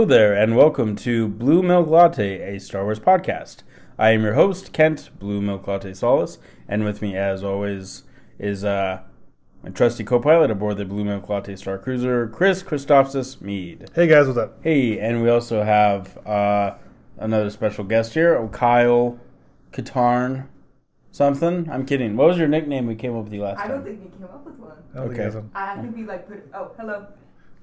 Hello 0.00 0.08
there, 0.08 0.32
and 0.32 0.56
welcome 0.56 0.96
to 0.96 1.28
Blue 1.28 1.62
Milk 1.62 1.86
Latte, 1.86 2.40
a 2.40 2.58
Star 2.58 2.84
Wars 2.84 2.98
podcast. 2.98 3.56
I 3.98 4.12
am 4.12 4.22
your 4.22 4.32
host, 4.32 4.72
Kent 4.72 5.10
Blue 5.18 5.42
Milk 5.42 5.66
Latte 5.68 5.92
Salas, 5.92 6.38
and 6.66 6.84
with 6.84 7.02
me, 7.02 7.14
as 7.14 7.44
always, 7.44 8.04
is 8.38 8.64
uh, 8.64 9.00
my 9.62 9.68
trusty 9.68 10.02
co-pilot 10.02 10.50
aboard 10.50 10.78
the 10.78 10.86
Blue 10.86 11.04
Milk 11.04 11.28
Latte 11.28 11.54
Star 11.54 11.76
Cruiser, 11.76 12.26
Chris 12.28 12.62
Christophsis 12.62 13.42
Meade. 13.42 13.90
Hey 13.94 14.06
guys, 14.06 14.26
what's 14.26 14.38
up? 14.38 14.56
Hey, 14.64 14.98
and 14.98 15.22
we 15.22 15.28
also 15.28 15.62
have 15.64 16.16
uh, 16.26 16.76
another 17.18 17.50
special 17.50 17.84
guest 17.84 18.14
here, 18.14 18.34
oh, 18.38 18.48
Kyle 18.48 19.20
Katarn 19.70 20.46
something. 21.12 21.68
I'm 21.70 21.84
kidding. 21.84 22.16
What 22.16 22.28
was 22.28 22.38
your 22.38 22.48
nickname 22.48 22.86
we 22.86 22.94
came 22.94 23.14
up 23.18 23.24
with 23.24 23.34
you 23.34 23.42
last 23.42 23.58
I 23.58 23.62
time? 23.64 23.70
don't 23.72 23.84
think 23.84 24.00
we 24.02 24.08
came 24.16 24.24
up 24.24 24.46
with 24.46 24.54
one. 24.54 24.72
I 24.94 24.96
don't 24.96 25.08
think 25.08 25.12
Okay. 25.12 25.20
he 25.20 25.24
has 25.26 25.34
one. 25.34 25.50
I 25.54 25.76
think 25.76 25.94
we 25.94 26.04
like 26.04 26.26
put. 26.26 26.48
Oh, 26.54 26.70
hello. 26.78 27.06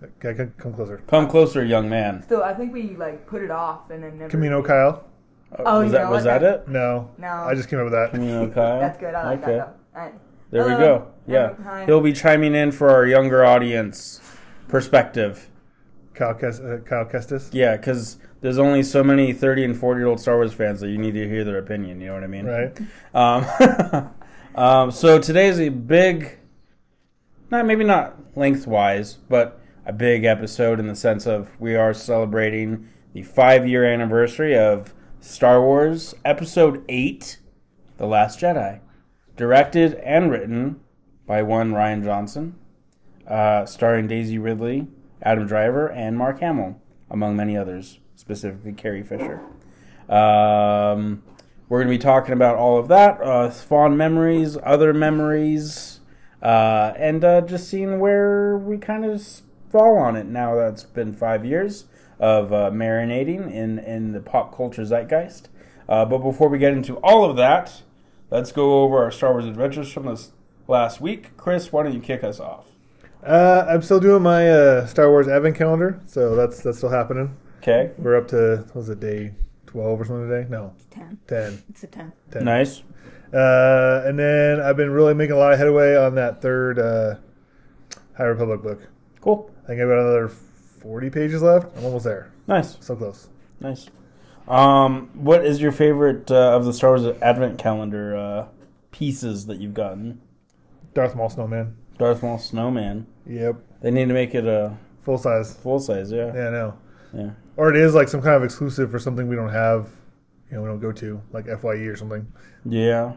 Okay, 0.04 0.34
come- 0.36 0.54
come 0.58 0.74
closer. 0.74 1.02
Come 1.08 1.28
closer, 1.28 1.64
young 1.66 1.90
man. 1.90 2.22
Still, 2.24 2.44
I 2.44 2.54
think 2.54 2.72
we 2.74 2.96
like 2.96 3.26
put 3.26 3.42
it 3.42 3.50
off 3.52 3.90
and 3.90 4.04
then 4.04 4.18
never. 4.20 4.30
Camino 4.30 4.62
Kyle? 4.62 5.04
Uh, 5.52 5.64
Oh, 5.66 5.84
was 5.84 5.92
that 5.92 6.10
was 6.10 6.26
what? 6.26 6.42
that 6.42 6.44
it? 6.44 6.68
No. 6.68 7.10
No. 7.18 7.28
I 7.28 7.56
just 7.56 7.70
came 7.70 7.80
up 7.80 7.86
with 7.86 7.94
that. 7.94 8.12
Camino 8.12 8.48
Kyle. 8.54 8.80
That's 8.80 8.98
good. 9.00 9.16
I 9.16 9.23
like 9.23 9.44
okay. 9.44 9.58
that 9.58 9.78
though. 9.94 10.00
Alright. 10.00 10.14
There 10.52 10.64
we 10.64 10.70
go. 10.76 11.08
Yeah, 11.28 11.56
Hi. 11.64 11.86
he'll 11.86 12.00
be 12.00 12.14
chiming 12.14 12.56
in 12.56 12.72
for 12.72 12.90
our 12.90 13.06
younger 13.06 13.44
audience 13.44 14.22
perspective. 14.70 15.50
Kyle, 16.14 16.34
Kes- 16.34 16.64
uh, 16.64 16.82
Kyle 16.84 17.04
Kestis? 17.06 17.50
Yeah, 17.52 17.76
because 17.76 18.18
there's 18.40 18.58
only 18.58 18.82
so 18.82 19.04
many 19.04 19.34
30 19.34 19.66
and 19.66 19.78
40 19.78 20.00
year 20.00 20.08
old 20.08 20.22
Star 20.22 20.36
Wars 20.36 20.54
fans 20.54 20.80
that 20.80 20.88
you 20.90 20.98
need 20.98 21.14
to 21.16 21.28
hear 21.28 21.44
their 21.44 21.58
opinion. 21.58 22.00
You 22.00 22.08
know 22.08 22.14
what 22.14 22.23
I 22.23 22.28
mean? 22.28 22.45
Right. 22.45 22.78
Um, 23.14 23.45
um, 24.56 24.92
so 24.92 25.20
today's 25.20 25.59
a 25.59 25.70
big, 25.70 26.38
not 27.52 27.66
maybe 27.66 27.84
not 27.84 28.16
lengthwise, 28.38 29.16
but 29.28 29.59
a 29.88 29.94
big 29.94 30.26
episode 30.26 30.82
in 30.82 30.88
the 30.88 30.96
sense 30.96 31.26
of 31.26 31.50
we 31.62 31.74
are 31.74 31.94
celebrating 31.94 32.90
the 33.14 33.24
five 33.24 33.66
year 33.66 33.86
anniversary 33.86 34.56
of 34.56 34.94
Star 35.22 35.62
Wars 35.62 36.14
Episode 36.26 36.84
8 36.90 37.40
The 37.96 38.06
Last 38.06 38.38
Jedi. 38.38 38.82
Directed 39.38 39.94
and 39.94 40.30
written 40.30 40.82
by 41.26 41.42
one 41.42 41.72
Rian 41.72 42.04
Johnson, 42.04 42.56
uh, 43.28 43.66
starring 43.66 44.08
Daisy 44.08 44.38
Ridley, 44.38 44.88
Adam 45.22 45.48
Driver, 45.48 45.90
and 45.90 46.18
Mark 46.18 46.42
Hamill, 46.42 46.82
among 47.10 47.38
many 47.38 47.56
others, 47.56 48.00
specifically 48.18 48.74
Carrie 48.74 49.04
Fisher. 49.04 49.40
Um, 50.10 51.24
we're 51.70 51.80
going 51.80 51.88
to 51.88 51.98
be 51.98 51.98
talking 51.98 52.34
about 52.34 52.58
all 52.58 52.78
of 52.78 52.90
that, 52.90 53.22
uh, 53.22 53.50
fond 53.52 53.98
memories, 53.98 54.58
other 54.64 54.94
memories, 54.94 56.02
uh, 56.42 56.92
and 56.98 57.24
uh, 57.24 57.40
just 57.40 57.70
seeing 57.70 58.00
where 58.00 58.58
we 58.58 58.78
kind 58.78 59.06
of 59.06 59.42
fall 59.72 59.98
on 59.98 60.16
it 60.16 60.26
now 60.26 60.56
that 60.56 60.73
it's 60.73 60.84
been 60.84 61.14
five 61.14 61.46
years 61.46 61.86
of 62.20 62.52
uh, 62.52 62.72
marinating 62.72 63.52
in, 63.52 63.80
in 63.80 64.12
the 64.12 64.20
pop 64.20 64.56
culture 64.56 64.84
zeitgeist. 64.84 65.50
Uh, 65.88 66.04
but 66.06 66.20
before 66.20 66.50
we 66.50 66.58
get 66.58 66.74
into 66.74 66.96
all 66.98 67.24
of 67.30 67.38
that, 67.38 67.82
let's 68.32 68.52
go 68.52 68.82
over 68.84 69.04
our 69.04 69.12
Star 69.12 69.32
Wars 69.32 69.46
adventures 69.46 69.92
from 69.92 70.06
this 70.08 70.32
last 70.68 71.00
week. 71.00 71.36
Chris, 71.38 71.72
why 71.72 71.84
don't 71.84 71.94
you 71.94 72.00
kick 72.02 72.24
us 72.24 72.40
off? 72.40 72.66
Uh, 73.24 73.66
I'm 73.68 73.82
still 73.82 74.00
doing 74.00 74.22
my 74.24 74.50
uh, 74.50 74.86
Star 74.86 75.09
Wars 75.09 75.28
Advent 75.28 75.56
calendar, 75.56 76.00
so 76.06 76.36
that's 76.36 76.62
that's 76.62 76.78
still 76.78 76.90
happening. 76.90 77.36
Okay, 77.62 77.92
We're 77.98 78.16
up 78.16 78.28
to, 78.30 78.64
what 78.68 78.76
was 78.76 78.90
it, 78.90 79.00
day 79.00 79.34
12 79.66 80.00
or 80.02 80.06
something 80.06 80.30
today? 80.30 80.48
No, 80.50 80.74
It's 80.78 80.86
ten. 80.86 81.18
10. 81.28 81.64
It's 81.70 81.84
a 81.84 81.88
ten. 81.88 82.14
10. 82.31 82.46
nice. 82.46 82.84
Uh, 83.34 84.04
and 84.06 84.18
then 84.18 84.62
I've 84.62 84.78
been 84.78 84.92
really 84.92 85.14
making 85.14 85.36
a 85.36 85.38
lot 85.40 85.52
of 85.52 85.59
headway 85.59 85.96
on 85.98 86.16
that 86.16 86.42
third 86.42 86.80
uh, 86.80 87.16
High 88.16 88.24
Republic 88.25 88.62
book. 88.62 88.88
Cool. 89.22 89.51
I 89.63 89.67
think 89.67 89.81
I've 89.81 89.88
got 89.88 90.00
another 90.00 90.28
40 90.29 91.09
pages 91.09 91.41
left. 91.41 91.75
I'm 91.78 91.85
almost 91.85 92.05
there. 92.05 92.31
Nice. 92.47 92.78
So 92.79 92.95
close. 92.95 93.28
Nice. 93.59 93.88
Um, 94.47 95.09
what 95.13 95.45
is 95.45 95.59
your 95.61 95.72
favorite 95.72 96.31
uh, 96.31 96.55
of 96.55 96.63
the 96.66 96.72
Star 96.73 96.91
Wars 96.97 97.05
Advent 97.22 97.57
Calendar 97.57 98.16
uh, 98.16 98.47
pieces 98.91 99.47
that 99.47 99.57
you've 99.59 99.73
gotten? 99.73 100.22
Darth 100.94 101.16
Maul 101.16 101.29
Snowman. 101.29 101.75
Darth 101.97 102.23
Maul 102.23 102.38
Snowman. 102.39 103.07
Yep. 103.25 103.57
They 103.81 103.91
need 103.91 104.07
to 104.07 104.13
make 104.13 104.33
it 104.35 104.45
a 104.45 104.78
Full 105.01 105.17
size. 105.17 105.55
full 105.55 105.79
size, 105.79 106.11
yeah. 106.11 106.34
Yeah, 106.35 106.47
I 106.47 106.51
know. 106.51 106.78
Yeah. 107.13 107.29
Or 107.55 107.69
it 107.69 107.78
is 107.78 107.94
like 107.95 108.09
some 108.09 108.22
kind 108.22 108.35
of 108.35 108.44
exclusive 108.44 108.91
for 108.91 108.99
something 108.99 109.28
we 109.29 109.35
don't 109.38 109.51
have, 109.53 109.88
you 110.51 110.57
know, 110.57 110.63
we 110.63 110.67
don't 110.67 110.79
go 110.81 110.91
to, 110.91 111.22
like 111.31 111.45
FYE 111.45 111.85
or 111.88 111.95
something. 111.95 112.28
Yeah, 112.66 113.13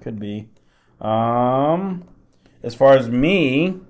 could 0.00 0.20
be. 0.20 0.48
Um, 1.00 2.04
as 2.62 2.74
far 2.76 2.94
as 2.94 3.08
me, 3.08 3.80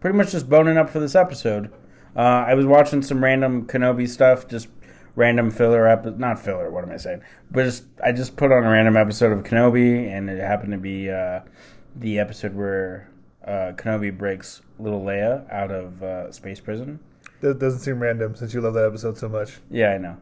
pretty 0.00 0.16
much 0.16 0.32
just 0.32 0.48
boning 0.48 0.76
up 0.76 0.90
for 0.90 1.00
this 1.00 1.14
episode. 1.14 1.72
Uh, 2.16 2.44
I 2.46 2.54
was 2.54 2.66
watching 2.66 3.02
some 3.02 3.22
random 3.22 3.66
Kenobi 3.66 4.08
stuff, 4.08 4.48
just 4.48 4.68
random 5.14 5.50
filler 5.50 5.86
ep- 5.86 6.18
not 6.18 6.38
filler. 6.38 6.70
What 6.70 6.84
am 6.84 6.90
I 6.90 6.96
saying? 6.96 7.22
But 7.50 7.64
just 7.64 7.84
I 8.02 8.12
just 8.12 8.36
put 8.36 8.52
on 8.52 8.64
a 8.64 8.70
random 8.70 8.96
episode 8.96 9.32
of 9.32 9.44
Kenobi, 9.44 10.08
and 10.08 10.30
it 10.30 10.40
happened 10.40 10.72
to 10.72 10.78
be 10.78 11.10
uh, 11.10 11.40
the 11.96 12.18
episode 12.18 12.54
where 12.54 13.10
uh, 13.44 13.72
Kenobi 13.76 14.16
breaks 14.16 14.62
little 14.78 15.02
Leia 15.02 15.50
out 15.52 15.70
of 15.70 16.02
uh, 16.02 16.32
space 16.32 16.60
prison. 16.60 17.00
That 17.40 17.58
doesn't 17.58 17.80
seem 17.80 18.00
random 18.00 18.34
since 18.34 18.54
you 18.54 18.60
love 18.60 18.74
that 18.74 18.86
episode 18.86 19.18
so 19.18 19.28
much. 19.28 19.58
Yeah, 19.70 19.90
I 19.90 19.98
know. 19.98 20.16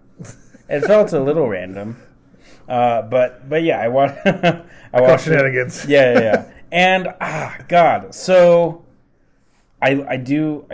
It 0.68 0.80
felt 0.80 1.12
a 1.12 1.20
little 1.20 1.48
random, 1.48 1.96
uh, 2.68 3.02
but 3.02 3.48
but 3.48 3.62
yeah, 3.62 3.80
I 3.80 3.88
watched. 3.88 4.18
I 4.26 5.00
watched 5.00 5.26
it. 5.26 5.30
shenanigans. 5.30 5.86
Yeah, 5.86 6.12
yeah, 6.12 6.20
yeah. 6.20 6.52
and 6.72 7.08
ah, 7.20 7.58
God, 7.68 8.14
so 8.14 8.85
I 9.80 10.04
I 10.08 10.16
do 10.16 10.66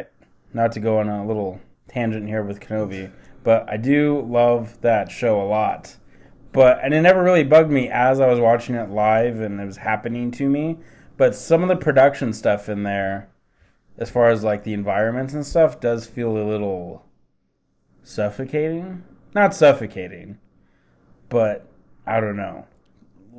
not 0.55 0.73
to 0.73 0.81
go 0.81 0.99
on 0.99 1.09
a 1.09 1.27
little 1.27 1.61
tangent 1.89 2.29
here 2.29 2.43
with 2.43 2.61
Kenobi, 2.61 3.11
but 3.43 3.69
I 3.69 3.77
do 3.77 4.21
love 4.21 4.81
that 4.83 5.11
show 5.11 5.41
a 5.41 5.47
lot. 5.47 5.97
But 6.53 6.81
and 6.83 6.93
it 6.93 7.01
never 7.01 7.23
really 7.23 7.45
bugged 7.45 7.71
me 7.71 7.89
as 7.89 8.21
I 8.21 8.27
was 8.27 8.39
watching 8.39 8.75
it 8.75 8.91
live 8.91 9.41
and 9.41 9.61
it 9.61 9.67
was 9.67 9.79
happening 9.79 10.31
to 10.33 10.49
me. 10.49 10.79
But 11.17 11.35
some 11.35 11.63
of 11.63 11.69
the 11.69 11.77
production 11.77 12.33
stuff 12.33 12.69
in 12.69 12.83
there, 12.83 13.29
as 13.97 14.11
far 14.11 14.31
as 14.31 14.45
like 14.45 14.65
the 14.65 14.75
environments 14.75 15.35
and 15.35 15.47
stuff, 15.47 15.81
does 15.81 16.07
feel 16.07 16.37
a 16.37 16.45
little 16.45 17.07
suffocating. 18.03 19.05
Not 19.35 19.55
suffocating, 19.55 20.39
but 21.29 21.67
I 22.07 22.21
don't 22.21 22.37
know. 22.37 22.67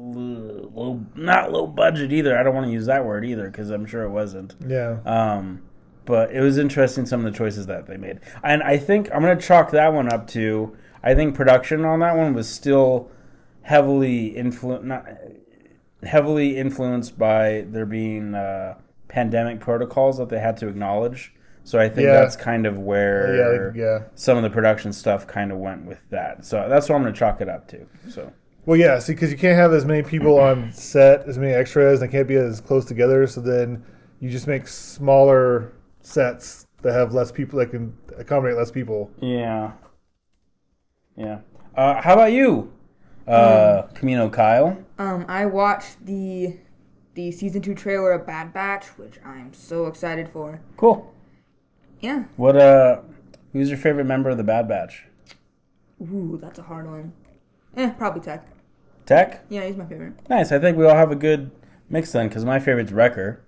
Low, 0.05 1.05
not 1.15 1.51
low 1.51 1.65
budget 1.67 2.11
either. 2.11 2.37
I 2.37 2.43
don't 2.43 2.53
want 2.53 2.67
to 2.67 2.73
use 2.73 2.87
that 2.87 3.05
word 3.05 3.25
either 3.25 3.49
because 3.49 3.69
I'm 3.69 3.85
sure 3.85 4.03
it 4.03 4.09
wasn't. 4.09 4.55
Yeah. 4.67 4.97
Um, 5.05 5.61
but 6.05 6.31
it 6.33 6.41
was 6.41 6.57
interesting 6.57 7.05
some 7.05 7.25
of 7.25 7.31
the 7.31 7.37
choices 7.37 7.67
that 7.67 7.87
they 7.87 7.95
made, 7.97 8.19
and 8.43 8.61
I 8.61 8.77
think 8.77 9.09
I'm 9.13 9.21
gonna 9.21 9.39
chalk 9.39 9.71
that 9.71 9.93
one 9.93 10.11
up 10.11 10.27
to. 10.29 10.75
I 11.01 11.15
think 11.15 11.35
production 11.35 11.85
on 11.85 11.99
that 12.01 12.17
one 12.17 12.33
was 12.33 12.49
still 12.49 13.09
heavily 13.61 14.33
influ- 14.37 14.83
not 14.83 15.05
heavily 16.03 16.57
influenced 16.57 17.17
by 17.17 17.65
there 17.69 17.85
being 17.85 18.35
uh, 18.35 18.75
pandemic 19.07 19.59
protocols 19.61 20.17
that 20.17 20.27
they 20.29 20.39
had 20.39 20.57
to 20.57 20.67
acknowledge. 20.67 21.33
So 21.63 21.79
I 21.79 21.87
think 21.87 22.07
Yeah. 22.07 22.19
that's 22.19 22.35
kind 22.35 22.65
of 22.65 22.77
where 22.77 23.73
yeah, 23.73 23.81
yeah. 23.85 23.99
some 24.15 24.35
of 24.35 24.43
the 24.43 24.49
production 24.49 24.91
stuff 24.91 25.25
kind 25.25 25.49
of 25.51 25.59
went 25.59 25.85
with 25.85 25.99
that. 26.09 26.43
So 26.43 26.67
that's 26.67 26.89
what 26.89 26.95
I'm 26.97 27.03
going 27.03 27.13
to 27.13 27.17
chalk 27.19 27.39
it 27.39 27.47
up 27.47 27.69
to. 27.69 27.85
So 28.09 28.33
Well, 28.65 28.79
yeah, 28.79 28.99
see, 28.99 29.13
because 29.13 29.31
you 29.31 29.37
can't 29.37 29.57
have 29.57 29.73
as 29.73 29.85
many 29.85 30.03
people 30.03 30.39
on 30.39 30.71
set, 30.71 31.27
as 31.27 31.37
many 31.37 31.51
extras, 31.53 32.01
and 32.01 32.09
they 32.09 32.11
can't 32.17 32.27
be 32.27 32.35
as 32.35 32.61
close 32.61 32.85
together. 32.85 33.27
So 33.27 33.41
then 33.41 33.83
you 34.19 34.29
just 34.29 34.47
make 34.47 34.67
smaller 34.67 35.73
sets 36.01 36.65
that 36.81 36.93
have 36.93 37.13
less 37.13 37.31
people 37.31 37.59
that 37.59 37.71
can 37.71 37.95
accommodate 38.17 38.57
less 38.57 38.71
people. 38.71 39.11
yeah, 39.21 39.73
yeah. 41.15 41.39
Uh, 41.75 42.01
how 42.01 42.13
about 42.13 42.31
you, 42.31 42.71
uh, 43.27 43.83
Camino 43.93 44.29
Kyle? 44.29 44.77
Um, 44.99 45.25
I 45.27 45.45
watched 45.45 46.05
the 46.05 46.57
the 47.15 47.31
season 47.31 47.61
two 47.61 47.75
trailer 47.75 48.11
of 48.11 48.25
Bad 48.25 48.53
Batch, 48.53 48.87
which 48.97 49.19
I'm 49.25 49.53
so 49.53 49.87
excited 49.87 50.29
for. 50.29 50.61
Cool. 50.77 51.13
Yeah. 51.99 52.25
What 52.37 52.55
uh, 52.55 53.01
who's 53.53 53.69
your 53.69 53.77
favorite 53.77 54.05
member 54.05 54.29
of 54.29 54.37
the 54.37 54.43
Bad 54.43 54.67
Batch? 54.67 55.05
Ooh, 56.01 56.37
that's 56.41 56.59
a 56.59 56.63
hard 56.63 56.89
one. 56.89 57.13
Eh, 57.75 57.89
probably 57.91 58.21
Tech. 58.21 58.45
Tech. 59.05 59.45
Yeah, 59.49 59.65
he's 59.65 59.75
my 59.75 59.85
favorite. 59.85 60.13
Nice. 60.29 60.51
I 60.51 60.59
think 60.59 60.77
we 60.77 60.85
all 60.85 60.95
have 60.95 61.11
a 61.11 61.15
good 61.15 61.51
mix 61.89 62.11
then, 62.11 62.27
because 62.27 62.45
my 62.45 62.59
favorite's 62.59 62.91
Wrecker. 62.91 63.43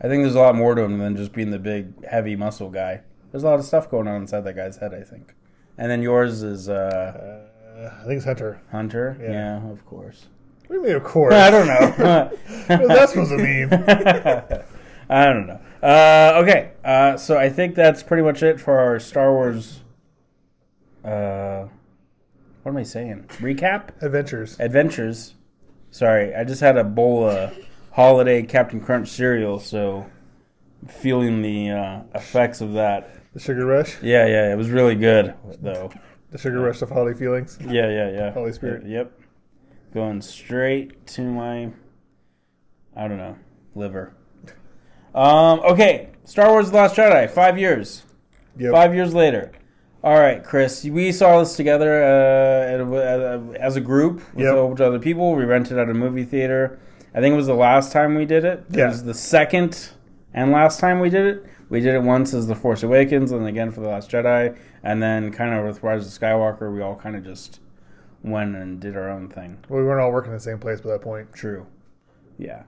I 0.00 0.08
think 0.08 0.22
there's 0.22 0.34
a 0.34 0.40
lot 0.40 0.54
more 0.54 0.74
to 0.74 0.82
him 0.82 0.98
than 0.98 1.16
just 1.16 1.32
being 1.32 1.50
the 1.50 1.58
big, 1.58 2.04
heavy 2.06 2.36
muscle 2.36 2.70
guy. 2.70 3.02
There's 3.30 3.42
a 3.42 3.46
lot 3.46 3.58
of 3.58 3.64
stuff 3.64 3.90
going 3.90 4.08
on 4.08 4.22
inside 4.22 4.44
that 4.44 4.56
guy's 4.56 4.78
head, 4.78 4.92
I 4.94 5.02
think. 5.02 5.34
And 5.78 5.90
then 5.90 6.02
yours 6.02 6.42
is 6.42 6.68
uh, 6.68 7.46
Uh, 7.80 8.00
I 8.02 8.04
think 8.04 8.16
it's 8.16 8.24
Hunter. 8.24 8.60
Hunter. 8.70 9.16
Yeah. 9.20 9.30
Yeah, 9.62 9.70
of 9.70 9.84
course. 9.86 10.26
What 10.66 10.76
do 10.76 10.80
you 10.82 10.86
mean, 10.86 10.96
of 10.96 11.04
course? 11.04 11.34
I 11.46 11.50
don't 11.50 11.66
know. 11.66 12.30
What's 12.66 12.88
that 12.88 13.08
supposed 13.08 13.30
to 13.30 13.38
mean? 13.38 13.72
I 15.08 15.24
don't 15.26 15.46
know. 15.46 15.60
Uh, 15.82 16.40
okay, 16.42 16.72
uh, 16.84 17.16
so 17.16 17.36
I 17.38 17.48
think 17.48 17.74
that's 17.74 18.02
pretty 18.02 18.22
much 18.22 18.42
it 18.42 18.60
for 18.60 18.78
our 18.78 19.00
Star 19.00 19.32
Wars. 19.32 19.80
Uh, 21.04 21.66
what 22.70 22.76
am 22.76 22.82
I 22.82 22.84
saying? 22.84 23.24
Recap? 23.40 24.00
Adventures. 24.00 24.56
Adventures. 24.60 25.34
Sorry, 25.90 26.32
I 26.36 26.44
just 26.44 26.60
had 26.60 26.76
a 26.76 26.84
bowl 26.84 27.28
of 27.28 27.52
holiday 27.90 28.44
Captain 28.44 28.80
Crunch 28.80 29.08
cereal, 29.08 29.58
so 29.58 30.06
feeling 30.86 31.42
the 31.42 31.70
uh, 31.70 32.02
effects 32.14 32.60
of 32.60 32.74
that. 32.74 33.12
The 33.34 33.40
sugar 33.40 33.66
rush. 33.66 34.00
Yeah, 34.00 34.24
yeah, 34.26 34.52
it 34.52 34.56
was 34.56 34.70
really 34.70 34.94
good 34.94 35.34
though. 35.60 35.90
The 36.30 36.38
sugar 36.38 36.60
rush 36.60 36.80
of 36.80 36.90
holiday 36.90 37.18
feelings. 37.18 37.58
Yeah, 37.60 37.90
yeah, 37.90 38.10
yeah. 38.12 38.30
Holy 38.30 38.52
Spirit. 38.52 38.86
Yep. 38.86 39.18
Going 39.92 40.22
straight 40.22 41.08
to 41.08 41.22
my, 41.22 41.72
I 42.96 43.08
don't 43.08 43.18
know, 43.18 43.36
liver. 43.74 44.14
Um. 45.12 45.58
Okay. 45.60 46.10
Star 46.22 46.50
Wars: 46.50 46.70
The 46.70 46.76
Last 46.76 46.94
Jedi. 46.94 47.28
Five 47.28 47.58
years. 47.58 48.04
Yep. 48.56 48.70
Five 48.70 48.94
years 48.94 49.12
later. 49.12 49.50
All 50.02 50.18
right, 50.18 50.42
Chris. 50.42 50.84
We 50.84 51.12
saw 51.12 51.40
this 51.40 51.56
together 51.56 52.02
uh, 52.02 53.52
as 53.58 53.76
a 53.76 53.80
group 53.80 54.22
with 54.34 54.44
Yep. 54.46 54.54
a 54.54 54.66
bunch 54.68 54.80
of 54.80 54.86
other 54.86 54.98
people. 54.98 55.34
We 55.34 55.44
rented 55.44 55.76
at 55.78 55.90
a 55.90 55.94
movie 55.94 56.24
theater. 56.24 56.78
I 57.14 57.20
think 57.20 57.34
it 57.34 57.36
was 57.36 57.48
the 57.48 57.54
last 57.54 57.92
time 57.92 58.14
we 58.14 58.24
did 58.24 58.44
it. 58.44 58.64
It 58.70 58.78
Yeah. 58.78 58.88
was 58.88 59.04
the 59.04 59.12
second 59.14 59.90
and 60.32 60.52
last 60.52 60.80
time 60.80 61.00
we 61.00 61.10
did 61.10 61.26
it. 61.26 61.44
We 61.68 61.80
did 61.80 61.94
it 61.94 62.02
once 62.02 62.32
as 62.32 62.46
The 62.46 62.54
Force 62.54 62.82
Awakens, 62.82 63.30
and 63.30 63.46
again 63.46 63.70
for 63.70 63.80
The 63.80 63.88
Last 63.88 64.10
Jedi, 64.10 64.56
and 64.82 65.02
then 65.02 65.30
kind 65.32 65.54
of 65.54 65.64
with 65.66 65.82
Rise 65.82 66.06
of 66.06 66.12
Skywalker, 66.20 66.72
we 66.72 66.80
all 66.80 66.96
kind 66.96 67.14
of 67.14 67.22
just 67.24 67.60
went 68.24 68.56
and 68.56 68.80
did 68.80 68.96
our 68.96 69.08
own 69.10 69.28
thing. 69.28 69.58
Well, 69.68 69.80
we 69.80 69.86
weren't 69.86 70.00
all 70.00 70.12
working 70.12 70.30
in 70.32 70.36
the 70.38 70.42
same 70.42 70.58
place 70.58 70.80
by 70.80 70.90
that 70.90 71.02
point. 71.02 71.32
True. 71.32 71.66
Yeah. 72.38 72.62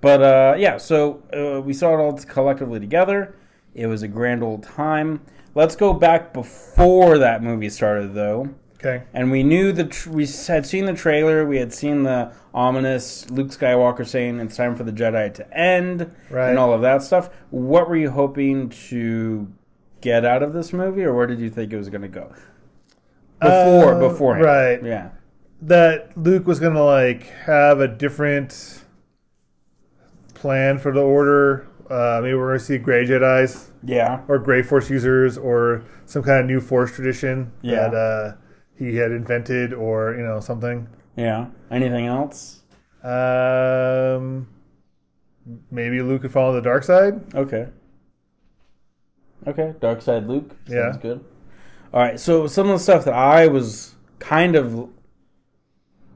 But 0.00 0.22
uh, 0.22 0.54
yeah, 0.58 0.76
so 0.78 1.22
uh, 1.36 1.60
we 1.60 1.72
saw 1.74 1.92
it 1.94 1.98
all 2.00 2.12
collectively 2.14 2.80
together. 2.80 3.34
It 3.74 3.86
was 3.86 4.02
a 4.02 4.08
grand 4.08 4.42
old 4.42 4.62
time. 4.62 5.20
Let's 5.58 5.74
go 5.74 5.92
back 5.92 6.32
before 6.32 7.18
that 7.18 7.42
movie 7.42 7.68
started, 7.68 8.14
though. 8.14 8.50
Okay. 8.76 9.02
And 9.12 9.28
we 9.32 9.42
knew 9.42 9.72
the 9.72 9.86
tr- 9.86 10.08
we 10.10 10.24
had 10.46 10.64
seen 10.64 10.84
the 10.84 10.94
trailer. 10.94 11.44
We 11.44 11.56
had 11.58 11.72
seen 11.74 12.04
the 12.04 12.30
ominous 12.54 13.28
Luke 13.28 13.48
Skywalker 13.48 14.06
saying 14.06 14.38
it's 14.38 14.54
time 14.56 14.76
for 14.76 14.84
the 14.84 14.92
Jedi 14.92 15.34
to 15.34 15.58
end, 15.58 16.14
Right. 16.30 16.50
and 16.50 16.60
all 16.60 16.72
of 16.72 16.80
that 16.82 17.02
stuff. 17.02 17.28
What 17.50 17.88
were 17.88 17.96
you 17.96 18.10
hoping 18.10 18.68
to 18.88 19.48
get 20.00 20.24
out 20.24 20.44
of 20.44 20.52
this 20.52 20.72
movie, 20.72 21.02
or 21.02 21.12
where 21.12 21.26
did 21.26 21.40
you 21.40 21.50
think 21.50 21.72
it 21.72 21.76
was 21.76 21.88
going 21.88 22.02
to 22.02 22.08
go? 22.08 22.32
Before, 23.40 23.94
Uh, 23.94 23.98
beforehand, 23.98 24.44
right. 24.44 24.84
Yeah, 24.84 25.08
That 25.62 26.16
Luke 26.16 26.46
was 26.46 26.60
gonna 26.60 26.84
like 26.84 27.24
have 27.46 27.80
a 27.80 27.88
different 27.88 28.84
plan 30.34 30.78
for 30.78 30.92
the 30.92 31.02
Order. 31.02 31.66
Uh, 31.90 32.20
maybe 32.22 32.34
we're 32.36 32.46
gonna 32.50 32.58
see 32.60 32.78
gray 32.78 33.04
Jedi's 33.04 33.67
yeah, 33.82 34.22
or 34.28 34.38
gray 34.38 34.62
Force 34.62 34.90
users 34.90 35.36
or 35.38 35.84
some 36.06 36.22
kind 36.22 36.40
of 36.40 36.46
new 36.46 36.60
Force 36.60 36.92
tradition 36.94 37.52
Yeah. 37.62 37.88
that 37.88 37.94
uh, 37.94 38.36
he 38.76 38.96
had 38.96 39.10
invented 39.12 39.72
or 39.72 40.14
you 40.14 40.22
know 40.22 40.40
something. 40.40 40.88
yeah. 41.16 41.46
Anything 41.70 42.06
else? 42.06 42.62
Um, 43.04 44.48
maybe 45.70 46.00
Luke 46.02 46.22
could 46.22 46.32
follow 46.32 46.54
the 46.54 46.60
dark 46.62 46.82
side. 46.84 47.34
Okay. 47.34 47.68
Okay, 49.46 49.74
Dark 49.80 50.02
Side 50.02 50.26
Luke. 50.26 50.50
Sounds 50.66 50.96
Yeah. 50.96 51.00
good. 51.00 51.24
All 51.94 52.00
right, 52.02 52.18
so 52.20 52.46
some 52.46 52.68
of 52.68 52.72
the 52.78 52.82
stuff 52.82 53.04
that 53.04 53.14
I 53.14 53.46
was 53.46 53.94
kind 54.18 54.56
of 54.56 54.88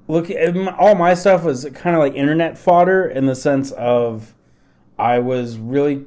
looking, 0.08 0.68
all 0.68 0.94
my 0.94 1.14
stuff 1.14 1.44
was 1.44 1.66
kind 1.72 1.94
of 1.96 2.00
like 2.00 2.14
internet 2.14 2.58
fodder 2.58 3.04
in 3.06 3.26
the 3.26 3.34
sense 3.34 3.70
of 3.72 4.34
I 4.98 5.18
was 5.20 5.58
really 5.58 6.04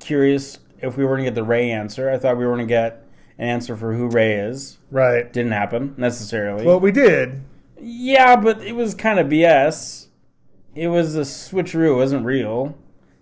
curious 0.00 0.58
if 0.80 0.96
we 0.96 1.04
were 1.04 1.10
going 1.16 1.24
to 1.24 1.30
get 1.30 1.34
the 1.34 1.44
Rey 1.44 1.70
answer. 1.70 2.10
I 2.10 2.18
thought 2.18 2.36
we 2.38 2.46
were 2.46 2.54
going 2.54 2.66
to 2.66 2.72
get 2.72 3.04
an 3.38 3.48
answer 3.48 3.76
for 3.76 3.94
who 3.94 4.08
Rey 4.08 4.34
is. 4.34 4.78
Right. 4.90 5.30
Didn't 5.32 5.52
happen 5.52 5.94
necessarily. 5.96 6.64
Well, 6.66 6.80
we 6.80 6.92
did. 6.92 7.42
yeah, 7.80 8.36
but 8.36 8.60
it 8.62 8.74
was 8.74 8.94
kind 8.94 9.18
of 9.18 9.26
BS. 9.28 10.06
It 10.74 10.88
was 10.88 11.16
a 11.16 11.20
switcheroo. 11.22 11.92
It 11.92 11.96
wasn't 11.96 12.24
real. 12.24 12.76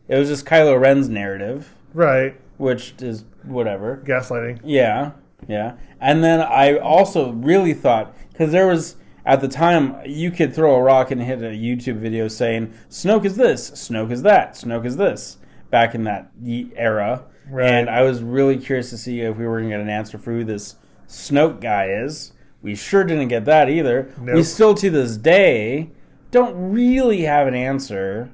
It 0.09 0.17
was 0.17 0.29
just 0.29 0.45
Kylo 0.47 0.79
Ren's 0.81 1.09
narrative 1.09 1.75
Right. 1.93 2.37
which 2.59 2.95
is 3.01 3.25
whatever. 3.45 4.03
Gaslighting. 4.07 4.61
Yeah, 4.65 5.13
yeah. 5.49 5.77
And 6.01 6.23
then 6.23 6.41
I 6.41 6.77
also 6.77 7.33
really 7.33 7.73
thought 7.75 8.15
because 8.33 8.53
there 8.53 8.67
was 8.67 8.97
at 9.25 9.41
the 9.41 9.49
time 9.49 9.97
you 10.07 10.31
could 10.31 10.55
throw 10.55 10.75
a 10.77 10.83
rock 10.83 11.11
and 11.11 11.21
hit 11.23 11.41
a 11.41 11.47
YouTube 11.57 11.97
video 11.99 12.29
saying 12.29 12.73
Snoke 12.91 13.25
is 13.25 13.37
this, 13.37 13.71
Snoke 13.73 14.13
is 14.13 14.23
that, 14.23 14.53
Snoke 14.53 14.85
is 14.87 14.97
this. 14.97 15.39
Back 15.71 15.95
in 15.97 16.05
that 16.05 16.31
era, 16.77 17.25
Right. 17.49 17.71
and 17.71 17.91
I 17.91 18.03
was 18.03 18.23
really 18.23 18.59
curious 18.59 18.91
to 18.91 18.99
see 18.99 19.21
if 19.21 19.37
we 19.37 19.47
were 19.47 19.59
going 19.59 19.71
to 19.71 19.77
get 19.77 19.81
an 19.81 19.89
answer 19.89 20.19
for 20.19 20.33
who 20.33 20.45
this 20.45 20.77
Snoke 21.09 21.61
guy 21.61 21.89
is. 21.91 22.33
We 22.63 22.75
sure 22.75 23.05
didn't 23.05 23.29
get 23.29 23.45
that 23.45 23.69
either. 23.69 24.13
We 24.21 24.43
still 24.43 24.75
to 24.75 24.91
this 24.91 25.17
day 25.17 25.91
don't 26.31 26.73
really 26.73 27.23
have 27.23 27.47
an 27.47 27.55
answer 27.55 28.33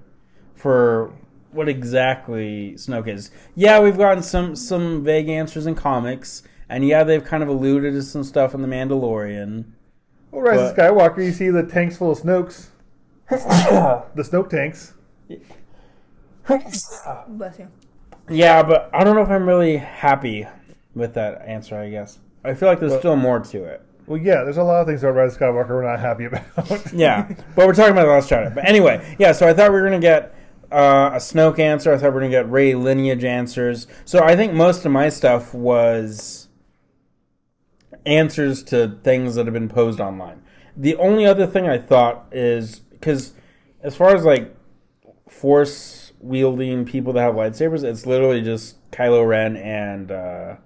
for 0.54 1.12
what 1.50 1.68
exactly 1.68 2.72
Snoke 2.76 3.08
is. 3.08 3.30
Yeah, 3.54 3.80
we've 3.80 3.98
gotten 3.98 4.22
some 4.22 4.56
some 4.56 5.04
vague 5.04 5.28
answers 5.28 5.66
in 5.66 5.74
comics, 5.74 6.42
and 6.68 6.86
yeah, 6.86 7.04
they've 7.04 7.24
kind 7.24 7.42
of 7.42 7.48
alluded 7.48 7.92
to 7.94 8.02
some 8.02 8.24
stuff 8.24 8.54
in 8.54 8.62
the 8.62 8.68
Mandalorian. 8.68 9.64
Well, 10.30 10.42
Rise 10.42 10.70
of 10.70 10.76
Skywalker, 10.76 11.22
you 11.22 11.32
see 11.32 11.50
the 11.50 11.64
tanks 11.64 11.98
full 11.98 12.12
of 12.12 12.18
Snokes. 12.18 12.68
the 13.28 14.22
Snoke 14.22 14.48
tanks. 14.48 14.94
Bless 17.28 17.58
you. 17.58 17.68
Yeah, 18.28 18.62
but 18.62 18.90
I 18.92 19.04
don't 19.04 19.16
know 19.16 19.22
if 19.22 19.28
I'm 19.30 19.46
really 19.46 19.76
happy 19.76 20.46
with 20.94 21.14
that 21.14 21.42
answer. 21.46 21.76
I 21.76 21.90
guess 21.90 22.18
I 22.44 22.54
feel 22.54 22.68
like 22.68 22.80
there's 22.80 22.92
But- 22.92 22.98
still 23.00 23.16
more 23.16 23.40
to 23.40 23.64
it. 23.64 23.82
Well, 24.06 24.20
yeah, 24.20 24.42
there's 24.42 24.56
a 24.56 24.64
lot 24.64 24.80
of 24.80 24.88
things 24.88 25.02
about 25.04 25.14
Rise 25.14 25.34
of 25.36 25.40
Skywalker 25.40 25.68
we're 25.68 25.88
not 25.88 26.00
happy 26.00 26.24
about. 26.24 26.42
Yeah, 26.92 27.28
but 27.54 27.66
we're 27.68 27.72
talking 27.74 27.92
about 27.92 28.02
the 28.06 28.10
last 28.10 28.28
Jedi. 28.28 28.52
But 28.52 28.68
anyway, 28.68 29.14
yeah. 29.18 29.30
So 29.32 29.46
I 29.48 29.54
thought 29.54 29.70
we 29.72 29.80
were 29.80 29.84
gonna 29.86 30.00
get 30.00 30.34
uh, 30.72 31.10
a 31.14 31.16
Snoke 31.18 31.60
answer. 31.60 31.92
I 31.92 31.96
thought 31.98 32.08
we 32.08 32.14
were 32.14 32.20
gonna 32.20 32.30
get 32.32 32.50
Rey 32.50 32.74
lineage 32.74 33.22
answers. 33.24 33.86
So 34.04 34.22
I 34.24 34.34
think 34.34 34.54
most 34.54 34.84
of 34.84 34.90
my 34.90 35.08
stuff 35.08 35.54
was 35.54 36.48
answers 38.04 38.64
to 38.64 38.98
things 39.04 39.36
that 39.36 39.46
have 39.46 39.54
been 39.54 39.68
posed 39.68 40.00
online. 40.00 40.42
The 40.76 40.96
only 40.96 41.24
other 41.24 41.46
thing 41.46 41.68
I 41.68 41.78
thought 41.78 42.26
is 42.32 42.80
because 42.80 43.34
as 43.82 43.94
far 43.94 44.14
as 44.16 44.24
like 44.24 44.52
force 45.28 46.01
wielding 46.22 46.84
people 46.84 47.12
that 47.14 47.20
have 47.20 47.34
lightsabers, 47.34 47.84
it's 47.84 48.06
literally 48.06 48.40
just 48.40 48.76
Kylo 48.90 49.26
Ren 49.26 49.56
and 49.56 50.10
uh, 50.10 50.56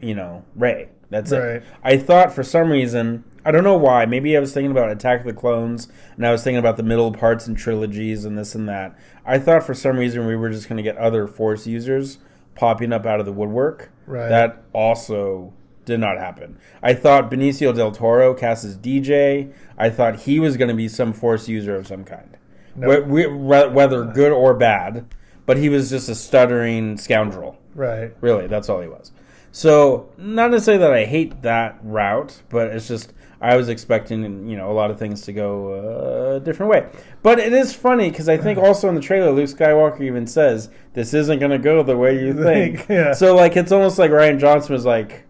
you 0.00 0.14
know 0.14 0.44
Rey. 0.54 0.88
That's 1.08 1.30
Right. 1.30 1.56
it. 1.56 1.64
I 1.84 1.96
thought 1.98 2.32
for 2.32 2.42
some 2.42 2.70
reason, 2.70 3.22
I 3.44 3.52
don't 3.52 3.62
know 3.62 3.76
why. 3.76 4.06
Maybe 4.06 4.36
I 4.36 4.40
was 4.40 4.52
thinking 4.52 4.72
about 4.72 4.90
Attack 4.90 5.20
of 5.20 5.26
the 5.26 5.32
Clones, 5.32 5.86
and 6.16 6.26
I 6.26 6.32
was 6.32 6.42
thinking 6.42 6.58
about 6.58 6.76
the 6.76 6.82
middle 6.82 7.12
parts 7.12 7.46
and 7.46 7.56
trilogies 7.56 8.24
and 8.24 8.36
this 8.36 8.56
and 8.56 8.68
that. 8.68 8.98
I 9.24 9.38
thought 9.38 9.62
for 9.62 9.72
some 9.74 9.98
reason 9.98 10.26
we 10.26 10.34
were 10.34 10.50
just 10.50 10.68
going 10.68 10.78
to 10.78 10.82
get 10.82 10.96
other 10.96 11.28
Force 11.28 11.64
users 11.66 12.18
popping 12.56 12.92
up 12.92 13.06
out 13.06 13.20
of 13.20 13.26
the 13.26 13.32
woodwork. 13.32 13.92
Right. 14.06 14.28
That 14.28 14.64
also 14.72 15.52
did 15.84 16.00
not 16.00 16.18
happen. 16.18 16.58
I 16.82 16.94
thought 16.94 17.30
Benicio 17.30 17.72
del 17.72 17.92
Toro 17.92 18.34
cast 18.34 18.64
as 18.64 18.76
DJ. 18.76 19.52
I 19.78 19.90
thought 19.90 20.20
he 20.20 20.40
was 20.40 20.56
going 20.56 20.68
to 20.70 20.74
be 20.74 20.88
some 20.88 21.12
Force 21.12 21.48
user 21.48 21.76
of 21.76 21.86
some 21.86 22.02
kind, 22.02 22.36
Wh- 22.78 23.06
re- 23.06 23.26
whether 23.68 24.04
good 24.04 24.32
or 24.32 24.54
bad. 24.54 25.06
But 25.46 25.56
he 25.58 25.68
was 25.68 25.90
just 25.90 26.08
a 26.08 26.14
stuttering 26.14 26.96
scoundrel. 26.98 27.56
right. 27.74 28.12
Really, 28.20 28.46
that's 28.48 28.68
all 28.68 28.80
he 28.80 28.88
was. 28.88 29.12
So, 29.52 30.10
not 30.18 30.48
to 30.48 30.60
say 30.60 30.76
that 30.76 30.92
I 30.92 31.04
hate 31.04 31.42
that 31.42 31.78
route, 31.82 32.42
but 32.50 32.68
it's 32.68 32.88
just 32.88 33.12
I 33.40 33.56
was 33.56 33.68
expecting, 33.68 34.48
you 34.48 34.56
know, 34.56 34.70
a 34.70 34.74
lot 34.74 34.90
of 34.90 34.98
things 34.98 35.22
to 35.22 35.32
go 35.32 36.32
uh, 36.34 36.36
a 36.36 36.40
different 36.40 36.70
way. 36.72 36.86
But 37.22 37.38
it 37.38 37.52
is 37.52 37.72
funny 37.72 38.10
because 38.10 38.28
I 38.28 38.36
think 38.36 38.58
also 38.62 38.88
in 38.88 38.94
the 38.96 39.00
trailer, 39.00 39.30
Luke 39.30 39.48
Skywalker 39.48 40.00
even 40.02 40.26
says 40.26 40.68
this 40.94 41.14
isn't 41.14 41.38
going 41.38 41.52
to 41.52 41.58
go 41.58 41.82
the 41.82 41.96
way 41.96 42.18
you 42.22 42.34
think. 42.42 42.78
Think, 42.80 42.88
yeah. 42.88 43.12
So, 43.12 43.34
like, 43.36 43.56
it's 43.56 43.72
almost 43.72 43.98
like 43.98 44.10
Rian 44.10 44.38
Johnson 44.40 44.72
was 44.72 44.84
like 44.84 45.24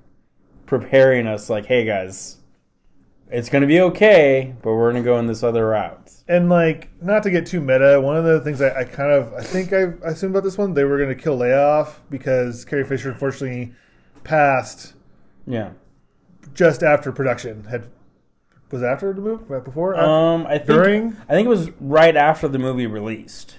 preparing 0.66 1.26
us, 1.26 1.48
like, 1.50 1.66
"Hey 1.66 1.84
guys, 1.84 2.38
it's 3.30 3.48
going 3.48 3.62
to 3.62 3.66
be 3.68 3.80
okay, 3.80 4.54
but 4.62 4.72
we're 4.74 4.90
going 4.92 5.02
to 5.02 5.06
go 5.06 5.18
in 5.18 5.26
this 5.26 5.42
other 5.42 5.68
route." 5.68 6.12
And 6.28 6.48
like, 6.48 6.88
not 7.02 7.22
to 7.22 7.30
get 7.30 7.46
too 7.46 7.60
meta, 7.60 8.00
one 8.00 8.16
of 8.16 8.24
the 8.24 8.40
things 8.40 8.60
I, 8.60 8.80
I 8.80 8.84
kind 8.84 9.12
of 9.12 9.32
I 9.34 9.42
think 9.42 9.72
I 9.72 9.92
assumed 10.08 10.34
about 10.34 10.42
this 10.44 10.58
one, 10.58 10.74
they 10.74 10.84
were 10.84 10.96
going 10.96 11.08
to 11.16 11.20
kill 11.22 11.38
Leia 11.38 11.62
off 11.80 12.00
because 12.10 12.64
Carrie 12.64 12.84
Fisher 12.84 13.10
unfortunately 13.10 13.72
passed 14.24 14.94
Yeah. 15.46 15.70
just 16.54 16.82
after 16.82 17.12
production 17.12 17.64
had 17.64 17.86
was 18.72 18.82
after 18.82 19.12
the 19.12 19.20
movie 19.20 19.44
right 19.46 19.62
before 19.64 19.94
Um, 19.94 20.44
I 20.46 20.58
think 20.58 20.66
During? 20.66 21.16
I 21.28 21.34
think 21.34 21.46
it 21.46 21.50
was 21.50 21.70
right 21.80 22.16
after 22.16 22.48
the 22.48 22.58
movie 22.58 22.88
released. 22.88 23.56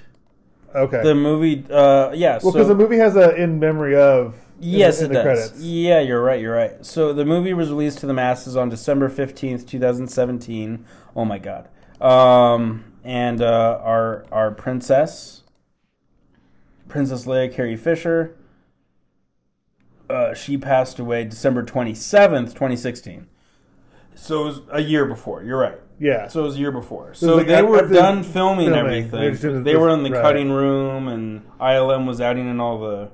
okay 0.76 1.02
The 1.02 1.16
movie, 1.16 1.64
uh, 1.72 2.12
yeah. 2.12 2.32
well 2.34 2.40
so 2.42 2.52
because 2.52 2.68
the 2.68 2.76
movie 2.76 2.98
has 2.98 3.16
a 3.16 3.34
in 3.36 3.60
memory 3.60 3.96
of 3.96 4.36
yes, 4.60 5.00
the, 5.00 5.06
in 5.06 5.12
it 5.12 5.14
does. 5.14 5.24
credits 5.24 5.62
Yeah, 5.62 6.00
you're 6.00 6.22
right. 6.22 6.40
You're 6.42 6.56
right. 6.56 6.86
So 6.86 7.14
the 7.14 7.26
movie 7.26 7.54
was 7.54 7.70
released 7.70 8.00
to 8.00 8.06
the 8.06 8.14
masses 8.14 8.56
on 8.56 8.70
December 8.70 9.10
fifteenth, 9.10 9.66
two 9.66 9.80
thousand 9.80 10.08
seventeen. 10.08 10.86
Oh 11.16 11.26
my 11.26 11.40
god. 11.40 11.70
Um, 12.02 12.94
and 13.04 13.42
uh, 13.42 13.80
our 13.84 14.26
our 14.32 14.52
princess, 14.52 15.44
Princess 16.88 17.26
Leia 17.26 17.54
Carrie 17.54 17.78
Fisher. 17.78 18.38
Uh, 20.10 20.34
she 20.34 20.58
passed 20.58 21.00
away 21.00 21.24
December 21.24 21.64
twenty 21.64 21.94
seventh, 21.94 22.54
twenty 22.56 22.76
sixteen. 22.76 23.28
So 24.16 24.42
it 24.42 24.46
was 24.46 24.62
a 24.72 24.82
year 24.82 25.06
before. 25.06 25.44
You're 25.44 25.60
right. 25.60 25.78
yeah 26.00 26.28
So 26.28 26.42
it 26.42 26.44
was 26.44 26.56
a 26.56 26.60
year 26.60 26.72
before. 26.72 27.14
So 27.14 27.36
like 27.36 27.48
they 27.48 27.56
after 27.56 27.68
were 27.68 27.88
the 27.88 27.94
done 27.94 28.24
filming, 28.24 28.72
filming. 28.72 29.04
Just 29.12 29.16
everything. 29.16 29.64
They 29.64 29.76
were 29.76 29.90
in 29.90 30.04
the 30.04 30.10
right. 30.10 30.22
cutting 30.22 30.50
room, 30.52 31.08
and 31.08 31.48
ILM 31.60 32.08
was 32.08 32.20
adding 32.20 32.50
in 32.50 32.60
all 32.60 32.80
the 32.80 33.12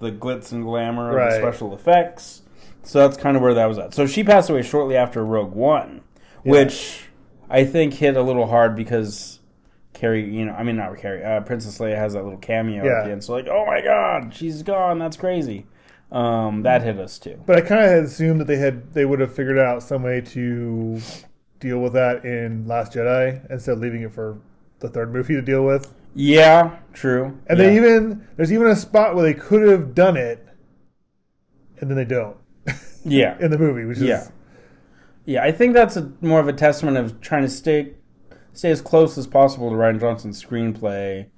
the 0.00 0.10
glitz 0.12 0.52
and 0.52 0.64
glamour 0.64 1.10
of 1.10 1.16
Right. 1.16 1.30
the 1.30 1.36
special 1.36 1.74
effects. 1.74 2.42
So 2.82 3.00
that's 3.00 3.16
kind 3.16 3.36
of 3.36 3.42
where 3.42 3.54
that 3.54 3.66
was 3.66 3.78
at. 3.78 3.92
So 3.94 4.06
she 4.06 4.24
passed 4.24 4.48
away 4.50 4.62
shortly 4.62 4.96
after 4.96 5.24
Rogue 5.24 5.52
One, 5.54 6.00
which 6.42 7.08
I 7.50 7.64
think 7.64 7.94
hit 7.94 8.16
a 8.16 8.22
little 8.22 8.46
hard 8.46 8.76
because 8.76 9.40
Carrie, 9.92 10.24
you 10.24 10.44
know, 10.46 10.52
I 10.52 10.62
mean 10.62 10.76
not 10.76 10.96
Carrie, 10.98 11.24
uh, 11.24 11.40
Princess 11.40 11.78
Leia 11.78 11.96
has 11.96 12.12
that 12.14 12.22
little 12.22 12.38
cameo 12.38 12.84
Yeah. 12.84 13.00
at 13.00 13.04
the 13.06 13.10
end. 13.12 13.24
So 13.24 13.32
like, 13.32 13.48
oh 13.48 13.66
my 13.66 13.80
god, 13.82 14.32
she's 14.34 14.62
gone. 14.62 14.98
That's 14.98 15.16
crazy. 15.16 15.66
Um, 16.10 16.62
that 16.62 16.82
hit 16.82 16.98
us 16.98 17.18
too. 17.18 17.38
But 17.44 17.56
I 17.56 17.60
kind 17.60 17.82
of 17.84 17.90
had 17.90 18.04
assumed 18.04 18.40
that 18.40 18.46
they 18.46 18.56
had 18.56 18.94
they 18.94 19.04
would 19.04 19.20
have 19.20 19.34
figured 19.34 19.58
out 19.58 19.82
some 19.82 20.02
way 20.02 20.20
to 20.22 20.98
deal 21.60 21.80
with 21.80 21.92
that 21.94 22.24
in 22.24 22.66
Last 22.66 22.92
Jedi 22.92 23.40
instead 23.50 23.72
of 23.72 23.80
leaving 23.80 24.02
it 24.02 24.12
for 24.14 24.38
the 24.78 24.88
third 24.88 25.12
movie 25.12 25.34
to 25.34 25.42
deal 25.42 25.64
with. 25.64 25.92
Yeah, 26.18 26.78
true. 26.94 27.38
And 27.46 27.58
yeah. 27.58 27.66
they 27.66 27.76
even 27.76 28.26
there's 28.36 28.52
even 28.52 28.66
a 28.66 28.74
spot 28.74 29.14
where 29.14 29.22
they 29.24 29.34
could 29.34 29.68
have 29.68 29.94
done 29.94 30.16
it, 30.16 30.44
and 31.80 31.88
then 31.88 31.96
they 31.96 32.04
don't 32.04 32.36
yeah, 33.04 33.36
in 33.38 33.52
the 33.52 33.58
movie, 33.58 33.84
which 33.84 33.98
is 33.98 34.02
Yeah. 34.04 34.28
Yeah, 35.24 35.44
I 35.44 35.52
think 35.52 35.74
that's 35.74 35.96
a, 35.96 36.10
more 36.20 36.40
of 36.40 36.48
a 36.48 36.52
testament 36.52 36.96
of 36.96 37.20
trying 37.20 37.42
to 37.42 37.48
stay 37.48 37.92
stay 38.52 38.70
as 38.70 38.80
close 38.80 39.16
as 39.16 39.28
possible 39.28 39.70
to 39.70 39.76
Rian 39.76 40.00
Johnson's 40.00 40.42
screenplay. 40.42 41.28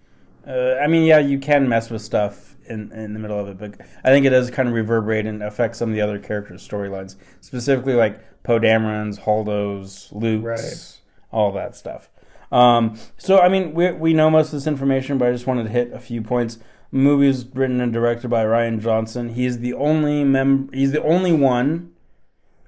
Uh, 0.47 0.77
I 0.83 0.87
mean, 0.87 1.05
yeah, 1.05 1.19
you 1.19 1.39
can 1.39 1.69
mess 1.69 1.91
with 1.91 2.01
stuff 2.01 2.57
in 2.67 2.91
in 2.93 3.13
the 3.13 3.19
middle 3.19 3.39
of 3.39 3.49
it, 3.49 3.59
but 3.59 3.87
I 4.03 4.09
think 4.09 4.25
it 4.25 4.31
does 4.31 4.51
kind 4.51 4.67
of 4.67 4.75
reverberate 4.75 5.27
and 5.27 5.43
affect 5.43 5.77
some 5.77 5.91
of 5.91 5.95
the 5.95 6.01
other 6.01 6.19
characters' 6.19 6.67
storylines, 6.67 7.17
specifically 7.43 7.93
like 7.93 8.43
Poe 8.45 8.59
Dameron's, 8.59 9.19
Holdo's, 9.19 10.09
Luke's, 10.11 10.43
Right. 10.43 10.99
all 11.31 11.53
that 11.53 11.77
stuff. 11.77 12.09
Um, 12.53 12.99
so, 13.17 13.41
I 13.41 13.49
mean, 13.49 13.75
we 13.75 13.93
we 13.93 14.13
know 14.13 14.31
most 14.31 14.47
of 14.49 14.53
this 14.53 14.67
information, 14.67 15.19
but 15.19 15.29
I 15.29 15.33
just 15.33 15.47
wanted 15.47 15.65
to 15.65 15.69
hit 15.71 15.93
a 15.93 16.01
few 16.01 16.23
points. 16.23 16.59
Movie 16.93 17.29
is 17.29 17.47
written 17.55 17.81
and 17.81 17.93
directed 17.93 18.29
by 18.29 18.45
Rian 18.45 18.81
Johnson. 18.81 19.31
He's 19.31 19.61
the 19.61 19.75
only 19.75 20.25
mem- 20.25 20.71
He's 20.73 20.91
the 20.93 21.03
only 21.03 21.33
one 21.33 21.93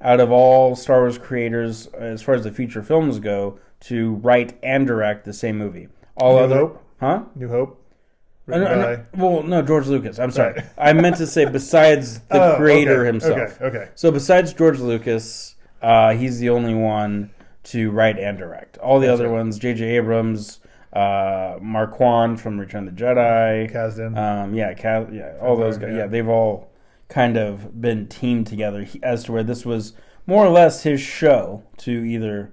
out 0.01 0.21
of 0.21 0.31
all 0.31 0.77
Star 0.77 1.01
Wars 1.01 1.19
creators, 1.19 1.87
as 1.89 2.23
far 2.23 2.35
as 2.35 2.45
the 2.45 2.53
feature 2.53 2.83
films 2.83 3.19
go, 3.19 3.59
to 3.81 4.15
write 4.17 4.57
and 4.63 4.87
direct 4.87 5.25
the 5.25 5.33
same 5.33 5.59
movie. 5.59 5.89
All 6.17 6.35
New 6.37 6.43
other, 6.45 6.57
Hope? 6.59 6.85
huh? 7.01 7.23
New 7.35 7.49
Hope. 7.49 7.79
Uh, 8.51 8.59
no, 8.59 8.65
no, 8.75 9.05
well, 9.17 9.43
no, 9.45 9.63
George 9.63 9.87
Lucas. 9.87 10.19
I'm 10.19 10.31
sorry. 10.33 10.55
Right. 10.55 10.65
I 10.77 10.93
meant 10.93 11.17
to 11.17 11.27
say 11.27 11.45
besides 11.45 12.19
the 12.31 12.55
Oh, 12.55 12.57
creator 12.57 13.01
okay, 13.01 13.07
himself. 13.07 13.39
Okay, 13.61 13.65
okay. 13.65 13.89
So 13.95 14.11
besides 14.11 14.53
George 14.53 14.79
Lucas, 14.81 15.55
uh, 15.81 16.13
he's 16.15 16.39
the 16.41 16.51
only 16.51 16.75
one 16.75 17.31
to 17.65 17.91
write 17.91 18.19
and 18.19 18.37
direct. 18.39 18.79
All 18.79 18.99
the 19.01 19.13
other 19.13 19.29
right. 19.29 19.35
ones, 19.35 19.59
J.J. 19.59 19.85
Abrams, 19.97 20.61
uh, 20.93 21.57
Marquand 21.61 22.41
from 22.41 22.59
Return 22.59 22.89
of 22.89 22.97
the 22.97 23.03
Jedi, 23.03 23.71
Kasdan. 23.73 24.17
um, 24.19 24.55
yeah, 24.55 24.75
Ca- 24.75 25.07
yeah, 25.13 25.37
all 25.41 25.57
those 25.57 25.79
guys. 25.79 25.91
yeah. 25.93 25.97
Yeah. 25.99 26.07
they've 26.07 26.29
all 26.29 26.71
kind 27.09 27.37
of 27.37 27.81
been 27.81 28.07
teamed 28.09 28.47
together 28.47 28.83
he- 28.85 29.03
as 29.03 29.25
to 29.25 29.33
where 29.33 29.43
this 29.45 29.65
was 29.65 29.93
more 30.27 30.45
or 30.45 30.51
less 30.51 30.83
his 30.83 31.01
show 31.01 31.63
to 31.79 31.91
either 31.91 32.53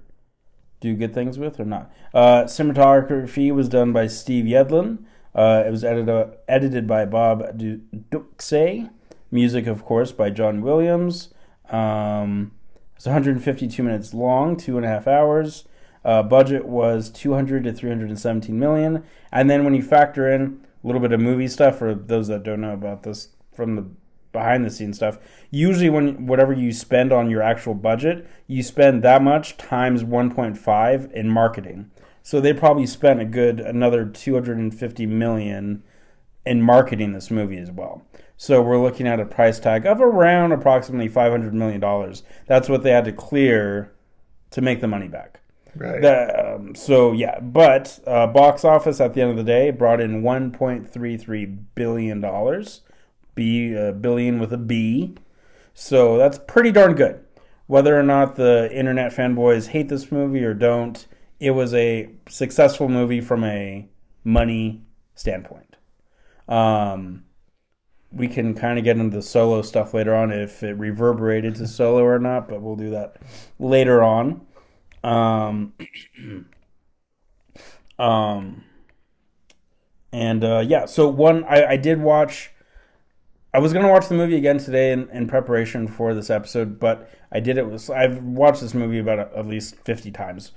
do 0.80 0.96
good 0.96 1.14
things 1.14 1.38
with 1.38 1.60
or 1.60 1.66
not. 1.66 1.92
Uh, 2.14 2.44
cinematography 2.44 3.54
was 3.54 3.68
done 3.70 3.92
by 3.94 4.08
Steve 4.08 4.46
Yedlin. 4.46 5.00
Uh, 5.36 5.64
it 5.66 5.70
was 5.70 5.84
edited 5.84 6.32
edited 6.48 6.88
by 6.88 7.06
Bob 7.06 7.58
Du- 7.58 7.82
Ducsay. 8.10 8.90
Music, 9.32 9.68
of 9.68 9.86
course, 9.86 10.12
by 10.12 10.30
John 10.30 10.62
Williams. 10.62 11.34
Um, 11.70 12.52
it's 13.00 13.06
152 13.06 13.82
minutes 13.82 14.14
long, 14.14 14.58
two 14.58 14.76
and 14.76 14.86
a 14.86 14.90
half 14.90 15.08
hours. 15.08 15.64
Uh, 16.04 16.22
budget 16.22 16.66
was 16.66 17.10
200 17.10 17.64
to 17.64 17.72
317 17.72 18.60
million. 18.60 19.06
And 19.32 19.50
then 19.50 19.64
when 19.64 19.74
you 19.74 19.82
factor 19.82 20.30
in 20.30 20.66
a 20.84 20.86
little 20.86 21.00
bit 21.00 21.14
of 21.14 21.22
movie 21.22 21.48
stuff, 21.48 21.78
for 21.78 21.96
those 21.96 22.28
that 22.28 22.44
don't 22.44 22.60
know 22.60 22.74
about 22.74 23.04
this 23.04 23.30
from 23.54 23.78
the 23.78 23.86
behind 24.34 24.66
the 24.66 24.70
scenes 24.70 24.98
stuff, 24.98 25.18
usually 25.50 25.90
when 25.90 26.28
whatever 26.28 26.52
you 26.52 26.74
spend 26.74 27.14
on 27.14 27.30
your 27.30 27.42
actual 27.42 27.74
budget, 27.74 28.28
you 28.48 28.62
spend 28.62 29.02
that 29.02 29.22
much 29.22 29.56
times 29.56 30.04
1.5 30.04 31.12
in 31.14 31.30
marketing. 31.30 31.90
So 32.22 32.42
they 32.42 32.52
probably 32.52 32.86
spent 32.86 33.22
a 33.22 33.26
good 33.26 33.62
another 33.62 34.04
250 34.04 35.06
million 35.06 35.84
in 36.50 36.64
marketing 36.64 37.14
this 37.14 37.30
movie 37.30 37.60
as 37.60 37.70
well. 37.70 38.04
So 38.36 38.60
we're 38.60 38.82
looking 38.82 39.08
at 39.08 39.20
a 39.20 39.26
price 39.26 39.60
tag 39.60 39.86
of 39.86 40.02
around 40.02 40.52
approximately 40.52 41.08
500 41.08 41.54
million 41.54 41.80
dollars. 41.80 42.24
That's 42.48 42.68
what 42.68 42.82
they 42.82 42.90
had 42.90 43.06
to 43.06 43.12
clear 43.12 43.94
to 44.50 44.62
make 44.62 44.82
the 44.82 44.88
money 44.88 45.08
back. 45.08 45.42
Right. 45.76 46.02
The, 46.02 46.56
um, 46.56 46.74
so 46.74 47.12
yeah, 47.12 47.40
but 47.40 48.00
uh, 48.08 48.26
box 48.26 48.66
office 48.66 49.00
at 49.00 49.14
the 49.14 49.22
end 49.22 49.30
of 49.30 49.38
the 49.38 49.44
day 49.44 49.70
brought 49.70 50.02
in 50.02 50.24
1.33 50.24 51.60
billion 51.76 52.20
dollars, 52.20 52.82
B 53.36 53.78
uh, 53.78 53.92
billion 53.92 54.40
with 54.40 54.52
a 54.52 54.58
B. 54.58 55.14
So 55.76 56.18
that's 56.18 56.40
pretty 56.40 56.72
darn 56.72 56.96
good. 56.96 57.24
Whether 57.68 57.98
or 57.98 58.04
not 58.04 58.38
the 58.38 58.76
internet 58.76 59.14
fanboys 59.14 59.68
hate 59.68 59.90
this 59.90 60.12
movie 60.12 60.44
or 60.44 60.56
don't, 60.56 61.06
it 61.40 61.52
was 61.52 61.76
a 61.76 62.10
successful 62.28 62.90
movie 62.90 63.22
from 63.22 63.44
a 63.44 63.88
money 64.24 64.82
standpoint. 65.14 65.69
Um, 66.50 67.24
we 68.12 68.28
can 68.28 68.56
kind 68.56 68.80
of 68.80 68.84
get 68.84 68.98
into 68.98 69.18
the 69.18 69.22
solo 69.22 69.62
stuff 69.62 69.94
later 69.94 70.16
on 70.16 70.32
if 70.32 70.64
it 70.64 70.74
reverberated 70.74 71.56
to 71.56 71.68
solo 71.68 72.04
or 72.04 72.20
not, 72.20 72.50
but 72.50 72.62
we'll 72.62 72.76
do 72.76 72.90
that 72.90 73.18
later 73.60 74.02
on. 74.02 74.42
Um, 75.04 75.74
um, 78.00 78.64
and 80.12 80.44
uh, 80.44 80.64
yeah, 80.68 80.86
so 80.86 81.08
one 81.08 81.44
I, 81.44 81.66
I 81.66 81.78
did 81.78 82.02
watch. 82.02 82.52
I 83.54 83.60
was 83.60 83.74
gonna 83.74 83.90
watch 83.90 84.08
the 84.08 84.16
movie 84.16 84.36
again 84.36 84.58
today 84.58 84.92
in, 84.92 85.10
in 85.10 85.28
preparation 85.28 85.88
for 85.88 86.14
this 86.14 86.30
episode, 86.30 86.80
but 86.80 87.10
I 87.32 87.40
did 87.40 87.58
it 87.58 87.68
with 87.68 87.90
I've 87.90 88.24
watched 88.24 88.62
this 88.62 88.74
movie 88.74 89.00
about 89.00 89.20
at 89.36 89.48
least 89.48 89.76
fifty 89.86 90.12
times, 90.12 90.52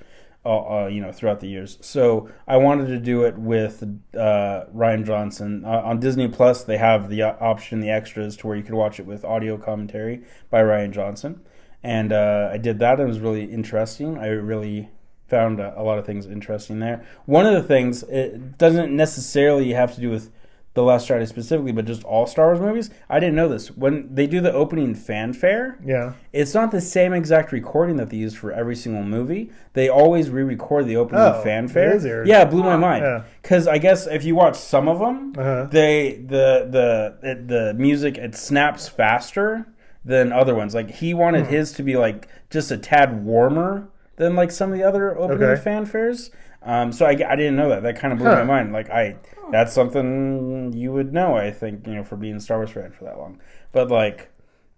uh, 0.45 0.85
uh, 0.85 0.87
you 0.89 1.01
know, 1.01 1.13
throughout 1.13 1.39
the 1.41 1.47
years. 1.47 1.79
So 1.81 2.29
I 2.49 2.57
wanted 2.57 2.89
to 2.89 2.99
do 2.99 3.23
it 3.23 3.39
with 3.39 3.83
uh, 4.15 4.65
Rian 4.75 5.07
Johnson 5.07 5.65
uh, 5.65 5.83
on 5.85 6.01
Disney 6.01 6.27
Plus. 6.27 6.65
They 6.65 6.79
have 6.79 7.09
the 7.09 7.23
uh, 7.23 7.37
option, 7.41 7.81
the 7.81 7.91
extras, 7.91 8.37
to 8.39 8.49
where 8.49 8.57
you 8.57 8.65
could 8.65 8.75
watch 8.75 8.99
it 8.99 9.07
with 9.07 9.25
audio 9.25 9.57
commentary 9.57 10.23
by 10.51 10.63
Rian 10.63 10.91
Johnson, 10.91 11.41
and 11.83 12.13
uh, 12.13 12.51
I 12.53 12.59
did 12.59 12.81
that. 12.81 12.99
It 12.99 13.07
was 13.07 13.21
really 13.21 13.45
interesting. 13.45 14.19
I 14.19 14.27
really 14.27 14.91
found 15.29 15.61
a, 15.61 15.81
a 15.81 15.83
lot 15.83 15.99
of 15.99 16.07
things 16.07 16.27
interesting 16.27 16.81
there. 16.81 17.07
One 17.27 17.47
of 17.47 17.55
the 17.55 17.63
things 17.63 18.03
it 18.03 18.59
doesn't 18.59 18.95
necessarily 18.95 19.73
have 19.73 19.95
to 19.95 20.01
do 20.01 20.11
with 20.11 20.31
the 20.75 20.83
Last 20.83 21.07
Jedi 21.09 21.29
specifically, 21.29 21.73
but 21.73 21.85
just 21.85 22.03
all 22.05 22.27
Star 22.27 22.47
Wars 22.47 22.61
movies. 22.61 22.89
I 23.11 23.21
didn't 23.21 23.35
know 23.35 23.49
this 23.49 23.71
when 23.71 24.15
they 24.15 24.27
do 24.27 24.41
the 24.41 24.53
opening 24.53 24.95
fanfare. 24.95 25.79
yeah. 25.85 26.15
It's 26.33 26.55
not 26.55 26.71
the 26.71 26.81
same 26.81 27.13
exact 27.13 27.53
recording 27.53 27.97
that 27.99 28.09
they 28.09 28.17
use 28.17 28.35
for 28.35 28.53
every 28.53 28.75
single 28.75 29.03
movie. 29.03 29.51
They 29.75 29.91
always 29.91 30.31
re-record 30.31 30.87
the 30.87 30.97
opening 30.97 31.21
Oh, 31.23 31.43
fanfare. 31.43 31.97
it. 32.23 32.27
Yeah, 32.27 32.43
it 32.43 32.51
blew 32.51 32.63
my 32.63 32.77
mind. 32.77 33.05
Yeah. 33.05 33.23
Because 33.43 33.69
I 33.69 33.77
guess 33.77 34.07
if 34.07 34.25
you 34.25 34.35
watch 34.35 34.57
some 34.57 34.89
of 34.89 34.99
them, 34.99 35.35
Uh-huh. 35.37 35.67
they 35.71 36.23
the 36.27 36.67
the 36.71 37.17
it, 37.31 37.49
the 37.49 37.75
music 37.75 38.17
it 38.17 38.35
snaps 38.35 38.89
faster 38.89 39.67
than 40.05 40.33
other 40.33 40.55
ones. 40.55 40.75
Like 40.75 40.91
he 40.91 41.13
wanted 41.13 41.47
Hmm. 41.47 41.53
his 41.53 41.73
to 41.73 41.83
be 41.83 41.97
like 41.97 42.29
just 42.51 42.71
a 42.71 42.79
tad 42.79 43.25
warmer 43.27 43.89
than 44.17 44.35
like 44.35 44.51
some 44.51 44.73
of 44.73 44.79
the 44.79 44.85
other 44.85 45.17
opening 45.19 45.43
Okay. 45.43 45.63
fanfares. 45.63 46.31
Um, 46.65 46.93
so 46.93 47.07
I, 47.07 47.11
I 47.11 47.37
didn't 47.37 47.57
know 47.57 47.69
that. 47.71 47.83
That 47.83 47.97
kind 47.99 48.13
of 48.13 48.19
blew 48.19 48.29
Huh. 48.29 48.37
my 48.37 48.45
mind. 48.45 48.73
Like 48.73 48.89
I, 48.91 49.17
that's 49.51 49.73
something 49.73 50.73
you 50.73 50.93
would 50.93 51.13
know. 51.13 51.35
I 51.37 51.51
think 51.51 51.87
you 51.87 51.95
know 51.95 52.05
for 52.05 52.17
being 52.17 52.37
a 52.37 52.41
Star 52.41 52.59
Wars 52.59 52.71
fan 52.71 52.93
for 52.93 53.05
that 53.05 53.19
long. 53.19 53.41
But 53.73 53.91
like, 53.91 54.31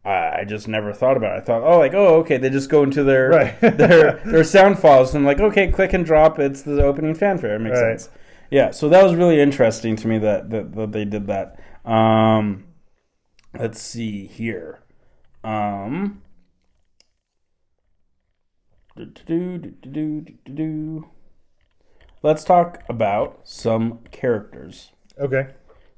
I, 0.04 0.40
I 0.40 0.44
just 0.46 0.66
never 0.68 0.92
thought 0.92 1.16
about 1.16 1.36
it. 1.36 1.42
I 1.42 1.44
thought, 1.44 1.62
oh, 1.62 1.78
like 1.78 1.94
oh, 1.94 2.16
okay, 2.20 2.36
they 2.38 2.48
just 2.50 2.70
go 2.70 2.82
into 2.82 3.02
their 3.04 3.28
Right. 3.30 3.60
their 3.60 4.20
their 4.24 4.44
sound 4.44 4.78
files 4.78 5.14
and 5.14 5.24
like 5.24 5.40
okay, 5.40 5.70
click 5.70 5.92
and 5.92 6.04
drop. 6.06 6.38
It's 6.38 6.62
the 6.62 6.82
opening 6.82 7.14
fanfare. 7.14 7.56
It 7.56 7.60
makes 7.60 7.80
Right. 7.80 8.00
sense. 8.00 8.10
Yeah. 8.50 8.70
So 8.70 8.88
that 8.88 9.02
was 9.04 9.14
really 9.14 9.40
interesting 9.40 9.96
to 9.96 10.08
me 10.08 10.18
that 10.18 10.50
that, 10.50 10.74
that 10.74 10.92
they 10.92 11.04
did 11.04 11.26
that. 11.26 11.58
Um, 11.84 12.64
let's 13.58 13.80
see 13.80 14.26
here. 14.26 14.80
Um. 15.42 16.22
do-do-do, 18.96 19.58
do-do-do, 19.58 20.20
do-do-do. 20.20 21.08
Let's 22.24 22.42
talk 22.42 22.82
about 22.88 23.40
some 23.44 23.98
characters. 24.10 24.92
Okay. 25.20 25.48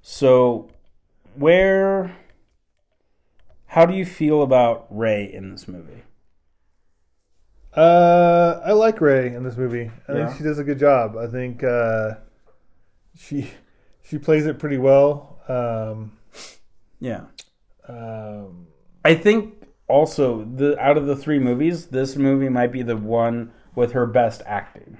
So, 0.02 0.68
where, 1.36 2.16
how 3.66 3.86
do 3.86 3.94
you 3.94 4.04
feel 4.04 4.42
about 4.42 4.88
Rey 4.90 5.32
in 5.32 5.52
this 5.52 5.68
movie? 5.68 6.02
Uh, 7.72 8.60
I 8.64 8.72
like 8.72 9.00
Rey 9.00 9.32
in 9.36 9.44
this 9.44 9.56
movie. 9.56 9.88
I 10.08 10.12
Yeah. 10.14 10.26
think 10.26 10.38
she 10.38 10.42
does 10.42 10.58
a 10.58 10.64
good 10.64 10.80
job. 10.80 11.16
I 11.16 11.28
think 11.28 11.62
uh, 11.62 12.14
she 13.14 13.48
she 14.02 14.18
plays 14.18 14.46
it 14.46 14.58
pretty 14.58 14.78
well. 14.78 15.38
Um, 15.46 16.10
Yeah, 16.98 17.26
um, 17.88 18.66
I 19.04 19.14
think 19.14 19.62
also 19.86 20.44
the 20.44 20.76
out 20.80 20.96
of 20.98 21.06
the 21.06 21.14
three 21.14 21.38
movies, 21.38 21.86
this 21.86 22.16
movie 22.16 22.48
might 22.48 22.72
be 22.72 22.82
the 22.82 22.96
one 22.96 23.52
with 23.76 23.92
her 23.92 24.06
best 24.06 24.42
acting. 24.44 24.98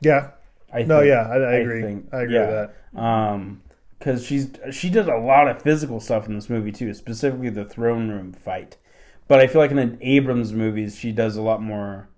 yeah. 0.00 0.30
I 0.72 0.82
No, 0.82 0.98
think- 1.00 1.08
yeah, 1.08 1.28
I, 1.28 1.36
I 1.36 1.52
agree. 1.54 1.84
I, 2.12 2.22
agree 2.22 2.34
yeah. 2.34 2.46
with 2.46 2.70
that. 2.94 3.00
Um, 3.00 3.62
because 3.98 4.24
she's 4.24 4.50
she 4.70 4.88
did 4.88 5.08
a 5.08 5.18
lot 5.18 5.46
of 5.48 5.60
physical 5.60 6.00
stuff 6.00 6.26
in 6.26 6.34
this 6.34 6.48
movie 6.48 6.72
too, 6.72 6.94
specifically 6.94 7.50
the 7.50 7.66
throne 7.66 8.08
room 8.08 8.32
fight. 8.32 8.76
But 9.28 9.40
I 9.40 9.46
feel 9.46 9.60
like 9.60 9.70
in 9.70 9.76
the 9.76 9.98
Abrams 10.00 10.52
movies, 10.52 10.96
she 10.96 11.12
does 11.12 11.36
a 11.36 11.42
lot 11.42 11.62
more 11.62 12.08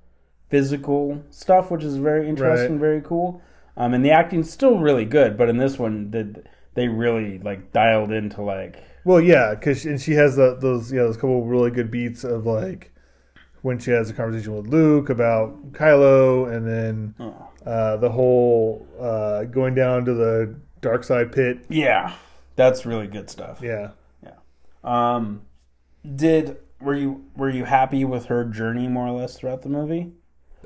physical 0.49 1.23
stuff, 1.31 1.71
which 1.71 1.83
is 1.85 1.97
very 1.97 2.29
interesting, 2.29 2.73
Right. 2.73 2.81
very 2.81 3.01
cool. 3.01 3.41
Um, 3.77 3.95
and 3.95 4.05
the 4.05 4.11
acting's 4.11 4.51
still 4.51 4.79
really 4.79 5.05
good, 5.05 5.37
but 5.37 5.49
in 5.49 5.57
this 5.57 5.79
one, 5.79 6.11
the, 6.11 6.43
they 6.75 6.89
really 6.89 7.39
like 7.39 7.73
dialed 7.73 8.13
into 8.13 8.43
like 8.43 8.77
Well, 9.05 9.21
yeah, 9.21 9.55
because 9.55 9.85
and 9.85 10.01
she 10.01 10.13
has 10.13 10.37
the, 10.37 10.57
those 10.61 10.93
yeah 10.93 11.03
those 11.03 11.17
couple 11.17 11.45
really 11.45 11.71
good 11.71 11.91
beats 11.91 12.23
of 12.25 12.47
like 12.47 12.92
when 13.63 13.79
she 13.79 13.91
has 13.93 14.11
a 14.11 14.13
conversation 14.13 14.55
with 14.55 14.67
Luke 14.67 15.09
about 15.09 15.73
Kylo, 15.73 16.53
and 16.55 16.67
then 16.67 17.15
oh, 17.21 17.49
uh, 17.65 17.97
the 17.97 18.11
whole 18.11 18.87
uh, 19.01 19.45
going 19.45 19.75
down 19.75 20.05
to 20.05 20.15
the 20.15 20.55
dark 20.81 21.05
side 21.05 21.33
pit. 21.33 21.65
yeah, 21.69 22.15
that's 22.57 22.85
really 22.85 23.07
good 23.07 23.31
stuff. 23.31 23.61
Yeah, 23.63 23.91
Um, 24.85 25.43
did 26.17 26.59
were 26.81 26.95
you 26.97 27.25
were 27.37 27.49
you 27.51 27.65
happy 27.65 28.05
with 28.05 28.27
her 28.27 28.45
journey 28.45 28.89
more 28.89 29.07
or 29.07 29.13
less 29.13 29.37
throughout 29.37 29.63
the 29.63 29.69
movie? 29.69 30.13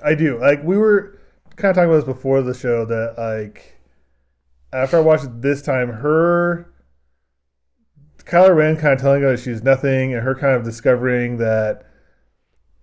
I 0.05 0.15
do. 0.15 0.39
Like 0.41 0.63
we 0.65 0.77
were 0.79 1.19
kind 1.57 1.71
of 1.71 1.77
talking 1.77 1.91
about 1.91 2.07
this 2.07 2.15
before 2.15 2.43
the 2.43 2.55
show 2.55 2.85
that 2.87 3.15
like 3.19 3.75
after 4.73 4.97
I 4.97 5.01
watched 5.01 5.25
it 5.25 5.43
this 5.43 5.61
time, 5.63 5.89
her 5.89 6.73
Kylo 8.25 8.55
Ren 8.57 8.77
kind 8.77 8.95
of 8.95 9.01
telling 9.01 9.23
her 9.23 9.33
that 9.33 9.41
she's 9.41 9.63
nothing, 9.63 10.15
and 10.15 10.23
her 10.23 10.35
kind 10.35 10.57
of 10.57 10.65
discovering 10.65 11.37
that 11.39 11.85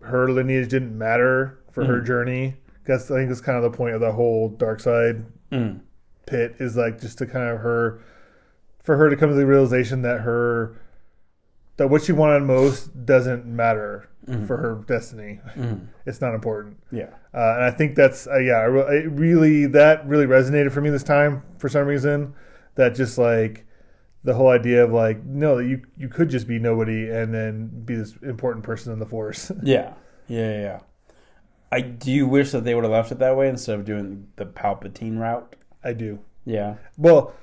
her 0.06 0.30
lineage 0.30 0.70
didn't 0.70 0.98
matter 0.98 1.60
for 1.72 1.86
her 1.86 2.02
Mhm. 2.02 2.06
journey. 2.06 2.58
Because 2.84 3.10
I 3.10 3.16
think 3.16 3.30
that's 3.30 3.42
kind 3.42 3.58
of 3.58 3.64
the 3.72 3.76
point 3.78 3.96
of 3.96 4.02
the 4.02 4.12
whole 4.12 4.50
dark 4.50 4.80
side 4.80 5.24
Mm. 5.52 5.80
pit 6.26 6.56
is 6.60 6.76
like 6.76 7.00
just 7.00 7.18
to 7.20 7.26
kind 7.26 7.50
of 7.50 7.60
her 7.60 8.00
for 8.84 8.98
her 8.98 9.10
to 9.10 9.16
come 9.16 9.30
to 9.30 9.36
the 9.36 9.46
realization 9.46 10.02
that 10.02 10.22
her 10.22 10.74
that 11.78 11.88
what 11.90 12.02
she 12.04 12.12
wanted 12.12 12.44
most 12.44 13.06
doesn't 13.06 13.46
matter 13.46 14.06
Mhm. 14.28 14.46
for 14.46 14.58
her 14.58 14.82
destiny. 14.88 15.40
Mm. 15.56 15.88
It's 16.06 16.20
not 16.22 16.36
important. 16.36 16.78
Yeah. 16.92 17.10
Uh, 17.34 17.54
and 17.56 17.64
I 17.64 17.72
think 17.72 17.96
that's 17.96 18.28
uh, 18.28 18.38
yeah, 18.38 18.64
it 18.66 19.10
really 19.12 19.66
that 19.68 20.06
really 20.08 20.26
resonated 20.28 20.72
for 20.72 20.82
me 20.82 20.90
this 20.90 21.04
time 21.04 21.42
for 21.58 21.70
some 21.70 21.88
reason. 21.88 22.34
That 22.76 22.96
just 22.96 23.18
like 23.18 23.66
the 24.24 24.34
whole 24.34 24.50
idea 24.50 24.84
of 24.84 24.92
like 24.92 25.24
no, 25.26 25.58
you 25.58 25.82
you 25.98 26.08
could 26.10 26.30
just 26.30 26.48
be 26.48 26.60
nobody 26.60 27.10
and 27.10 27.34
then 27.34 27.68
be 27.86 27.96
this 27.96 28.16
important 28.24 28.64
person 28.64 28.94
in 28.94 29.00
the 29.00 29.06
force. 29.06 29.52
Yeah. 29.64 29.94
Yeah. 30.28 30.62
Yeah. 30.62 30.80
I 31.72 31.82
do 31.82 32.28
wish 32.28 32.52
that 32.52 32.64
they 32.64 32.76
would 32.76 32.84
have 32.84 32.92
left 32.94 33.12
it 33.12 33.20
that 33.20 33.36
way 33.36 33.50
instead 33.50 33.80
of 33.80 33.86
doing 33.86 34.28
the 34.36 34.46
Palpatine 34.46 35.18
route? 35.18 35.56
I 35.84 35.94
do. 35.94 36.20
Yeah. 36.46 36.76
Well, 36.98 37.34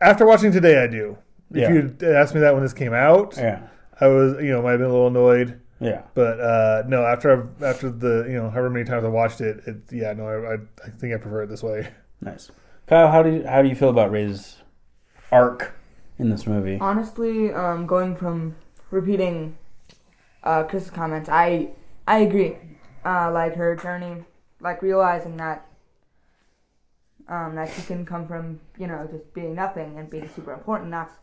after 0.00 0.26
watching 0.26 0.50
today, 0.52 0.82
I 0.82 0.86
do. 0.88 1.16
If 1.52 1.56
Yeah. 1.58 1.70
you 1.70 1.96
asked 2.14 2.34
me 2.34 2.40
that 2.40 2.52
when 2.52 2.62
this 2.62 2.72
came 2.74 2.92
out, 2.92 3.36
Yeah. 3.36 3.68
I 4.00 4.08
was 4.08 4.42
you 4.42 4.50
know 4.50 4.60
might 4.62 4.72
have 4.72 4.80
been 4.80 4.90
a 4.90 4.92
little 4.92 5.06
annoyed. 5.08 5.60
Yeah. 5.80 6.02
But 6.14 6.40
uh, 6.40 6.82
no, 6.86 7.04
after 7.04 7.32
I've, 7.32 7.62
after 7.62 7.90
the 7.90 8.26
you 8.28 8.34
know 8.34 8.50
however 8.50 8.70
many 8.70 8.84
times 8.84 9.04
I 9.04 9.08
watched 9.08 9.40
it, 9.40 9.62
it 9.66 9.76
yeah 9.92 10.12
no 10.12 10.26
I, 10.26 10.54
I 10.54 10.58
I 10.86 10.90
think 10.90 11.14
I 11.14 11.18
prefer 11.18 11.42
it 11.42 11.48
this 11.48 11.62
way. 11.62 11.88
Nice. 12.20 12.50
Kyle, 12.86 13.10
how 13.10 13.22
do 13.22 13.30
you, 13.30 13.46
how 13.46 13.62
do 13.62 13.68
you 13.68 13.74
feel 13.74 13.88
about 13.88 14.10
Rey's 14.10 14.56
arc 15.32 15.74
in 16.18 16.30
this 16.30 16.46
movie? 16.46 16.78
Honestly, 16.80 17.52
um, 17.52 17.86
going 17.86 18.16
from 18.16 18.56
repeating 18.90 19.56
uh, 20.42 20.64
Chris's 20.64 20.90
comments, 20.90 21.28
I 21.28 21.70
I 22.06 22.18
agree. 22.18 22.56
Uh, 23.04 23.30
like 23.32 23.54
her 23.56 23.76
journey, 23.76 24.24
like 24.60 24.82
realizing 24.82 25.36
that 25.36 25.66
um, 27.28 27.54
that 27.54 27.72
she 27.72 27.82
can 27.82 28.04
come 28.04 28.26
from 28.26 28.60
you 28.78 28.86
know 28.86 29.06
just 29.10 29.32
being 29.34 29.54
nothing 29.54 29.98
and 29.98 30.08
being 30.10 30.28
super 30.34 30.52
important. 30.52 30.90
That's 30.90 31.14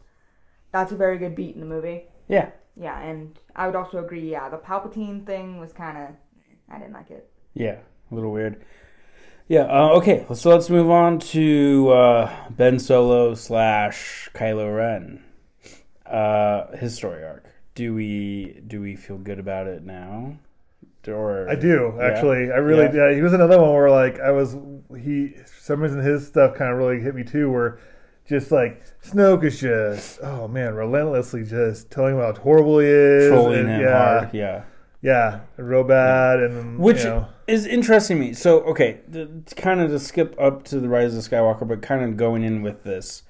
that's 0.71 0.91
a 0.91 0.95
very 0.95 1.17
good 1.17 1.35
beat 1.35 1.55
in 1.55 1.61
the 1.61 1.67
movie. 1.67 2.03
Yeah. 2.27 2.49
Yeah, 2.77 2.99
and 3.01 3.37
I 3.55 3.65
would 3.65 3.75
also 3.75 3.97
agree. 4.03 4.31
Yeah, 4.31 4.47
the 4.49 4.57
Palpatine 4.57 5.25
thing 5.25 5.59
was 5.59 5.73
kind 5.73 5.97
of 5.97 6.09
I 6.69 6.79
didn't 6.79 6.93
like 6.93 7.11
it. 7.11 7.29
Yeah, 7.53 7.77
a 8.11 8.15
little 8.15 8.31
weird. 8.31 8.63
Yeah. 9.51 9.63
Uh, 9.63 9.89
okay. 9.97 10.25
So 10.33 10.49
let's 10.49 10.69
move 10.69 10.89
on 10.89 11.19
to 11.19 11.89
uh, 11.89 12.33
Ben 12.51 12.79
Solo 12.79 13.33
slash 13.33 14.29
Kylo 14.33 14.73
Ren. 14.73 15.21
Uh, 16.05 16.73
his 16.77 16.95
story 16.95 17.21
arc. 17.25 17.43
Do 17.75 17.93
we 17.93 18.61
do 18.65 18.79
we 18.79 18.95
feel 18.95 19.17
good 19.17 19.39
about 19.39 19.67
it 19.67 19.83
now? 19.83 20.37
Or 21.05 21.49
I 21.49 21.55
do 21.55 21.93
Yeah. 21.97 22.05
actually. 22.05 22.49
I 22.49 22.59
really 22.59 22.85
Yeah. 22.95 23.09
yeah. 23.09 23.15
He 23.15 23.21
was 23.21 23.33
another 23.33 23.59
one 23.59 23.73
where 23.73 23.91
like 23.91 24.21
I 24.21 24.31
was 24.31 24.55
he 24.97 25.35
for 25.45 25.61
some 25.61 25.81
reason 25.81 25.99
his 25.99 26.25
stuff 26.25 26.55
kind 26.55 26.71
of 26.71 26.77
really 26.77 27.01
hit 27.01 27.13
me 27.13 27.25
too. 27.25 27.51
Where 27.51 27.77
just 28.25 28.53
like 28.53 28.81
Snoke 29.03 29.43
is 29.43 29.59
just 29.59 30.19
oh 30.23 30.47
man 30.47 30.75
relentlessly 30.75 31.43
just 31.43 31.91
telling 31.91 32.15
him 32.15 32.21
how 32.21 32.31
horrible 32.35 32.79
he 32.79 32.87
is. 32.87 33.27
trolling 33.27 33.59
and, 33.59 33.69
him 33.69 33.81
yeah, 33.81 34.19
hard. 34.19 34.33
Yeah. 34.33 34.63
yeah, 35.01 35.39
real 35.57 35.83
bad 35.83 36.39
and 36.39 36.79
Which 36.79 36.99
you 36.99 37.09
know, 37.09 37.27
is 37.51 37.65
interesting 37.65 38.17
to 38.17 38.23
me. 38.23 38.33
So, 38.33 38.61
okay, 38.61 38.99
kind 39.55 39.81
of 39.81 39.89
to 39.91 39.99
skip 39.99 40.35
up 40.39 40.63
to 40.65 40.79
the 40.79 40.87
Rise 40.89 41.15
of 41.15 41.23
Skywalker, 41.23 41.67
but 41.67 41.81
kind 41.81 42.03
of 42.03 42.17
going 42.17 42.43
in 42.43 42.61
with 42.61 42.83
this. 42.83 43.23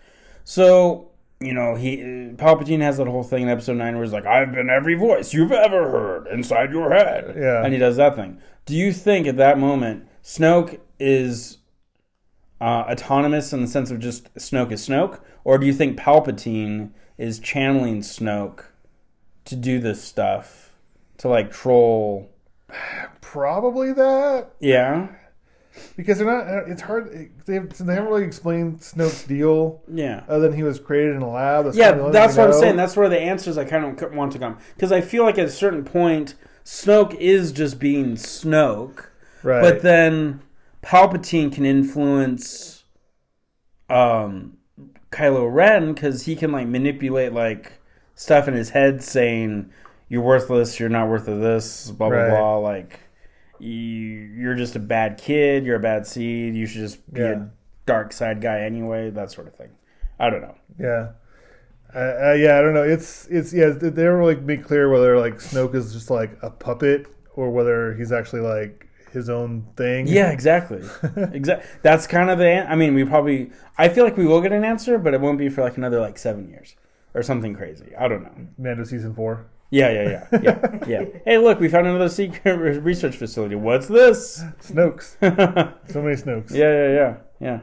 So, 0.44 1.10
you 1.40 1.54
know, 1.54 1.76
he 1.76 1.98
Palpatine 2.36 2.82
has 2.82 2.98
that 2.98 3.08
whole 3.08 3.24
thing 3.24 3.44
in 3.44 3.50
Episode 3.50 3.78
Nine 3.78 3.96
where 3.96 4.04
he's 4.04 4.14
like, 4.14 4.26
"I've 4.26 4.52
been 4.52 4.70
every 4.70 4.96
voice 4.96 5.34
you've 5.34 5.52
ever 5.52 5.90
heard 5.90 6.28
inside 6.28 6.72
your 6.72 6.92
head," 6.92 7.36
Yeah. 7.38 7.64
and 7.64 7.74
he 7.74 7.80
does 7.80 7.98
that 7.98 8.16
thing. 8.16 8.40
Do 8.66 8.76
you 8.76 8.94
think 8.94 9.28
at 9.28 9.38
that 9.38 9.58
moment 9.58 10.08
Snoke 10.24 10.80
is 11.00 11.58
uh, 12.60 12.86
autonomous 12.92 13.54
in 13.54 13.62
the 13.62 13.68
sense 13.68 13.90
of 13.90 14.00
just 14.00 14.32
Snoke 14.36 14.72
is 14.72 14.88
Snoke, 14.88 15.20
or 15.44 15.58
do 15.58 15.66
you 15.66 15.74
think 15.74 15.98
Palpatine 16.00 16.92
is 17.18 17.40
channeling 17.40 18.02
Snoke 18.02 18.66
to 19.46 19.56
do 19.56 19.80
this 19.80 20.04
stuff 20.04 20.76
to 21.18 21.28
like 21.28 21.52
troll? 21.52 22.30
Probably 23.22 23.94
that 23.94 24.50
Yeah. 24.60 25.08
because 25.96 26.18
they're 26.18 26.28
not. 26.28 26.70
It's 26.70 26.82
hard. 26.82 27.32
They 27.46 27.54
have, 27.56 27.70
they 27.78 27.94
haven't 27.94 28.10
really 28.10 28.24
explained 28.26 28.80
Snoke's 28.80 29.24
deal 29.24 29.82
Yeah. 29.92 30.24
other 30.28 30.48
than 30.50 30.54
he 30.58 30.64
was 30.64 30.80
created 30.80 31.16
in 31.16 31.22
a 31.22 31.30
lab. 31.30 31.66
That's 31.66 31.78
Yeah, 31.78 31.92
kind 31.92 32.02
of 32.02 32.14
that's 32.14 32.36
what 32.38 32.50
we 32.50 32.56
I'm 32.56 32.60
saying. 32.60 32.76
That's 32.76 32.98
where 32.98 33.10
the 33.10 33.20
answers 33.20 33.58
I 33.58 33.64
kind 33.66 33.86
of 33.86 34.14
want 34.14 34.32
to 34.34 34.40
come 34.40 34.58
because 34.76 34.92
I 34.92 35.02
feel 35.02 35.24
like 35.24 35.38
at 35.38 35.46
a 35.46 35.50
certain 35.52 35.84
point, 35.84 36.36
Snoke 36.66 37.16
is 37.16 37.52
just 37.52 37.80
being 37.80 38.16
Snoke, 38.16 39.08
right. 39.44 39.62
but 39.62 39.82
then 39.82 40.42
Palpatine 40.84 41.52
can 41.52 41.66
influence 41.66 42.84
um, 43.90 44.58
Kylo 45.12 45.52
Ren 45.54 45.94
because 45.94 46.24
he 46.26 46.36
can 46.36 46.52
like 46.52 46.68
manipulate 46.68 47.34
like 47.34 47.74
stuff 48.16 48.48
in 48.48 48.54
his 48.54 48.70
head, 48.72 49.02
saying 49.04 49.72
you're 50.12 50.22
worthless, 50.22 50.78
you're 50.78 50.90
not 50.90 51.08
worth 51.08 51.28
of 51.30 51.40
this, 51.40 51.90
blah 51.90 52.10
blah 52.10 52.18
Right. 52.18 52.30
blah. 52.30 52.58
Like 52.58 53.00
you, 53.60 53.70
you're 53.70 54.56
just 54.56 54.76
a 54.76 54.80
bad 54.80 55.18
kid, 55.18 55.66
you're 55.66 55.78
a 55.78 55.80
bad 55.80 56.06
seed, 56.06 56.54
you 56.56 56.66
should 56.66 56.82
just 56.82 57.14
be 57.14 57.22
Yeah. 57.22 57.32
a 57.32 57.46
dark 57.86 58.12
side 58.12 58.42
guy 58.42 58.60
anyway, 58.62 59.10
that 59.12 59.32
sort 59.32 59.48
of 59.48 59.56
thing. 59.56 59.70
I 60.20 60.30
don't 60.30 60.42
know. 60.42 60.56
Yeah. 60.80 61.10
Uh, 61.96 62.30
uh, 62.30 62.34
yeah, 62.34 62.58
I 62.58 62.62
don't 62.62 62.74
know. 62.74 62.84
It's 62.84 63.28
it's 63.28 63.54
yeah. 63.54 63.70
They 63.70 63.90
don't 63.90 64.20
really 64.20 64.36
make 64.36 64.64
clear 64.64 64.90
whether 64.90 65.18
like 65.20 65.36
Snoke 65.36 65.76
is 65.76 65.94
just 65.94 66.10
like 66.10 66.32
a 66.42 66.50
puppet 66.50 67.06
or 67.36 67.50
whether 67.52 67.94
he's 67.96 68.12
actually 68.12 68.42
like 68.42 68.88
his 69.12 69.30
own 69.30 69.66
thing. 69.76 70.08
Yeah, 70.08 70.32
exactly. 70.32 70.82
exactly. 71.34 71.70
That's 71.82 72.08
kind 72.08 72.30
of 72.30 72.38
the. 72.38 72.48
An- 72.48 72.68
I 72.72 72.76
mean, 72.76 72.94
we 72.96 73.04
probably. 73.04 73.52
I 73.78 73.90
feel 73.90 74.06
like 74.06 74.16
we 74.16 74.26
will 74.26 74.40
get 74.42 74.54
an 74.54 74.64
answer, 74.64 74.98
but 74.98 75.14
it 75.14 75.20
won't 75.20 75.38
be 75.38 75.50
for 75.50 75.64
like 75.64 75.76
another 75.76 76.00
like 76.00 76.18
seven 76.18 76.48
years 76.50 76.76
or 77.14 77.24
something 77.24 77.54
crazy. 77.54 77.92
I 78.00 78.08
don't 78.08 78.24
know. 78.24 78.48
Mando 78.58 78.86
season 78.86 79.14
four. 79.14 79.48
Yeah, 79.72 79.90
yeah, 79.90 80.28
yeah, 80.32 80.40
yeah, 80.44 80.80
yeah. 80.86 81.06
Hey, 81.26 81.38
look, 81.38 81.60
we 81.62 81.70
found 81.70 81.88
another 81.88 82.10
secret 82.10 82.56
research 82.84 83.16
facility. 83.16 83.56
What's 83.56 83.88
this? 83.88 84.44
Snokes. 84.62 85.16
So 85.92 86.02
many 86.02 86.16
Snokes. 86.18 86.52
yeah, 86.52 86.88
yeah, 86.90 87.18
yeah. 87.40 87.60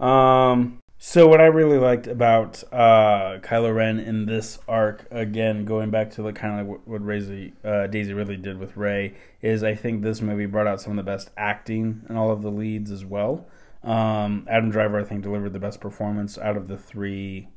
Yeah. 0.00 0.50
Um. 0.52 0.78
So 1.00 1.28
what 1.28 1.40
I 1.40 1.46
really 1.46 1.78
liked 1.78 2.08
about 2.08 2.64
uh, 2.72 3.38
Kylo 3.40 3.72
Ren 3.74 4.00
in 4.00 4.26
this 4.26 4.58
arc, 4.66 5.06
again 5.12 5.64
going 5.64 5.90
back 5.90 6.10
to 6.12 6.22
the 6.22 6.32
kind 6.32 6.60
of 6.60 6.66
like 6.66 6.78
what, 6.86 6.88
what 6.88 7.06
Daisy, 7.06 7.52
uh, 7.64 7.86
Daisy 7.86 8.12
really 8.14 8.36
did 8.36 8.58
with 8.58 8.76
Rey, 8.76 9.14
is 9.40 9.62
I 9.62 9.76
think 9.76 10.02
this 10.02 10.20
movie 10.20 10.46
brought 10.46 10.66
out 10.66 10.80
some 10.80 10.98
of 10.98 11.04
the 11.04 11.08
best 11.08 11.30
acting 11.36 12.02
in 12.08 12.16
all 12.16 12.30
of 12.32 12.42
the 12.42 12.50
leads 12.50 12.90
as 12.90 13.04
well. 13.04 13.46
Um, 13.84 14.44
Adam 14.50 14.70
Driver, 14.70 14.98
I 14.98 15.04
think, 15.04 15.22
delivered 15.22 15.52
the 15.52 15.60
best 15.60 15.80
performance 15.80 16.36
out 16.36 16.56
of 16.56 16.66
the 16.66 16.76
three. 16.76 17.48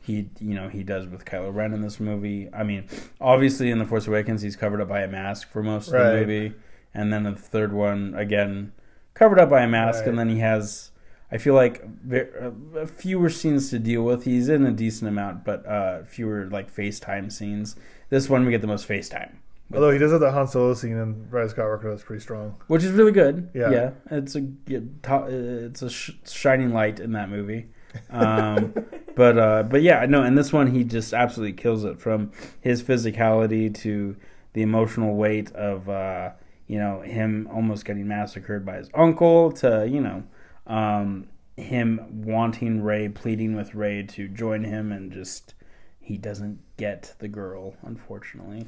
He, 0.00 0.30
you 0.40 0.54
know, 0.54 0.68
he 0.68 0.82
does 0.82 1.06
with 1.06 1.24
Kylo 1.26 1.54
Ren 1.54 1.74
in 1.74 1.82
this 1.82 2.00
movie. 2.00 2.48
I 2.52 2.62
mean, 2.62 2.84
obviously 3.20 3.70
in 3.70 3.78
the 3.78 3.84
Force 3.84 4.06
Awakens, 4.06 4.40
he's 4.42 4.56
covered 4.56 4.80
up 4.80 4.88
by 4.88 5.02
a 5.02 5.08
mask 5.08 5.50
for 5.50 5.62
most 5.62 5.88
of 5.88 5.92
the 5.94 5.98
movie, 6.20 6.54
and 6.94 7.12
then 7.12 7.24
the 7.24 7.34
third 7.34 7.72
one 7.72 8.14
again 8.14 8.72
covered 9.14 9.38
up 9.38 9.50
by 9.50 9.62
a 9.62 9.68
mask, 9.68 10.00
Right. 10.00 10.08
and 10.08 10.18
then 10.18 10.28
he 10.30 10.38
has. 10.38 10.90
I 11.30 11.36
feel 11.36 11.52
like 11.52 11.84
uh, 12.10 12.86
fewer 12.86 13.28
scenes 13.28 13.68
to 13.68 13.78
deal 13.78 14.02
with. 14.02 14.24
He's 14.24 14.48
in 14.48 14.64
a 14.64 14.72
decent 14.72 15.08
amount, 15.10 15.44
but 15.44 15.66
uh, 15.66 16.04
fewer 16.04 16.48
like 16.50 16.74
FaceTime 16.74 17.30
scenes. 17.30 17.76
This 18.08 18.30
one 18.30 18.46
we 18.46 18.50
get 18.50 18.62
the 18.62 18.66
most 18.66 18.88
FaceTime, 18.88 19.32
Although 19.74 19.90
he 19.90 19.98
does 19.98 20.10
have 20.12 20.20
the 20.20 20.32
Han 20.32 20.48
Solo 20.48 20.72
scene 20.72 20.92
in 20.96 21.28
Rise 21.28 21.52
of 21.52 21.58
Skywalker 21.58 21.90
that's 21.90 22.02
pretty 22.02 22.22
strong. 22.22 22.54
which 22.68 22.82
is 22.82 22.92
really 22.92 23.12
good. 23.12 23.50
Yeah. 23.52 23.70
yeah, 23.70 23.90
it's 24.10 24.36
a 24.36 24.46
it's 24.66 25.82
a 25.82 25.90
sh- 25.90 26.12
shining 26.26 26.72
light 26.72 26.98
in 26.98 27.12
that 27.12 27.28
movie. 27.28 27.66
Um, 28.10 28.74
but 29.14 29.38
uh, 29.38 29.62
but 29.64 29.82
yeah, 29.82 30.06
no. 30.06 30.22
And 30.22 30.36
this 30.36 30.52
one, 30.52 30.68
he 30.68 30.84
just 30.84 31.12
absolutely 31.12 31.54
kills 31.54 31.84
it 31.84 32.00
from 32.00 32.32
his 32.60 32.82
physicality 32.82 33.74
to 33.82 34.16
the 34.52 34.62
emotional 34.62 35.14
weight 35.14 35.52
of 35.52 35.88
uh, 35.88 36.30
you 36.66 36.78
know 36.78 37.00
him 37.00 37.48
almost 37.52 37.84
getting 37.84 38.06
massacred 38.06 38.64
by 38.64 38.76
his 38.76 38.90
uncle 38.94 39.52
to 39.52 39.88
you 39.90 40.00
know 40.00 40.22
um, 40.66 41.28
him 41.56 42.22
wanting 42.24 42.82
Rey, 42.82 43.08
pleading 43.08 43.56
with 43.56 43.74
Rey 43.74 44.04
to 44.04 44.28
join 44.28 44.64
him, 44.64 44.92
and 44.92 45.12
just 45.12 45.54
he 46.00 46.16
doesn't 46.16 46.60
get 46.76 47.14
the 47.18 47.28
girl, 47.28 47.74
unfortunately. 47.82 48.66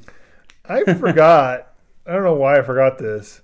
I 0.65 0.83
forgot. 0.93 1.73
I 2.05 2.13
don't 2.13 2.23
know 2.23 2.33
why 2.33 2.57
I 2.57 2.61
forgot 2.63 2.97
this, 2.97 3.41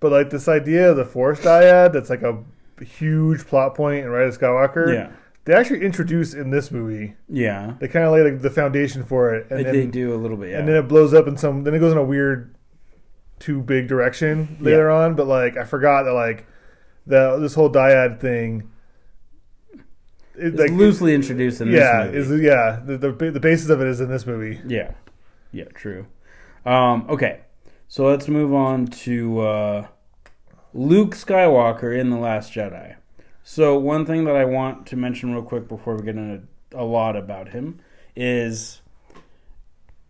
but 0.00 0.10
like 0.10 0.30
this 0.30 0.48
idea 0.48 0.90
of 0.90 0.96
the 0.96 1.04
Force 1.04 1.40
dyad 1.40 1.92
that's 1.92 2.10
like 2.10 2.22
a 2.22 2.42
huge 2.84 3.46
plot 3.46 3.74
point 3.74 4.04
in 4.04 4.10
Rise 4.10 4.34
of 4.34 4.40
Skywalker. 4.40 4.92
Yeah, 4.92 5.12
They 5.44 5.54
actually 5.54 5.82
introduce 5.82 6.34
in 6.34 6.50
this 6.50 6.70
movie. 6.70 7.14
yeah, 7.28 7.74
They 7.80 7.88
kind 7.88 8.04
of 8.04 8.12
lay 8.12 8.22
like, 8.22 8.42
the 8.42 8.50
foundation 8.50 9.02
for 9.04 9.34
it, 9.34 9.46
and 9.50 9.60
they, 9.60 9.64
then 9.64 9.72
they 9.72 9.86
do 9.86 10.14
a 10.14 10.18
little 10.18 10.36
bit. 10.36 10.50
Yeah, 10.50 10.58
and 10.58 10.68
then 10.68 10.76
it 10.76 10.86
blows 10.86 11.14
up 11.14 11.26
in 11.26 11.36
some. 11.36 11.64
Then 11.64 11.74
it 11.74 11.78
goes 11.78 11.92
in 11.92 11.98
a 11.98 12.04
weird, 12.04 12.54
too 13.38 13.62
big 13.62 13.88
direction 13.88 14.58
later 14.60 14.90
on. 14.90 15.14
But 15.14 15.26
like 15.26 15.56
I 15.56 15.64
forgot 15.64 16.04
that 16.04 16.12
like 16.12 16.46
the 17.06 17.38
this 17.38 17.54
whole 17.54 17.70
dyad 17.70 18.20
thing. 18.20 18.70
It, 20.36 20.58
it's 20.58 20.72
loosely 20.72 21.14
introduced 21.14 21.60
in 21.60 21.68
yeah, 21.68 22.06
this 22.06 22.28
movie. 22.28 22.44
is 22.44 22.46
yeah 22.46 22.80
the, 22.84 22.98
the 22.98 23.30
the 23.30 23.40
basis 23.40 23.68
of 23.70 23.80
it 23.80 23.86
is 23.88 24.00
in 24.00 24.10
this 24.10 24.26
movie. 24.26 24.60
Yeah, 24.66 24.92
yeah, 25.52 25.64
true. 25.74 26.06
Um, 26.64 27.06
okay, 27.08 27.40
so 27.88 28.06
let's 28.06 28.28
move 28.28 28.52
on 28.52 28.86
to 28.86 29.40
uh, 29.40 29.86
Luke 30.74 31.14
Skywalker 31.14 31.98
in 31.98 32.10
the 32.10 32.18
Last 32.18 32.52
Jedi. 32.52 32.96
So 33.52 33.76
one 33.76 34.06
thing 34.06 34.26
that 34.26 34.36
I 34.36 34.44
want 34.44 34.86
to 34.86 34.96
mention 34.96 35.32
real 35.32 35.42
quick 35.42 35.66
before 35.66 35.96
we 35.96 36.04
get 36.04 36.14
into 36.14 36.46
a 36.72 36.84
lot 36.84 37.16
about 37.16 37.48
him 37.48 37.80
is 38.14 38.80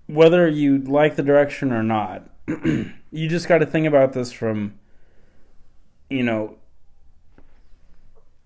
whether 0.07 0.47
you 0.47 0.77
like 0.77 1.17
the 1.17 1.23
direction 1.23 1.73
or 1.73 1.83
not. 1.83 2.29
you 2.47 3.29
just 3.31 3.49
got 3.49 3.59
to 3.59 3.65
think 3.65 3.87
about 3.87 4.13
this 4.13 4.31
from, 4.31 4.75
you 6.11 6.23
know, 6.23 6.59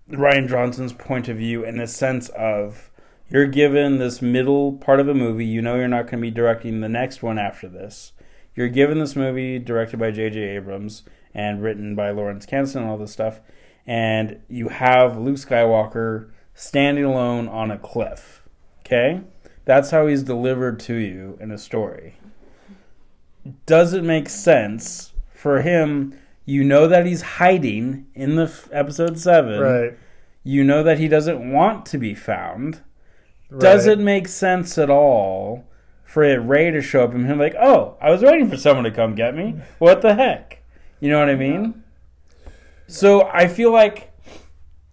Rian 0.09 0.47
Johnson's 0.47 0.93
point 0.93 1.27
of 1.27 1.35
view 1.35 1.65
in 1.65 1.77
the 1.77 1.87
sense 1.87 2.29
of 2.29 2.89
you're 3.29 3.47
given 3.47 3.97
this 3.97 4.21
middle 4.21 4.77
part 4.77 5.01
of 5.01 5.09
a 5.09 5.13
movie. 5.13 5.45
You 5.45 5.61
know 5.61 5.75
you're 5.75 5.89
not 5.89 6.03
going 6.03 6.19
to 6.19 6.29
be 6.29 6.31
directing 6.31 6.79
the 6.79 6.87
next 6.87 7.21
one 7.21 7.37
after 7.37 7.67
this. 7.67 8.13
You're 8.55 8.69
given 8.69 8.99
this 8.99 9.17
movie 9.17 9.59
directed 9.59 9.99
by 9.99 10.11
J.J. 10.11 10.39
Abrams 10.39 11.03
and 11.33 11.61
written 11.61 11.95
by 11.95 12.11
Lawrence 12.11 12.45
Kasdan 12.45 12.77
and 12.77 12.85
all 12.85 12.97
this 12.97 13.11
stuff. 13.11 13.41
And 13.87 14.39
you 14.47 14.69
have 14.69 15.17
Luke 15.17 15.35
Skywalker 15.37 16.29
standing 16.53 17.03
alone 17.03 17.47
on 17.47 17.69
a 17.71 17.77
cliff. 17.77 18.41
Okay? 18.81 19.21
That's 19.65 19.91
how 19.91 20.07
he's 20.07 20.23
delivered 20.23 20.79
to 20.81 20.95
you 20.95 21.37
in 21.41 21.51
a 21.51 21.57
story. 21.57 22.15
Does 23.65 23.93
it 23.93 24.03
make 24.03 24.29
sense 24.29 25.13
for 25.33 25.61
him? 25.61 26.17
You 26.45 26.63
know 26.63 26.87
that 26.87 27.05
he's 27.05 27.21
hiding 27.21 28.07
in 28.13 28.35
the 28.35 28.43
f- 28.43 28.69
episode 28.71 29.17
7 29.17 29.59
Right. 29.59 29.97
you 30.43 30.63
know 30.63 30.83
that 30.83 30.99
he 30.99 31.07
doesn't 31.07 31.51
want 31.51 31.85
to 31.87 31.97
be 31.97 32.13
found. 32.13 32.81
Does 33.57 33.85
it 33.87 33.99
make 33.99 34.27
sense 34.27 34.77
at 34.77 34.89
all 34.89 35.65
for 36.03 36.39
Rey 36.39 36.71
to 36.71 36.81
show 36.81 37.03
up 37.03 37.13
and 37.13 37.25
him 37.25 37.39
like, 37.39 37.55
oh, 37.59 37.97
I 38.01 38.09
was 38.11 38.21
waiting 38.21 38.49
for 38.49 38.57
someone 38.57 38.83
to 38.85 38.91
come 38.91 39.15
get 39.15 39.35
me. 39.35 39.55
What 39.79 40.01
the 40.01 40.13
heck? 40.15 40.61
You 40.99 41.09
know 41.09 41.19
what 41.19 41.29
I 41.29 41.35
mean? 41.35 41.83
So 42.87 43.29
I 43.33 43.47
feel 43.47 43.71
like 43.71 44.11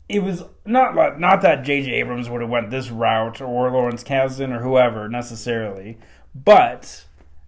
it 0.09 0.23
was 0.23 0.45
not 0.65 0.95
like- 0.95 1.19
not 1.19 1.43
that 1.43 1.63
J.J. 1.65 1.91
Abrams 1.93 2.29
would 2.31 2.41
have 2.41 2.51
went 2.51 2.71
this 2.71 2.91
route 2.91 3.41
or 3.41 3.71
Lawrence 3.71 4.05
Kasdan 4.05 4.55
or 4.57 4.63
whoever 4.63 5.09
necessarily, 5.09 5.99
but 6.35 7.05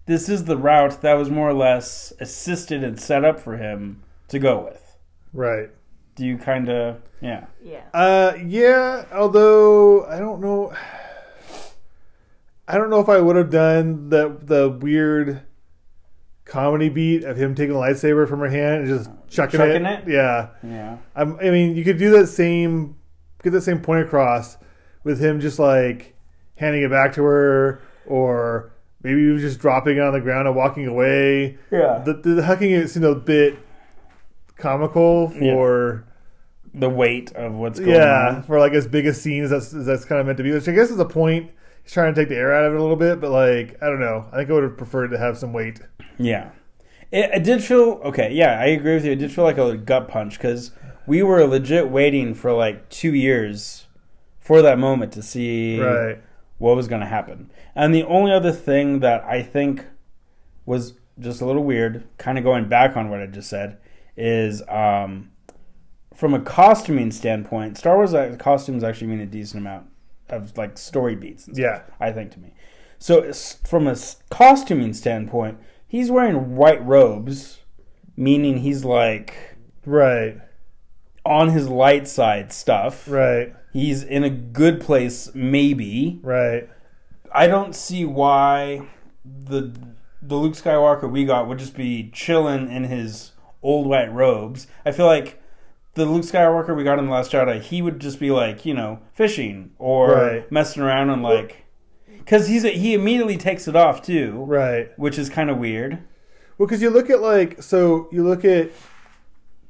this 0.07 0.28
is 0.28 0.44
the 0.44 0.57
route 0.57 1.00
that 1.02 1.14
was 1.14 1.30
more 1.30 1.48
or 1.48 1.54
less 1.54 2.12
assisted 2.20 2.83
and 2.85 3.00
set 3.00 3.24
up 3.24 3.40
for 3.40 3.57
him 3.57 4.02
to 4.28 4.38
go 4.38 4.62
with. 4.64 4.96
Right. 5.33 5.70
Do 6.14 6.24
you 6.24 6.37
kind 6.38 6.68
of 6.68 7.00
yeah? 7.20 7.46
Yeah. 7.62 7.83
Uh, 7.92 8.35
yeah. 8.46 9.07
Although 9.12 10.04
I 10.07 10.18
don't 10.18 10.40
know, 10.40 10.72
I 12.68 12.78
don't 12.78 12.90
know 12.90 13.00
if 13.00 13.09
I 13.09 13.20
would 13.20 13.37
have 13.37 13.50
done 13.50 14.09
the 14.11 14.37
the 14.40 14.68
weird 14.70 15.42
comedy 16.44 16.88
beat 16.88 17.24
of 17.24 17.37
him 17.37 17.54
taking 17.54 17.72
the 17.74 17.78
lightsaber 17.80 18.28
from 18.28 18.40
her 18.40 18.48
hand 18.48 18.87
and 18.87 18.98
just 18.98 19.11
chucking, 19.28 19.59
Chucking 19.59 19.85
it. 19.87 20.07
it? 20.07 20.12
Yeah. 20.12 20.48
Yeah. 20.62 20.98
I'm, 21.16 21.38
I 21.40 21.50
mean, 21.50 21.74
you 21.76 21.85
could 21.85 21.98
do 21.98 22.11
that 22.18 22.26
same, 22.26 22.96
get 23.42 23.50
that 23.50 23.62
same 23.62 23.80
point 23.80 24.04
across 24.07 24.57
with 25.04 25.20
him 25.20 25.40
just 25.40 25.59
like 25.59 26.14
handing 26.57 26.83
it 26.83 26.90
back 26.90 27.14
to 27.14 27.22
her, 27.24 27.83
or 28.07 28.72
maybe 29.02 29.20
he 29.22 29.30
was 29.30 29.42
just 29.42 29.59
dropping 29.59 29.96
it 29.96 30.00
on 30.00 30.12
the 30.12 30.20
ground 30.20 30.46
and 30.46 30.57
walking 30.57 30.87
away. 30.87 31.57
Yeah. 31.70 32.02
The, 32.04 32.14
the, 32.14 32.35
the 32.35 32.42
hucking 32.42 32.70
it 32.78 32.88
seemed 32.88 33.04
a 33.07 33.14
bit 33.14 33.59
comical 34.57 35.30
for. 35.30 36.04
the 36.74 36.88
weight 36.90 37.33
of 37.33 37.54
what's 37.54 37.78
going 37.78 37.92
yeah, 37.92 38.28
on. 38.37 38.42
for 38.42 38.59
like 38.59 38.72
as 38.72 38.87
big 38.87 39.07
a 39.07 39.14
scene 39.14 39.44
as 39.44 39.50
that's, 39.50 39.72
as 39.72 39.87
that's 39.87 40.04
kind 40.04 40.20
of 40.20 40.26
meant 40.26 40.38
to 40.38 40.42
be, 40.44 40.50
which 40.50 40.68
I 40.68 40.72
guess 40.72 40.90
is 40.90 40.98
a 40.98 41.04
point. 41.04 41.50
He's 41.85 41.92
trying 41.92 42.12
to 42.14 42.20
take 42.20 42.29
the 42.31 42.37
air 42.37 42.53
out 42.55 42.64
of 42.64 42.73
it 42.75 42.79
a 42.79 42.81
little 42.83 42.97
bit, 42.97 43.20
but 43.20 43.31
like 43.31 43.77
I 43.83 43.87
don't 43.87 44.01
know. 44.01 44.27
I 44.33 44.38
think 44.38 44.51
I 44.51 44.53
would 44.55 44.62
have 44.64 44.77
preferred 44.77 45.09
to 45.09 45.18
have 45.18 45.38
some 45.38 45.53
weight. 45.53 45.81
Yeah. 46.18 46.51
It, 47.12 47.31
it 47.35 47.44
did 47.44 47.62
feel 47.62 48.01
okay. 48.05 48.33
Yeah, 48.33 48.59
I 48.59 48.66
agree 48.66 48.94
with 48.94 49.05
you. 49.05 49.12
It 49.12 49.16
did 49.16 49.31
feel 49.33 49.44
like 49.44 49.59
a 49.59 49.77
gut 49.77 50.09
punch 50.09 50.38
because 50.38 50.73
we 51.07 51.23
were 51.23 51.44
legit 51.47 51.88
waiting 51.90 52.35
for 52.35 52.53
like 52.53 52.88
two 52.88 53.14
years 53.14 53.87
for 54.40 54.62
that 54.62 54.79
moment 54.79 55.12
to 55.12 55.23
see 55.23 55.79
Right. 55.81 56.23
what 56.59 56.75
was 56.77 56.88
going 56.88 57.01
to 57.03 57.07
happen. 57.07 57.51
And 57.75 57.94
the 57.94 58.03
only 58.05 58.33
other 58.33 58.53
thing 58.53 59.01
that 59.01 59.23
I 59.25 59.42
think 59.42 59.85
was 60.66 60.94
just 61.20 61.40
a 61.40 61.47
little 61.47 61.64
weird, 61.64 62.05
kind 62.18 62.38
of 62.38 62.44
going 62.44 62.68
back 62.68 62.97
on 62.97 63.11
what 63.11 63.20
I 63.20 63.27
just 63.27 63.49
said, 63.51 63.77
is 64.16 64.62
um, 64.68 65.31
from 66.14 66.33
a 66.35 66.40
costuming 66.40 67.11
standpoint, 67.11 67.77
Star 67.79 67.97
Wars 67.97 68.14
uh, 68.14 68.37
costumes 68.38 68.83
actually 68.83 69.09
mean 69.09 69.20
a 69.20 69.27
decent 69.27 69.61
amount 69.61 69.87
of 70.28 70.56
like 70.56 70.78
story 70.78 71.14
beats. 71.14 71.46
And 71.46 71.56
stuff, 71.56 71.82
Yeah. 71.88 71.94
I 72.06 72.12
think 72.12 72.32
to 72.32 72.40
me. 72.40 72.54
So 72.98 73.32
from 73.66 73.87
a 73.87 73.96
costuming 74.30 74.92
standpoint, 74.94 75.58
he's 75.87 76.10
wearing 76.10 76.56
white 76.56 76.84
robes, 76.84 77.60
meaning 78.16 78.58
he's 78.58 78.84
like 78.84 79.56
Right. 79.84 80.38
on 81.24 81.50
his 81.50 81.68
light 81.68 82.08
side 82.08 82.52
stuff. 82.52 83.08
Right. 83.08 83.54
He's 83.72 84.02
in 84.02 84.24
a 84.24 84.30
good 84.30 84.80
place, 84.80 85.30
maybe. 85.34 86.20
Right. 86.22 86.68
I 87.32 87.46
don't 87.48 87.74
see 87.74 88.04
why 88.04 88.87
the 89.24 89.72
the 90.22 90.37
Luke 90.37 90.54
Skywalker 90.54 91.10
we 91.10 91.26
got 91.26 91.48
would 91.48 91.58
just 91.58 91.76
be 91.76 92.10
chilling 92.10 92.70
in 92.70 92.84
his 92.84 93.32
old 93.62 93.87
white 93.87 94.10
robes. 94.10 94.66
I 94.87 94.92
feel 94.92 95.04
like 95.06 95.38
the 95.94 96.04
Luke 96.07 96.24
Skywalker 96.24 96.76
we 96.76 96.85
got 96.85 96.98
in 96.98 97.07
the 97.07 97.12
Last 97.12 97.33
Jedi, 97.33 97.61
he 97.61 97.80
would 97.83 98.00
just 98.00 98.18
be 98.20 98.30
like, 98.30 98.64
you 98.66 98.74
know, 98.74 98.98
fishing 99.12 99.70
or 99.78 100.12
Right. 100.12 100.52
messing 100.52 100.83
around 100.83 101.11
and 101.11 101.22
like, 101.22 101.64
because 102.18 102.48
he's 102.48 102.64
a, 102.64 102.70
he 102.70 102.94
immediately 102.94 103.37
takes 103.37 103.68
it 103.68 103.76
off 103.76 104.02
too, 104.02 104.44
Right. 104.46 104.90
which 104.98 105.18
is 105.18 105.28
kind 105.28 105.50
of 105.50 105.59
weird. 105.59 105.98
Well, 106.59 106.66
because 106.66 106.83
you 106.83 106.90
look 106.90 107.11
at 107.11 107.20
like 107.20 107.62
so 107.62 108.09
you 108.12 108.22
look 108.24 108.44
at 108.44 108.70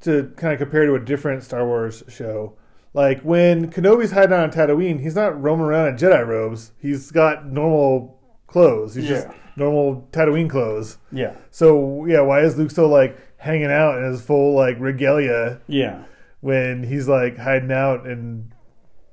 to 0.02 0.32
kind 0.36 0.52
of 0.52 0.58
compare 0.58 0.84
to 0.86 0.94
a 0.94 1.00
different 1.00 1.42
Star 1.42 1.66
Wars 1.66 2.02
show. 2.08 2.54
Like 2.92 3.22
when 3.22 3.70
Kenobi's 3.70 4.12
hiding 4.12 4.34
on 4.34 4.50
Tatooine, 4.50 5.00
he's 5.00 5.16
not 5.16 5.40
roaming 5.42 5.66
around 5.66 5.88
in 5.88 5.96
Jedi 5.96 6.26
robes. 6.26 6.72
He's 6.78 7.10
got 7.10 7.46
normal 7.46 8.20
clothes. 8.46 8.94
He's 8.94 9.08
just 9.08 9.26
Yeah. 9.26 9.34
normal 9.56 10.06
Tatooine 10.12 10.48
clothes. 10.48 10.98
Yeah, 11.10 11.32
So 11.50 12.04
yeah, 12.06 12.20
why 12.20 12.40
is 12.40 12.56
Luke 12.58 12.70
still 12.70 12.88
like 12.88 13.16
hanging 13.38 13.70
out 13.70 13.98
in 13.98 14.04
his 14.04 14.22
full 14.22 14.54
like 14.54 14.76
regalia 14.78 15.60
yeah, 15.66 16.04
when 16.44 16.82
he's 16.82 17.08
like 17.08 17.38
hiding 17.38 17.72
out 17.72 18.06
and 18.06 18.52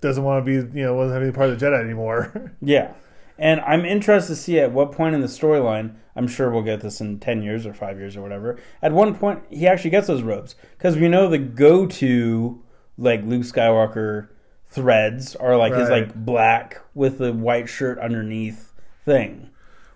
doesn't 0.02 0.22
want 0.22 0.46
to 0.46 0.46
be 0.46 0.78
you 0.78 0.84
know 0.84 0.94
wasn't 0.94 1.14
having 1.14 1.32
part 1.32 1.50
of 1.50 1.58
the 1.58 1.66
Jedi 1.66 1.82
anymore? 1.82 2.54
yeah. 2.62 2.92
And 3.38 3.62
I'm 3.62 3.86
interested 3.86 4.34
to 4.34 4.36
see 4.36 4.60
at 4.60 4.74
what 4.74 4.92
point 4.92 5.16
in 5.16 5.22
the 5.22 5.28
storyline. 5.28 5.96
I'm 6.14 6.28
sure 6.28 6.52
we'll 6.52 6.62
get 6.62 6.82
this 6.82 7.00
in 7.00 7.22
ten 7.22 7.42
years 7.42 7.66
or 7.66 7.74
five 7.74 7.98
years 7.98 8.18
or 8.18 8.22
whatever. 8.22 8.60
At 8.82 8.92
one 8.92 9.16
point, 9.16 9.44
he 9.50 9.66
actually 9.66 9.92
gets 9.92 10.08
those 10.08 10.24
robes 10.24 10.56
because 10.78 10.98
we 10.98 11.08
know 11.08 11.30
the 11.30 11.38
go-to 11.38 12.62
like 12.98 13.24
Luke 13.24 13.44
Skywalker 13.44 14.28
threads 14.68 15.34
are 15.38 15.56
like 15.56 15.74
his 15.74 15.90
like 15.90 16.14
black 16.14 16.82
with 16.94 17.18
the 17.18 17.32
white 17.32 17.70
shirt 17.70 17.98
underneath 17.98 18.74
thing. 19.06 19.50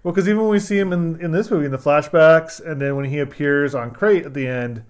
Well, 0.03 0.13
because 0.13 0.29
even 0.29 0.43
when 0.43 0.51
we 0.51 0.59
see 0.59 0.77
him 0.77 0.93
in, 0.93 1.19
in 1.19 1.31
this 1.31 1.51
movie 1.51 1.65
in 1.65 1.71
the 1.71 1.77
flashbacks, 1.77 2.65
and 2.65 2.81
then 2.81 2.95
when 2.95 3.05
he 3.05 3.19
appears 3.19 3.75
on 3.75 3.91
Crait 3.91 4.25
at 4.25 4.33
the 4.33 4.47
end, 4.47 4.85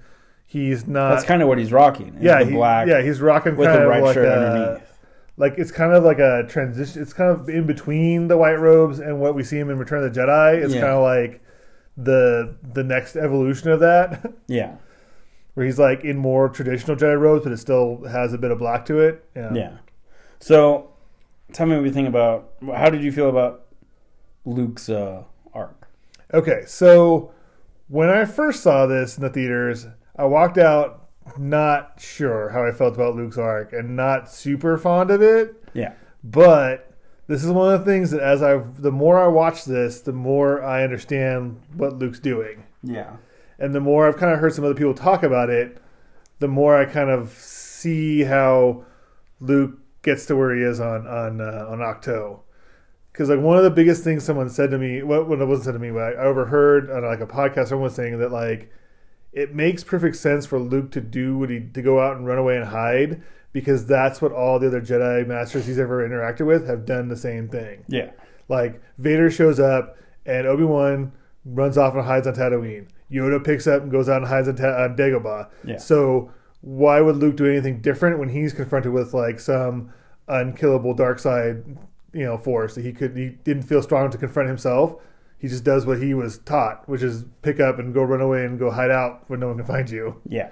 he's 0.46 0.88
not. 0.88 1.10
That's 1.12 1.26
kind 1.26 1.42
of 1.42 1.48
what 1.48 1.58
he's 1.58 1.72
rocking. 1.72 2.18
yeah, 2.22 2.40
the 2.40 2.46
he- 2.52 2.56
black 2.56 2.88
Yeah, 2.88 3.02
he's 3.02 3.22
rocking 3.22 3.56
with 3.56 3.68
kind 3.68 3.80
the 3.80 3.84
of 3.86 3.90
white 3.90 4.04
like 4.04 4.14
shirt 4.14 4.26
a, 4.26 4.32
underneath. 4.50 4.98
like 5.38 5.54
it's 5.58 5.72
kind 5.72 5.94
of 5.94 6.04
like 6.04 6.20
a 6.20 6.44
transition. 6.48 7.02
It's 7.02 7.14
kind 7.14 7.32
of 7.32 7.50
in 7.50 7.66
between 7.68 8.28
the 8.28 8.38
white 8.38 8.60
robes 8.60 9.00
and 9.00 9.20
what 9.20 9.36
we 9.36 9.44
see 9.44 9.58
him 9.58 9.70
in 9.70 9.78
Return 9.78 10.04
of 10.04 10.14
the 10.14 10.20
Jedi. 10.20 10.64
It's 10.64 10.74
Yeah. 10.74 10.82
kind 10.82 10.94
of 10.94 11.04
like 11.04 11.42
the 11.98 12.56
the 12.74 12.84
next 12.84 13.16
evolution 13.16 13.70
of 13.72 13.80
that, 13.80 14.34
Yeah, 14.48 14.76
where 15.54 15.66
he's 15.66 15.80
like 15.80 16.04
in 16.04 16.18
more 16.18 16.50
traditional 16.50 16.98
Jedi 16.98 17.20
robes, 17.20 17.44
but 17.46 17.54
it 17.54 17.58
still 17.58 18.04
has 18.06 18.34
a 18.34 18.38
bit 18.38 18.52
of 18.52 18.60
black 18.60 18.86
to 18.88 19.00
it. 19.00 19.24
Yeah, 19.36 19.54
yeah. 19.54 19.72
So, 20.40 20.92
tell 21.54 21.66
me 21.66 21.76
what 21.78 21.86
you 21.86 21.92
think 21.94 22.08
about. 22.10 22.52
How 22.76 22.90
did 22.90 23.02
you 23.04 23.12
feel 23.14 23.30
about 23.30 23.66
Luke's 24.44 24.90
uh, 24.90 25.24
arc? 25.54 25.88
Okay, 26.34 26.64
so 26.68 27.32
when 27.88 28.10
I 28.10 28.26
first 28.26 28.62
saw 28.62 28.86
this 28.86 29.16
in 29.18 29.24
the 29.24 29.30
theaters, 29.30 29.88
I 30.18 30.26
walked 30.26 30.58
out 30.58 31.10
not 31.38 32.00
sure 32.00 32.50
how 32.50 32.66
I 32.66 32.72
felt 32.72 32.96
about 32.96 33.16
Luke's 33.16 33.38
arc 33.38 33.74
and 33.74 33.96
not 33.96 34.32
super 34.32 34.78
fond 34.78 35.12
of 35.12 35.22
it. 35.22 35.64
Yeah. 35.74 35.94
But 36.24 36.92
this 37.28 37.44
is 37.44 37.52
one 37.52 37.74
of 37.74 37.80
the 37.80 37.86
things 37.86 38.12
that 38.12 38.22
as 38.22 38.42
I 38.42 38.58
the 38.58 38.92
more 38.92 39.20
I 39.20 39.28
watch 39.28 39.66
this, 39.66 40.02
the 40.02 40.14
more 40.14 40.64
I 40.64 40.84
understand 40.84 41.62
what 41.74 41.98
Luke's 41.98 42.20
doing. 42.20 42.64
Yeah. 42.84 43.18
And 43.58 43.74
the 43.74 43.80
more 43.80 44.08
I've 44.08 44.18
kind 44.18 44.34
of 44.34 44.40
heard 44.40 44.54
some 44.54 44.66
other 44.66 44.76
people 44.76 44.94
talk 44.94 45.24
about 45.24 45.50
it, 45.50 45.82
the 46.40 46.48
more 46.48 46.78
I 46.78 46.86
kind 46.86 47.10
of 47.10 47.32
see 47.32 48.24
how 48.24 48.86
Luke 49.40 49.80
gets 50.02 50.26
to 50.28 50.36
where 50.36 50.56
he 50.56 50.62
is 50.62 50.80
on 50.80 51.08
on 51.08 51.42
uh, 51.42 51.68
on 51.70 51.80
Ahch-To. 51.80 52.40
Because 53.12 53.30
like 53.30 53.40
one 53.40 53.58
of 53.58 53.64
the 53.64 53.72
biggest 53.72 54.04
things 54.04 54.24
someone 54.24 54.50
said 54.50 54.72
to 54.72 54.78
me, 54.78 55.02
what 55.02 55.28
well, 55.28 55.42
it 55.42 55.46
wasn't 55.46 55.66
said 55.66 55.72
to 55.74 55.80
me, 55.80 55.90
but 55.90 56.02
I 56.02 56.16
overheard 56.16 56.92
on 56.92 57.04
like 57.04 57.22
a 57.22 57.26
podcast, 57.26 57.70
someone 57.70 57.86
was 57.86 57.96
saying 57.96 58.20
that 58.20 58.32
like 58.32 58.72
it 59.36 59.54
makes 59.54 59.84
perfect 59.84 60.16
sense 60.16 60.46
for 60.46 60.58
Luke 60.58 60.92
to 60.92 61.02
do 61.02 61.38
what 61.38 61.50
he 61.50 61.60
to 61.60 61.82
go 61.82 62.00
out 62.00 62.16
and 62.16 62.26
run 62.26 62.38
away 62.38 62.56
and 62.56 62.66
hide 62.66 63.22
because 63.52 63.86
that's 63.86 64.22
what 64.22 64.32
all 64.32 64.58
the 64.58 64.68
other 64.68 64.82
Jedi 64.82 65.28
masters 65.28 65.68
he's 65.68 65.78
ever 65.78 66.08
interacted 66.08 66.48
with 66.48 66.68
have 66.68 66.86
done 66.86 67.10
the 67.10 67.18
same 67.18 67.50
thing. 67.50 67.84
Yeah. 67.88 68.12
Like 68.48 68.82
Vader 68.98 69.30
shows 69.30 69.60
up 69.60 69.98
and 70.26 70.48
Obi 70.48 70.64
Wan 70.64 71.12
runs 71.44 71.78
off 71.78 71.94
and 71.94 72.06
hides 72.06 72.28
on 72.28 72.34
Tatooine. 72.34 72.88
Yoda 73.12 73.44
picks 73.44 73.68
up 73.68 73.84
and 73.84 73.92
goes 73.92 74.10
out 74.10 74.18
and 74.18 74.28
hides 74.28 74.48
on, 74.48 74.56
Ta- 74.56 74.84
on 74.84 74.96
Dagobah. 74.96 75.50
Yeah. 75.66 75.78
So 75.78 76.32
why 76.62 77.02
would 77.02 77.18
Luke 77.18 77.36
do 77.36 77.46
anything 77.46 77.82
different 77.82 78.20
when 78.20 78.30
he's 78.30 78.54
confronted 78.54 78.94
with 78.94 79.14
like 79.14 79.40
some 79.40 79.94
unkillable 80.30 80.94
dark 80.94 81.20
side, 81.20 81.64
you 82.14 82.24
know, 82.24 82.38
force 82.38 82.76
that 82.76 82.86
he 82.86 82.94
could 82.94 83.16
he 83.18 83.30
didn't 83.44 83.64
feel 83.64 83.82
strong 83.82 84.10
to 84.12 84.18
confront 84.18 84.48
himself. 84.48 84.96
He 85.46 85.50
just 85.50 85.64
does 85.64 85.86
what 85.86 86.02
he 86.02 86.16
was 86.16 86.40
taught, 86.40 86.90
which 86.90 87.04
is 87.04 87.24
pick 87.44 87.60
up 87.60 87.78
and 87.78 87.94
go 87.94 88.02
run 88.02 88.20
away 88.20 88.46
and 88.46 88.58
go 88.58 88.72
hide 88.72 88.90
out 88.90 89.30
where 89.30 89.38
no 89.38 89.50
one 89.50 89.58
can 89.58 89.66
find 89.68 89.88
you. 89.88 90.20
Yeah. 90.28 90.50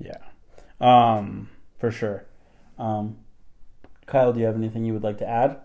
Yeah. 0.00 0.18
Um, 0.80 1.48
for 1.78 1.92
sure. 1.92 2.26
Um, 2.76 3.18
Kyle, 4.06 4.32
do 4.32 4.40
you 4.40 4.46
have 4.46 4.56
anything 4.56 4.84
you 4.84 4.94
would 4.94 5.04
like 5.04 5.18
to 5.18 5.28
add? 5.28 5.60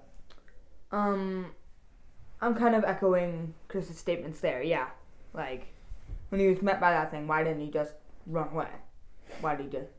Um, 0.92 1.56
I'm 2.40 2.54
kind 2.54 2.76
of 2.76 2.84
echoing 2.84 3.56
Chris's 3.68 3.98
statements 3.98 4.42
there. 4.42 4.62
Yeah, 4.62 4.90
like 5.34 5.74
when 6.30 6.40
he 6.40 6.46
was 6.46 6.62
met 6.62 6.80
by 6.80 6.92
that 6.92 7.10
thing, 7.10 7.26
why 7.26 7.44
didn't 7.44 7.62
he 7.62 7.72
just 7.72 7.96
run 8.28 8.50
away? 8.50 8.68
Why 9.42 9.56
did 9.56 9.66
he 9.66 9.72
just? 9.72 9.90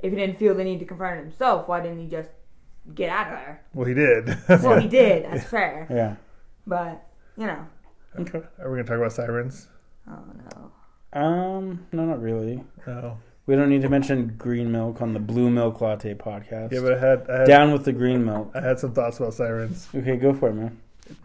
If 0.00 0.12
he 0.12 0.18
didn't 0.18 0.38
feel 0.38 0.54
the 0.54 0.62
need 0.62 0.80
to 0.80 0.84
confront 0.84 1.20
it 1.20 1.22
himself, 1.22 1.68
why 1.68 1.80
didn't 1.80 2.00
he 2.00 2.06
just 2.06 2.28
get 2.94 3.08
out 3.08 3.28
of 3.28 3.32
there? 3.32 3.64
Well, 3.72 3.86
he 3.86 3.94
did. 3.94 4.36
Well, 4.62 4.78
he 4.78 4.88
did. 4.88 5.24
That's 5.24 5.48
fair. 5.48 5.86
Yeah. 5.88 6.16
But 6.66 7.02
you 7.36 7.46
know, 7.46 7.66
Okay. 8.18 8.40
Are 8.60 8.70
we 8.70 8.76
gonna 8.78 8.84
talk 8.84 8.96
about 8.98 9.12
sirens? 9.12 9.68
oh 10.08 10.18
no. 11.14 11.20
Um, 11.20 11.86
no, 11.92 12.04
not 12.06 12.20
really. 12.20 12.62
No. 12.86 13.18
We 13.46 13.54
don't 13.54 13.68
need 13.68 13.82
to 13.82 13.88
mention 13.88 14.34
green 14.38 14.72
milk 14.72 15.00
on 15.00 15.12
the 15.12 15.20
Blue 15.20 15.50
Milk 15.50 15.80
Latte 15.80 16.14
podcast. 16.14 16.72
Yeah, 16.72 16.80
but 16.80 16.94
I 16.94 16.98
had 16.98 17.30
I 17.30 17.38
had, 17.40 17.46
Down 17.46 17.72
with 17.72 17.84
the 17.84 17.92
green 17.92 18.24
milk. 18.24 18.50
I 18.54 18.60
had 18.60 18.78
some 18.80 18.92
thoughts 18.92 19.18
about 19.20 19.34
sirens. 19.34 19.88
Okay, 19.94 20.16
go 20.16 20.32
for 20.34 20.48
it, 20.50 20.54
man. 20.54 20.80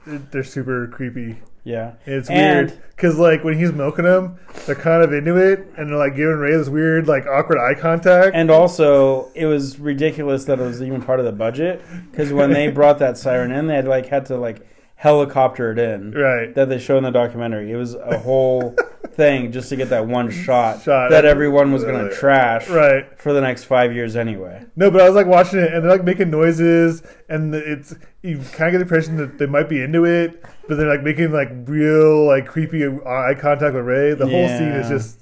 They're 0.06 0.43
super 0.43 0.88
creepy. 0.88 1.39
Yeah. 1.63 1.93
It's 2.06 2.30
And- 2.30 2.69
weird 2.69 2.82
because 2.95 3.17
like 3.17 3.43
when 3.43 3.58
he's 3.58 3.71
milking 3.71 4.06
them, 4.06 4.38
they're 4.65 4.76
kind 4.76 5.04
of 5.04 5.12
into 5.13 5.36
it, 5.38 5.65
and 5.78 5.89
they're 5.89 5.97
like 5.97 6.15
giving 6.15 6.36
Rey 6.38 6.56
this 6.56 6.69
weird 6.69 7.08
like 7.08 7.26
awkward 7.26 7.58
eye 7.60 7.74
contact. 7.74 8.36
And 8.36 8.52
also, 8.52 9.30
it 9.34 9.45
was 9.47 9.80
ridiculous 9.80 10.45
that 10.45 10.60
it 10.60 10.63
was 10.63 10.82
even 10.84 11.02
part 11.02 11.19
of 11.19 11.26
the 11.26 11.32
budget 11.32 11.82
because 12.12 12.32
when 12.32 12.52
they 12.54 12.67
brought 12.71 13.00
that 13.00 13.17
siren 13.17 13.52
in, 13.52 13.65
they 13.67 13.76
had 13.76 13.88
like 13.88 14.06
had 14.08 14.26
to 14.28 14.38
like 14.38 14.67
helicopter 15.02 15.72
it 15.72 15.80
in. 15.80 16.12
right, 16.12 16.54
That 16.54 16.70
they 16.70 16.78
show 16.78 16.96
in 16.96 17.04
the 17.04 17.10
documentary. 17.10 17.72
It 17.72 17.76
was 17.76 17.96
a 17.96 18.20
whole 18.20 18.76
thing 19.14 19.52
just 19.52 19.70
to 19.70 19.76
get 19.76 19.90
that 19.90 20.06
one 20.06 20.30
shot, 20.30 20.84
Shot. 20.84 21.10
that 21.10 21.26
everyone 21.26 21.72
was 21.74 21.84
going 21.84 22.08
to 22.08 22.16
trash 22.16 22.70
right. 22.70 23.20
for 23.20 23.34
the 23.34 23.42
next 23.42 23.64
five 23.64 23.94
years 23.96 24.16
anyway. 24.16 24.64
No, 24.76 24.92
but 24.92 25.02
I 25.02 25.06
was 25.06 25.16
like 25.16 25.26
watching 25.26 25.58
it, 25.60 25.74
and 25.74 25.84
they're 25.84 25.92
like 25.92 26.04
making 26.04 26.30
noises, 26.30 27.02
and 27.30 27.54
it's 27.56 27.96
you 28.22 28.38
kind 28.54 28.68
of 28.68 28.74
get 28.74 28.78
the 28.78 28.82
impression 28.82 29.18
that 29.18 29.40
they 29.40 29.48
might 29.48 29.68
be 29.70 29.82
into 29.82 30.06
it, 30.06 30.46
but 30.68 30.78
they're 30.78 30.88
like 30.88 31.02
making 31.02 31.32
like 31.32 31.50
real 31.66 32.28
like 32.28 32.46
creepy 32.46 32.86
eye 32.86 33.34
contact 33.40 33.74
with 33.74 33.84
Rey. 33.86 34.14
The 34.14 34.28
whole 34.28 34.48
scene 34.48 34.68
is 34.68 34.88
just, 34.88 35.20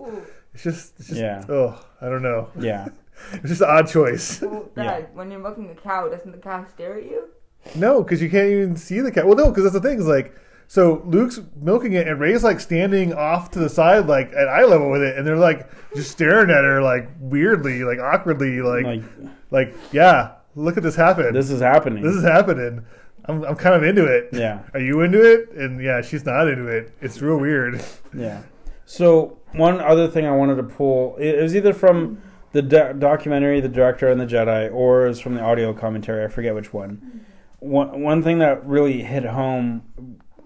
it's 0.53 0.63
just, 0.63 0.99
it's 0.99 1.07
just, 1.07 1.21
Yeah. 1.21 1.45
oh, 1.47 1.79
I 2.01 2.09
don't 2.09 2.21
know. 2.21 2.49
Yeah. 2.59 2.89
It's 3.33 3.49
just 3.49 3.61
an 3.61 3.67
odd 3.69 3.87
choice. 3.89 4.41
Well, 4.41 4.69
Yeah. 4.77 4.83
Dad, 4.83 5.09
when 5.13 5.29
you're 5.29 5.41
milking 5.41 5.69
a 5.69 5.75
cow, 5.75 6.07
doesn't 6.07 6.31
the 6.31 6.37
cow 6.37 6.65
stare 6.73 6.97
at 6.97 7.03
you? 7.03 7.27
No, 7.75 8.01
because 8.03 8.21
you 8.21 8.29
can't 8.29 8.49
even 8.49 8.75
see 8.75 8.99
the 8.99 9.11
cat. 9.11 9.25
Well, 9.27 9.35
no, 9.35 9.49
because 9.49 9.63
that's 9.63 9.73
the 9.73 9.81
thing. 9.81 9.99
Is 9.99 10.07
like, 10.07 10.35
so 10.67 11.01
Luke's 11.05 11.39
milking 11.61 11.93
it, 11.93 12.07
and 12.07 12.19
Rey's 12.19 12.43
like 12.43 12.59
standing 12.59 13.13
off 13.13 13.51
to 13.51 13.59
the 13.59 13.69
side, 13.69 14.07
like 14.07 14.31
at 14.33 14.47
eye 14.47 14.63
level 14.65 14.89
with 14.89 15.01
it, 15.01 15.17
and 15.17 15.25
they're 15.27 15.37
like 15.37 15.67
just 15.95 16.11
staring 16.11 16.49
at 16.49 16.63
her, 16.63 16.81
like 16.81 17.09
weirdly, 17.19 17.83
like 17.83 17.99
awkwardly, 17.99 18.61
like, 18.61 18.85
Like, 18.85 19.03
like, 19.51 19.75
yeah, 19.91 20.31
look 20.55 20.77
at 20.77 20.83
this 20.83 20.95
happen. 20.95 21.33
this 21.33 21.49
is 21.49 21.61
happening. 21.61 22.03
this 22.03 22.15
is 22.15 22.23
happening. 22.23 22.85
I'm, 23.25 23.43
I'm 23.43 23.55
kind 23.55 23.75
of 23.75 23.83
into 23.83 24.05
it. 24.05 24.29
yeah. 24.31 24.61
Are 24.73 24.79
you 24.79 25.01
into 25.01 25.21
it? 25.21 25.51
And 25.51 25.79
yeah, 25.83 26.01
she's 26.01 26.25
not 26.25 26.47
into 26.47 26.67
it. 26.67 26.91
It's 27.01 27.21
real 27.21 27.37
weird. 27.37 27.83
Yeah. 28.17 28.41
So 28.85 29.37
one 29.51 29.79
other 29.79 30.07
thing 30.07 30.25
I 30.25 30.31
wanted 30.31 30.55
to 30.55 30.63
pull 30.63 31.15
it 31.17 31.39
was 31.39 31.55
either 31.55 31.73
from 31.73 32.19
the 32.53 32.63
do- 32.63 32.93
documentary, 32.97 33.59
The 33.61 33.67
Director 33.69 34.07
and 34.09 34.19
the 34.19 34.25
Jedi, 34.25 34.73
or 34.73 35.05
it 35.05 35.09
was 35.09 35.19
from 35.19 35.35
the 35.35 35.41
audio 35.41 35.73
commentary. 35.73 36.23
I 36.25 36.27
forget 36.27 36.55
which 36.55 36.73
one. 36.73 37.18
One 37.59 38.01
one 38.01 38.23
thing 38.23 38.39
that 38.39 38.65
really 38.65 39.01
hit 39.03 39.25
home 39.25 39.83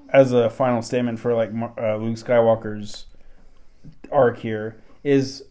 as 0.10 0.32
a 0.32 0.50
final 0.50 0.82
statement 0.82 1.20
for 1.20 1.34
like 1.34 1.50
uh, 1.78 1.96
Luke 1.98 2.18
Skywalker's 2.18 3.06
arc 4.12 4.40
here 4.40 4.78
is 5.04 5.44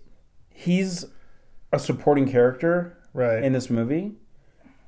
he's 0.51 1.07
a 1.72 1.79
supporting 1.79 2.29
character 2.31 2.96
Right. 3.14 3.42
in 3.44 3.53
this 3.53 3.68
movie. 3.68 4.12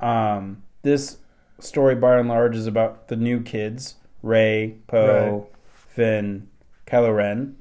Um, 0.00 0.62
this 0.82 1.18
story, 1.60 1.94
by 1.94 2.18
and 2.18 2.28
large, 2.28 2.56
is 2.56 2.66
about 2.66 3.08
the 3.08 3.16
new 3.16 3.40
kids: 3.40 3.96
Rey, 4.22 4.76
Poe, 4.86 5.48
Finn, 5.72 6.48
Kylo 6.86 7.14
Ren. 7.14 7.56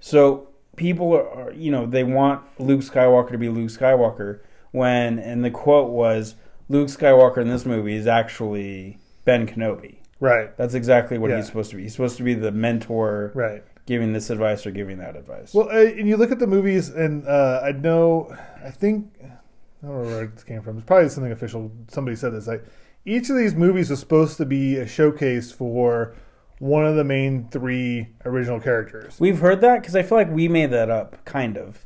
So 0.00 0.48
people 0.76 1.12
are, 1.14 1.52
you 1.52 1.70
know, 1.70 1.86
they 1.86 2.04
want 2.04 2.42
Luke 2.58 2.80
Skywalker 2.80 3.30
to 3.32 3.38
be 3.38 3.48
Luke 3.48 3.70
Skywalker. 3.70 4.40
When 4.70 5.18
and 5.18 5.44
the 5.44 5.50
quote 5.50 5.90
was, 5.90 6.34
"Luke 6.72 6.88
Skywalker 6.88 7.38
in 7.38 7.48
this 7.48 7.64
movie 7.66 7.94
is 7.94 8.06
actually 8.06 8.98
Ben 9.24 9.46
Kenobi." 9.46 9.96
right. 10.20 10.56
That's 10.56 10.74
exactly 10.74 11.18
what 11.18 11.30
Yeah. 11.30 11.36
he's 11.38 11.46
supposed 11.46 11.70
to 11.70 11.76
be. 11.76 11.82
He's 11.82 11.92
supposed 11.92 12.16
to 12.18 12.22
be 12.22 12.34
the 12.34 12.52
mentor, 12.52 13.32
Right. 13.34 13.62
giving 13.86 14.12
this 14.12 14.30
advice 14.30 14.64
or 14.66 14.70
giving 14.70 14.98
that 14.98 15.16
advice. 15.16 15.52
Well, 15.52 15.68
uh, 15.68 15.72
and 15.98 16.06
you 16.08 16.16
look 16.16 16.30
at 16.30 16.38
the 16.38 16.46
movies, 16.46 16.88
and 16.90 17.26
uh, 17.26 17.60
I 17.64 17.72
know, 17.72 18.32
I 18.64 18.70
think, 18.70 19.06
I 19.22 19.86
don't 19.86 19.96
know 20.02 20.04
where 20.16 20.26
this 20.28 20.44
came 20.44 20.62
from. 20.62 20.76
It's 20.78 20.86
probably 20.86 21.08
something 21.08 21.32
official. 21.32 21.72
Somebody 21.88 22.16
said 22.16 22.32
this. 22.32 22.46
Like, 22.46 22.64
each 23.04 23.30
of 23.30 23.36
these 23.36 23.56
movies 23.56 23.90
was 23.90 23.98
supposed 23.98 24.36
to 24.36 24.46
be 24.46 24.76
a 24.76 24.86
showcase 24.86 25.50
for 25.50 26.14
one 26.60 26.86
of 26.86 26.94
the 26.94 27.02
main 27.02 27.48
three 27.50 28.06
original 28.24 28.60
characters. 28.60 29.16
We've 29.18 29.40
heard 29.40 29.60
that 29.62 29.80
because 29.80 29.96
I 29.96 30.04
feel 30.04 30.18
like 30.18 30.30
we 30.30 30.46
made 30.46 30.70
that 30.70 30.88
up, 30.88 31.24
kind 31.24 31.56
of, 31.58 31.84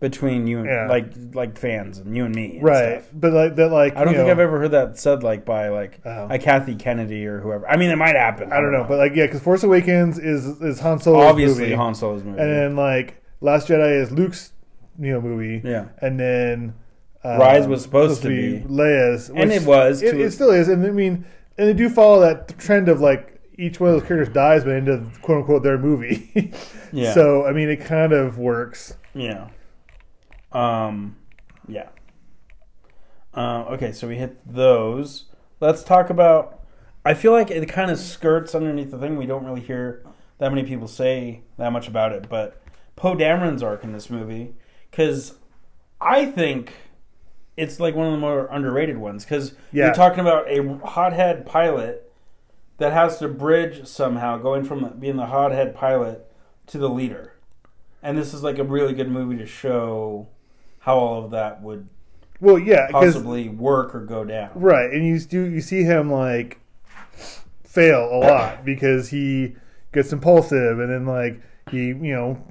between 0.00 0.46
you 0.46 0.58
and 0.60 0.66
Yeah. 0.66 0.86
like 0.88 1.12
like 1.34 1.58
fans 1.58 1.98
and 1.98 2.16
you 2.16 2.24
and 2.24 2.34
me, 2.34 2.54
and 2.56 2.62
right, 2.64 3.02
stuff. 3.02 3.10
but 3.12 3.32
like 3.32 3.56
that, 3.56 3.68
like 3.70 3.96
I 3.96 4.04
don't 4.04 4.14
think 4.14 4.26
know, 4.26 4.32
I've 4.32 4.38
ever 4.38 4.58
heard 4.58 4.70
that 4.72 4.98
said 4.98 5.22
like 5.22 5.44
by 5.44 5.68
like 5.68 6.00
Oh. 6.04 6.26
a 6.30 6.38
Kathy 6.38 6.74
Kennedy 6.74 7.26
or 7.26 7.40
whoever. 7.40 7.68
I 7.68 7.76
mean, 7.76 7.90
it 7.90 7.96
might 7.96 8.16
happen. 8.16 8.52
I 8.52 8.60
don't 8.60 8.72
know, 8.72 8.84
but 8.88 8.98
like 8.98 9.14
yeah, 9.14 9.26
because 9.26 9.42
Force 9.42 9.62
Awakens 9.62 10.18
is 10.18 10.46
is 10.62 10.80
Han 10.80 10.98
Solo's 11.00 11.18
movie. 11.18 11.28
obviously 11.30 11.62
movie, 11.64 11.74
Han 11.74 11.94
Solo's 11.94 12.24
movie. 12.24 12.40
and 12.40 12.50
then 12.50 12.76
like 12.76 13.22
Last 13.42 13.68
Jedi 13.68 14.00
is 14.00 14.10
Luke's 14.10 14.52
you 14.98 15.12
know 15.12 15.20
movie, 15.20 15.60
yeah, 15.68 15.86
and 16.00 16.18
then 16.18 16.74
uh, 17.24 17.36
Rise 17.38 17.66
was 17.68 17.82
supposed 17.82 18.22
to 18.22 18.28
be. 18.28 18.60
Leia's, 18.66 19.28
And 19.28 19.52
it 19.52 19.64
was, 19.66 20.02
It, 20.02 20.18
it 20.18 20.30
still 20.32 20.50
is, 20.50 20.68
and 20.68 20.84
I 20.86 20.90
mean, 20.90 21.26
and 21.58 21.68
they 21.68 21.74
do 21.74 21.90
follow 21.90 22.20
that 22.20 22.58
trend 22.58 22.88
of 22.88 23.00
like 23.02 23.38
each 23.58 23.78
one 23.78 23.90
of 23.90 24.00
those 24.00 24.08
characters 24.08 24.32
dies, 24.32 24.64
but 24.64 24.70
into 24.72 25.04
quote 25.20 25.38
unquote 25.40 25.62
their 25.62 25.76
movie. 25.76 26.50
yeah, 26.92 27.12
So 27.12 27.46
I 27.46 27.52
mean, 27.52 27.68
it 27.68 27.82
kind 27.82 28.14
of 28.14 28.38
works. 28.38 28.96
yeah, 29.14 29.48
um, 30.52 31.16
yeah. 31.68 31.88
Uh, 33.34 33.64
okay, 33.70 33.92
so 33.92 34.08
we 34.08 34.16
hit 34.16 34.38
those. 34.44 35.26
Let's 35.60 35.82
talk 35.84 36.10
about. 36.10 36.60
I 37.04 37.14
feel 37.14 37.32
like 37.32 37.50
it 37.50 37.66
kind 37.68 37.90
of 37.90 37.98
skirts 37.98 38.54
underneath 38.54 38.90
the 38.90 38.98
thing. 38.98 39.16
We 39.16 39.26
don't 39.26 39.44
really 39.44 39.60
hear 39.60 40.04
that 40.38 40.50
many 40.52 40.66
people 40.66 40.88
say 40.88 41.42
that 41.56 41.72
much 41.72 41.86
about 41.88 42.12
it, 42.12 42.28
but 42.28 42.60
Poe 42.96 43.14
Dameron's 43.14 43.62
arc 43.62 43.84
in 43.84 43.92
this 43.92 44.10
movie, 44.10 44.54
because 44.90 45.34
I 46.00 46.26
think 46.26 46.72
it's 47.56 47.78
like 47.80 47.94
one 47.94 48.06
of 48.06 48.12
the 48.12 48.18
more 48.18 48.46
underrated 48.50 48.98
ones. 48.98 49.24
Because 49.24 49.54
Yeah. 49.72 49.86
you're 49.86 49.94
talking 49.94 50.20
about 50.20 50.50
a 50.50 50.78
hothead 50.86 51.46
pilot 51.46 52.12
that 52.78 52.92
has 52.92 53.18
to 53.18 53.28
bridge 53.28 53.86
somehow, 53.86 54.38
going 54.38 54.64
from 54.64 54.94
being 54.98 55.16
the 55.16 55.26
hothead 55.26 55.74
pilot 55.74 56.26
to 56.66 56.78
the 56.78 56.88
leader, 56.88 57.34
and 58.02 58.16
this 58.18 58.32
is 58.34 58.42
like 58.42 58.58
a 58.58 58.64
really 58.64 58.94
good 58.94 59.10
movie 59.10 59.36
to 59.36 59.46
show 59.46 60.28
how 60.80 60.96
all 60.98 61.24
of 61.24 61.30
that 61.30 61.62
would 61.62 61.88
well, 62.40 62.58
yeah, 62.58 62.88
possibly 62.90 63.48
work 63.48 63.94
or 63.94 64.00
go 64.00 64.24
down. 64.24 64.50
right, 64.54 64.90
and 64.90 65.06
you 65.06 65.20
do 65.20 65.42
you 65.42 65.60
see 65.60 65.82
him 65.82 66.10
like 66.10 66.58
fail 67.64 68.08
a 68.10 68.18
lot 68.18 68.64
because 68.64 69.10
he 69.10 69.56
gets 69.92 70.12
impulsive, 70.12 70.80
and 70.80 70.90
then 70.90 71.06
like 71.06 71.40
he 71.70 71.88
you 71.88 72.14
know 72.14 72.42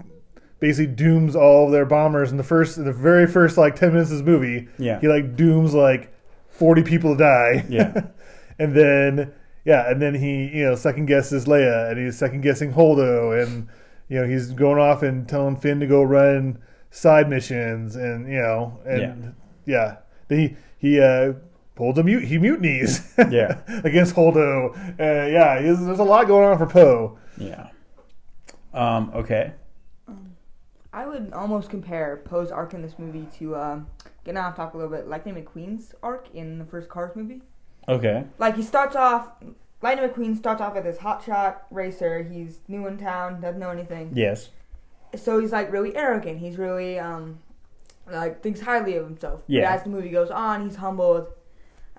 basically 0.60 0.94
dooms 0.94 1.36
all 1.36 1.66
of 1.66 1.72
their 1.72 1.86
bombers 1.86 2.32
in 2.32 2.38
the 2.38 2.44
first 2.44 2.78
in 2.78 2.86
the 2.86 2.94
very 2.94 3.26
first 3.26 3.58
like 3.58 3.76
ten 3.76 3.92
minutes 3.94 4.12
of 4.12 4.18
this 4.18 4.26
movie. 4.26 4.68
Yeah. 4.78 5.00
he 5.00 5.08
like 5.08 5.36
dooms 5.36 5.74
like 5.74 6.14
forty 6.50 6.84
people 6.84 7.16
to 7.16 7.24
die. 7.24 7.66
Yeah. 7.68 8.10
and 8.60 8.76
then 8.76 9.34
yeah, 9.66 9.90
and 9.90 10.00
then 10.00 10.14
he 10.14 10.56
you 10.56 10.66
know 10.66 10.76
second 10.76 11.08
guesses 11.08 11.46
Leia, 11.46 11.90
and 11.90 12.00
he's 12.00 12.18
second 12.18 12.42
guessing 12.42 12.74
Holdo, 12.74 13.42
and 13.42 13.68
you 14.08 14.22
know 14.22 14.28
he's 14.28 14.52
going 14.52 14.78
off 14.78 15.02
and 15.02 15.28
telling 15.28 15.56
Finn 15.56 15.80
to 15.80 15.88
go 15.88 16.04
run 16.04 16.60
side 16.92 17.30
missions, 17.30 17.96
and 17.96 18.28
you 18.28 18.40
know 18.40 18.80
and 18.86 19.36
yeah, 19.66 19.98
Then 20.28 20.40
he 20.40 20.56
he 20.78 21.00
uh, 21.00 21.34
holds 21.78 21.98
a 22.00 22.04
mute 22.04 22.24
he 22.26 22.38
mutinies 22.38 23.14
Yeah. 23.32 23.60
against 23.84 24.16
Holdo. 24.16 24.76
Uh, 25.00 25.28
yeah, 25.28 25.62
he's, 25.62 25.84
there's 25.86 26.00
a 26.00 26.04
lot 26.04 26.28
going 26.28 26.48
on 26.50 26.58
for 26.58 26.66
Poe. 26.66 27.18
Yeah. 27.38 27.70
Um, 28.74 29.12
okay. 29.16 29.54
I 30.92 31.06
would 31.06 31.32
almost 31.34 31.70
compare 31.70 32.22
Poe's 32.26 32.52
arc 32.52 32.74
in 32.74 32.82
this 32.82 32.98
movie 32.98 33.28
to 33.38 33.56
um, 33.56 33.88
getting 34.24 34.38
off 34.40 34.56
topic 34.56 34.74
a 34.74 34.78
little 34.78 34.92
bit, 34.92 35.08
Lightning 35.08 35.36
McQueen's 35.36 35.94
arc 36.02 36.28
in 36.34 36.58
the 36.58 36.66
first 36.66 36.90
Cars 36.90 37.16
movie. 37.16 37.42
Okay. 37.88 38.24
Like 38.40 38.56
he 38.56 38.64
starts 38.64 38.96
off, 38.96 39.32
Lightning 39.84 40.10
McQueen 40.10 40.36
starts 40.36 40.62
off 40.62 40.76
as 40.76 40.84
this 40.84 40.98
hotshot 40.98 41.58
racer. 41.70 42.24
He's 42.24 42.60
new 42.68 42.88
in 42.88 42.98
town, 42.98 43.40
doesn't 43.40 43.60
know 43.60 43.70
anything. 43.70 44.12
Yes. 44.16 44.50
So 45.16 45.40
he's 45.40 45.52
like 45.52 45.72
really 45.72 45.96
arrogant. 45.96 46.40
He's 46.40 46.58
really 46.58 47.00
um, 47.00 47.40
like 48.12 48.42
thinks 48.42 48.62
highly 48.62 48.96
of 48.96 49.06
himself. 49.06 49.44
Yeah. 49.48 49.62
But 49.62 49.78
as 49.78 49.84
the 49.84 49.90
movie 49.90 50.10
goes 50.10 50.32
on, 50.32 50.66
he's 50.66 50.76
humbled 50.76 51.28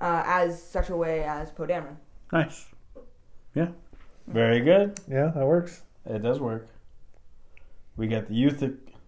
uh, 0.00 0.22
as 0.24 0.62
such 0.62 0.88
a 0.90 0.96
way 0.96 1.24
as 1.24 1.50
Poe 1.50 1.66
Dameron. 1.66 1.96
Nice. 2.32 2.66
Yeah. 3.54 3.68
Very 4.26 4.60
good. 4.60 5.00
Yeah, 5.08 5.32
that 5.34 5.46
works. 5.46 5.82
It 6.06 6.22
does 6.22 6.40
work. 6.40 6.68
We 7.96 8.06
get 8.06 8.28
the 8.28 8.34
youth 8.34 8.64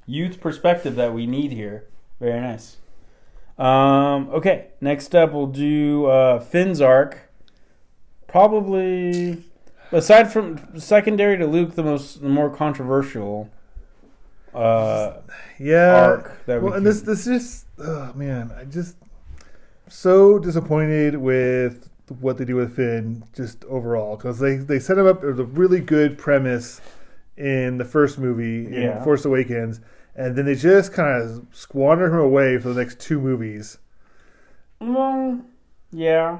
youth 0.06 0.40
perspective 0.40 0.96
that 0.96 1.14
we 1.14 1.26
need 1.26 1.52
here. 1.52 1.86
Very 2.20 2.40
nice. 2.40 2.76
Um, 3.58 4.28
okay, 4.30 4.68
next 4.80 5.14
up 5.14 5.32
we'll 5.32 5.46
do 5.46 6.06
uh, 6.06 6.40
Finn's 6.40 6.80
arc. 6.80 7.30
Probably, 8.26 9.44
aside 9.92 10.32
from 10.32 10.78
secondary 10.78 11.36
to 11.38 11.46
Luke, 11.46 11.74
the 11.74 11.82
most 11.82 12.22
the 12.22 12.28
more 12.28 12.50
controversial 12.50 13.50
uh, 14.54 15.18
Yeah. 15.58 16.22
that 16.46 16.60
we 16.62 16.68
well, 16.68 16.74
and 16.76 16.84
this 16.86 17.02
this 17.02 17.24
just 17.24 17.66
oh 17.78 18.12
man, 18.14 18.52
I 18.56 18.64
just 18.64 18.96
so 19.88 20.38
disappointed 20.38 21.16
with 21.16 21.88
what 22.20 22.36
they 22.36 22.44
do 22.44 22.56
with 22.56 22.76
Finn 22.76 23.24
just 23.34 23.64
overall 23.64 24.16
because 24.16 24.38
they 24.38 24.56
they 24.56 24.78
set 24.78 24.98
him 24.98 25.06
up 25.06 25.22
with 25.22 25.40
a 25.40 25.44
really 25.44 25.80
good 25.80 26.18
premise 26.18 26.80
in 27.36 27.78
the 27.78 27.84
first 27.84 28.18
movie 28.18 28.66
in 28.66 28.82
Yeah. 28.82 29.04
Force 29.04 29.24
Awakens, 29.24 29.80
and 30.14 30.36
then 30.36 30.44
they 30.44 30.54
just 30.54 30.92
kind 30.92 31.22
of 31.22 31.46
squander 31.52 32.06
him 32.06 32.20
away 32.20 32.58
for 32.58 32.68
the 32.72 32.80
next 32.80 33.00
two 33.00 33.20
movies. 33.20 33.78
Well, 34.80 35.40
yeah, 35.92 36.38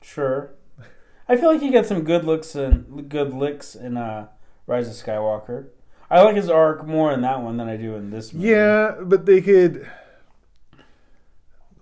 sure. 0.00 0.54
I 1.28 1.36
feel 1.36 1.50
like 1.52 1.60
he 1.60 1.70
got 1.70 1.86
some 1.86 2.02
good 2.02 2.24
looks 2.24 2.54
and 2.54 3.08
good 3.08 3.32
licks 3.32 3.74
in 3.74 3.96
uh, 3.96 4.28
Rise 4.66 4.88
of 4.88 4.94
Skywalker. 5.06 5.66
I 6.12 6.20
like 6.20 6.36
his 6.36 6.50
arc 6.50 6.86
more 6.86 7.10
in 7.10 7.22
that 7.22 7.40
one 7.40 7.56
than 7.56 7.68
I 7.68 7.78
do 7.78 7.94
in 7.94 8.10
this 8.10 8.34
movie. 8.34 8.48
Yeah, 8.48 8.96
but 9.00 9.24
they 9.24 9.40
could. 9.40 9.90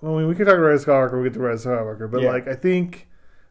Well, 0.00 0.14
I 0.14 0.18
mean, 0.18 0.28
we 0.28 0.36
could 0.36 0.46
talk 0.46 0.54
about 0.54 0.66
Rise 0.66 0.82
of 0.82 0.86
Skywalker. 0.88 1.18
We 1.18 1.24
get 1.28 1.34
to 1.34 1.40
Rise 1.40 1.66
of 1.66 1.72
Skywalker, 1.72 2.08
but 2.08 2.22
Yeah. 2.22 2.30
like 2.30 2.46
I 2.46 2.54
think 2.54 3.08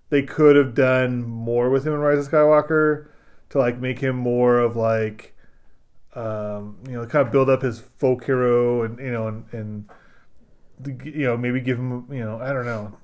they 0.09 0.23
could 0.23 0.55
have 0.55 0.73
done 0.73 1.21
more 1.21 1.69
with 1.69 1.85
him 1.85 1.93
in 1.93 1.99
Rise 1.99 2.25
of 2.25 2.31
Skywalker 2.31 3.07
to 3.49 3.57
like 3.57 3.77
make 3.79 3.99
him 3.99 4.15
more 4.15 4.57
of 4.59 4.77
like, 4.77 5.35
um, 6.15 6.77
you 6.87 6.93
know, 6.93 7.05
kind 7.05 7.27
of 7.27 7.31
build 7.33 7.49
up 7.49 7.61
his 7.61 7.81
folk 7.97 8.23
hero 8.23 8.83
and 8.83 8.99
you 8.99 9.11
know 9.11 9.27
and 9.27 9.45
and 9.51 9.89
you 11.05 11.25
know 11.25 11.35
maybe 11.35 11.59
give 11.59 11.77
him 11.77 12.05
you 12.09 12.23
know 12.23 12.39
I 12.39 12.53
don't 12.53 12.65
know, 12.65 12.97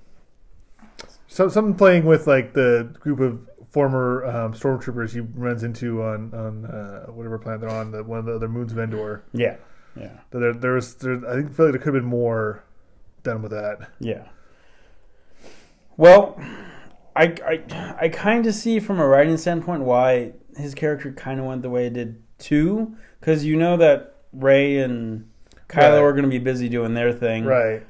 some 1.27 1.49
something 1.49 1.75
playing 1.75 2.05
with 2.05 2.25
like 2.25 2.53
the 2.53 2.95
group 3.01 3.19
of 3.19 3.49
former 3.75 4.25
um, 4.25 4.53
stormtroopers 4.53 5.11
he 5.11 5.19
runs 5.19 5.61
into 5.63 6.01
on 6.01 6.33
on 6.33 6.65
uh, 6.65 7.05
whatever 7.07 7.37
planet 7.37 7.59
they're 7.59 7.69
on, 7.69 7.91
the 7.91 8.01
one 8.03 8.19
of 8.19 8.25
the 8.25 8.33
other 8.33 8.47
moons 8.47 8.71
of 8.71 8.79
Endor. 8.79 9.23
yeah, 9.33 9.57
yeah, 9.97 10.11
There, 10.31 10.53
there 10.53 10.73
was, 10.75 10.95
there, 10.95 11.17
I 11.29 11.33
think, 11.35 11.53
feel 11.53 11.65
like 11.65 11.73
there 11.73 11.81
could 11.81 11.93
have 11.93 12.01
been 12.03 12.05
more 12.05 12.63
done 13.23 13.41
with 13.41 13.51
that. 13.51 13.89
yeah. 13.99 14.27
Well, 15.97 16.39
I 17.15 17.35
I, 17.45 17.95
I 17.99 18.09
kind 18.09 18.45
of 18.47 18.53
see 18.53 18.79
from 18.79 18.99
a 18.99 19.07
writing 19.07 19.37
standpoint 19.37 19.83
why 19.83 20.33
his 20.57 20.73
character 20.73 21.11
kind 21.11 21.39
of 21.39 21.45
went 21.45 21.61
the 21.61 21.69
way 21.69 21.87
it 21.87 21.93
did 21.93 22.21
too, 22.37 22.95
because 23.19 23.45
you 23.45 23.55
know 23.55 23.77
that 23.77 24.15
Rey 24.33 24.77
and 24.77 25.29
Kylo 25.69 25.91
Right. 25.91 25.99
are 25.99 26.11
going 26.11 26.23
to 26.23 26.29
be 26.29 26.39
busy 26.39 26.69
doing 26.69 26.93
their 26.93 27.11
thing. 27.13 27.45
Right. 27.45 27.85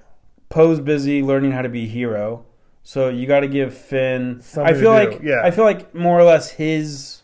Poe's 0.49 0.79
busy 0.79 1.21
learning 1.23 1.51
how 1.51 1.61
to 1.63 1.69
be 1.69 1.83
a 1.85 1.87
hero, 1.87 2.44
so 2.87 3.09
you 3.09 3.25
got 3.25 3.39
to 3.39 3.47
give 3.47 3.75
Finn. 3.75 4.41
Something 4.41 4.75
I 4.75 4.79
feel 4.79 4.91
like 4.91 5.19
yeah. 5.23 5.41
I 5.43 5.49
feel 5.49 5.63
like 5.65 5.95
more 5.95 6.19
or 6.19 6.23
less 6.23 6.51
his 6.51 7.23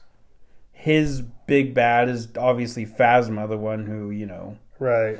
his 0.73 1.21
big 1.21 1.75
bad 1.75 2.09
is 2.09 2.27
obviously 2.35 2.83
Phasma, 2.87 3.47
the 3.47 3.57
one 3.57 3.85
who 3.85 4.09
you 4.09 4.25
know 4.25 4.57
Right. 4.79 5.19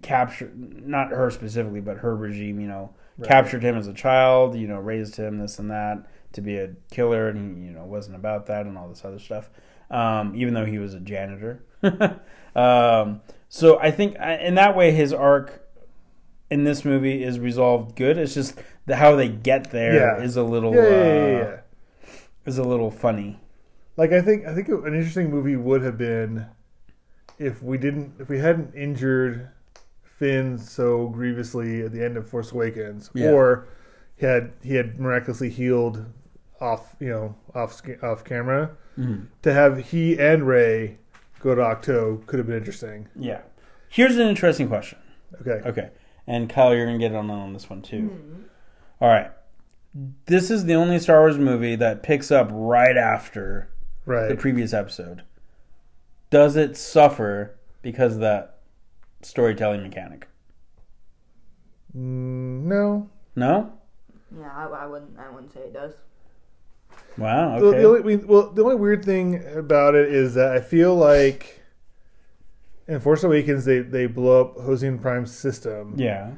captured 0.00 0.86
not 0.86 1.10
her 1.10 1.30
specifically, 1.30 1.80
but 1.82 1.98
her 1.98 2.16
regime. 2.16 2.58
You 2.60 2.68
know, 2.68 2.90
Right. 3.18 3.28
captured 3.28 3.62
him 3.62 3.76
as 3.76 3.86
a 3.86 3.92
child. 3.92 4.56
You 4.56 4.68
know, 4.68 4.78
raised 4.78 5.16
him 5.16 5.36
this 5.36 5.58
and 5.58 5.70
that 5.70 6.06
to 6.32 6.40
be 6.40 6.56
a 6.56 6.70
killer, 6.90 7.28
and 7.28 7.38
he 7.38 7.66
you 7.66 7.72
know 7.72 7.84
wasn't 7.84 8.16
about 8.16 8.46
that 8.46 8.64
and 8.64 8.78
all 8.78 8.88
this 8.88 9.04
other 9.04 9.18
stuff. 9.18 9.50
Um, 9.90 10.34
even 10.34 10.54
though 10.54 10.64
he 10.64 10.78
was 10.78 10.94
a 10.94 11.00
janitor. 11.00 11.62
um, 12.56 13.20
so 13.50 13.78
I 13.78 13.90
think 13.90 14.16
uh, 14.18 14.38
in 14.40 14.54
that 14.54 14.74
way 14.74 14.92
his 14.92 15.12
arc 15.12 15.62
in 16.50 16.64
this 16.64 16.84
movie 16.86 17.22
is 17.22 17.38
resolved 17.38 17.96
good. 17.96 18.16
It's 18.16 18.34
just 18.34 18.58
the, 18.86 18.96
how 18.96 19.16
they 19.16 19.28
get 19.28 19.70
there 19.70 20.20
is 20.22 20.36
Yeah. 20.36 20.42
a 20.42 20.44
little 20.44 20.74
Yeah, 20.74 20.82
yeah, 20.82 20.88
uh, 20.88 20.90
yeah, 21.04 21.30
yeah. 21.38 21.56
is 22.46 22.58
a 22.58 22.64
little 22.64 22.90
funny. 22.90 23.40
Like 23.96 24.12
I 24.12 24.20
think, 24.20 24.46
I 24.46 24.54
think 24.54 24.68
an 24.68 24.94
interesting 24.94 25.30
movie 25.30 25.56
would 25.56 25.82
have 25.82 25.96
been 25.98 26.46
if 27.38 27.62
we 27.62 27.78
didn't, 27.78 28.14
if 28.18 28.28
we 28.28 28.38
hadn't 28.38 28.74
injured 28.74 29.48
Finn 30.02 30.56
so 30.58 31.08
grievously 31.08 31.82
at 31.82 31.92
the 31.92 32.02
end 32.04 32.16
of 32.16 32.28
Force 32.28 32.52
Awakens, 32.52 33.10
Yeah. 33.14 33.30
or 33.32 33.68
he 34.16 34.24
had 34.26 34.52
he 34.62 34.74
had 34.76 34.98
miraculously 34.98 35.50
healed 35.50 36.06
off, 36.60 36.96
you 37.00 37.08
know, 37.10 37.34
off 37.54 37.72
sc- 37.74 38.02
off 38.02 38.24
camera. 38.24 38.70
To 39.42 39.52
have 39.52 39.76
he 39.90 40.18
and 40.18 40.46
Rey 40.46 40.96
go 41.40 41.54
to 41.54 41.60
Ahch-To 41.60 42.22
could 42.26 42.38
have 42.38 42.46
been 42.46 42.56
interesting. 42.56 43.08
Yeah. 43.14 43.42
Here's 43.90 44.16
an 44.16 44.26
interesting 44.26 44.68
question. 44.68 44.98
Okay. 45.42 45.60
Okay. 45.68 45.90
And 46.26 46.48
Kyle, 46.48 46.74
you're 46.74 46.86
gonna 46.86 46.96
get 46.98 47.14
on 47.14 47.30
on 47.30 47.52
this 47.52 47.68
one 47.68 47.82
too. 47.82 48.10
All 49.00 49.08
right. 49.08 49.30
This 50.26 50.50
is 50.50 50.64
the 50.64 50.74
only 50.74 50.98
Star 50.98 51.20
Wars 51.20 51.38
movie 51.38 51.76
that 51.76 52.02
picks 52.02 52.30
up 52.30 52.48
right 52.52 52.96
after 52.96 53.68
Right. 54.04 54.28
the 54.28 54.36
previous 54.36 54.72
episode. 54.72 55.22
Does 56.30 56.56
it 56.56 56.76
suffer 56.76 57.56
because 57.82 58.14
of 58.14 58.20
that 58.20 58.58
storytelling 59.22 59.82
mechanic? 59.82 60.28
Mm, 61.96 62.64
no. 62.64 63.08
No. 63.34 63.72
Yeah, 64.36 64.50
I, 64.54 64.64
I 64.66 64.86
wouldn't. 64.86 65.18
I 65.18 65.30
wouldn't 65.30 65.52
say 65.52 65.60
it 65.60 65.72
does. 65.72 65.92
Wow. 67.16 67.58
The- 67.58 67.66
Okay. 67.66 67.78
The, 67.78 67.84
only, 67.88 68.00
we- 68.00 68.16
well, 68.16 68.50
the 68.50 68.62
only 68.62 68.76
weird 68.76 69.04
thing 69.04 69.42
about 69.56 69.94
it 69.94 70.12
is 70.12 70.34
that 70.34 70.52
I 70.52 70.60
feel 70.60 70.94
like 70.94 71.62
in 72.88 73.00
Force 73.00 73.24
Awakens 73.24 73.64
they 73.64 73.80
they 73.80 74.06
blow 74.06 74.40
up 74.42 74.56
Hosnian 74.58 75.00
Prime's 75.00 75.32
system, 75.32 75.94
yeah. 75.96 76.32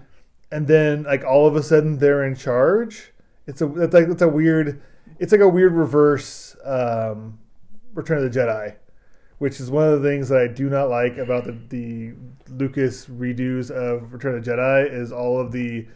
And 0.51 0.67
then 0.67 1.03
like 1.05 1.25
all 1.25 1.47
of 1.47 1.57
a 1.57 1.63
sudden 1.63 1.99
they're 1.99 2.25
in 2.25 2.35
charge. 2.35 3.13
It's 3.47 3.61
a 3.63 3.83
it's 3.83 3.95
like 3.95 4.09
it's 4.09 4.23
a 4.23 4.29
weird 4.29 4.81
it's 5.19 5.33
like 5.33 5.41
a 5.41 5.49
weird 5.49 5.73
reverse 5.73 6.55
um, 6.65 7.39
Return 7.95 8.23
of 8.25 8.33
the 8.33 8.39
Jedi, 8.39 8.77
which 9.39 9.59
is 9.61 9.71
one 9.71 9.89
of 9.89 10.01
the 10.03 10.09
things 10.09 10.29
that 10.29 10.39
I 10.39 10.47
do 10.47 10.69
not 10.69 10.89
like 10.91 11.17
about 11.19 11.45
the 11.45 11.57
the 11.69 12.13
Lucas 12.53 13.07
redos 13.07 13.71
of 13.71 14.13
Return 14.13 14.37
of 14.39 14.45
the 14.45 14.51
Jedi 14.51 14.93
is 14.93 15.13
all 15.13 15.41
of 15.41 15.53
the 15.53 15.87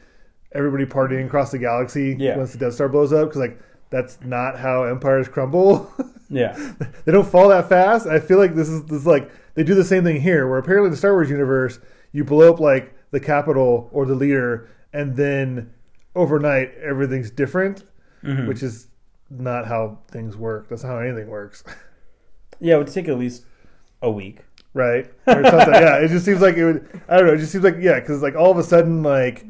everybody 0.55 0.85
partying 0.85 1.27
across 1.27 1.51
the 1.51 1.59
galaxy 1.59 2.17
Yeah. 2.19 2.37
once 2.37 2.53
the 2.53 2.59
Death 2.59 2.75
Star 2.75 2.89
blows 2.89 3.13
up 3.13 3.29
because 3.29 3.41
like 3.41 3.59
that's 3.91 4.19
not 4.25 4.59
how 4.59 4.85
empires 4.85 5.29
crumble. 5.29 5.91
Yeah. 6.35 6.57
they 7.05 7.13
don't 7.13 7.27
fall 7.27 7.49
that 7.51 7.69
fast. 7.69 8.07
I 8.07 8.19
feel 8.19 8.39
like 8.39 8.55
this 8.55 8.67
is 8.71 8.83
this 8.85 9.01
is 9.01 9.07
like 9.07 9.31
they 9.53 9.63
do 9.63 9.75
the 9.75 9.85
same 9.85 10.03
thing 10.03 10.19
here, 10.19 10.49
where 10.49 10.57
apparently 10.59 10.89
the 10.89 10.97
Star 10.97 11.13
Wars 11.13 11.29
universe, 11.29 11.79
you 12.11 12.25
blow 12.25 12.51
up 12.51 12.59
like 12.59 12.95
the 13.13 13.21
capital 13.21 13.89
or 13.93 14.05
the 14.05 14.15
leader, 14.17 14.69
and 14.93 15.15
then 15.17 15.73
overnight 16.17 16.75
everything's 16.83 17.31
different, 17.31 17.85
Mhm. 18.25 18.47
which 18.49 18.63
is 18.63 18.89
not 19.31 19.67
how 19.67 19.99
things 20.11 20.37
work. 20.37 20.69
That's 20.69 20.83
not 20.83 20.91
how 20.91 20.99
anything 20.99 21.29
works. 21.29 21.63
Yeah. 22.61 22.77
It 22.77 22.79
would 22.79 22.87
take 22.89 23.09
at 23.09 23.19
least 23.19 23.45
a 24.03 24.11
week. 24.11 24.41
right? 24.75 25.07
Or 25.27 25.43
something. 25.45 25.75
yeah, 25.75 25.97
it 25.99 26.09
just 26.09 26.25
seems 26.25 26.41
like 26.41 26.57
it 26.57 26.65
would. 26.65 27.01
I 27.09 27.17
don't 27.19 27.27
know. 27.27 27.33
It 27.35 27.39
just 27.39 27.51
seems 27.53 27.65
like 27.65 27.77
yeah, 27.81 27.99
because 27.99 28.23
like 28.23 28.37
all 28.37 28.51
of 28.53 28.57
a 28.59 28.63
sudden, 28.63 29.03
like 29.03 29.45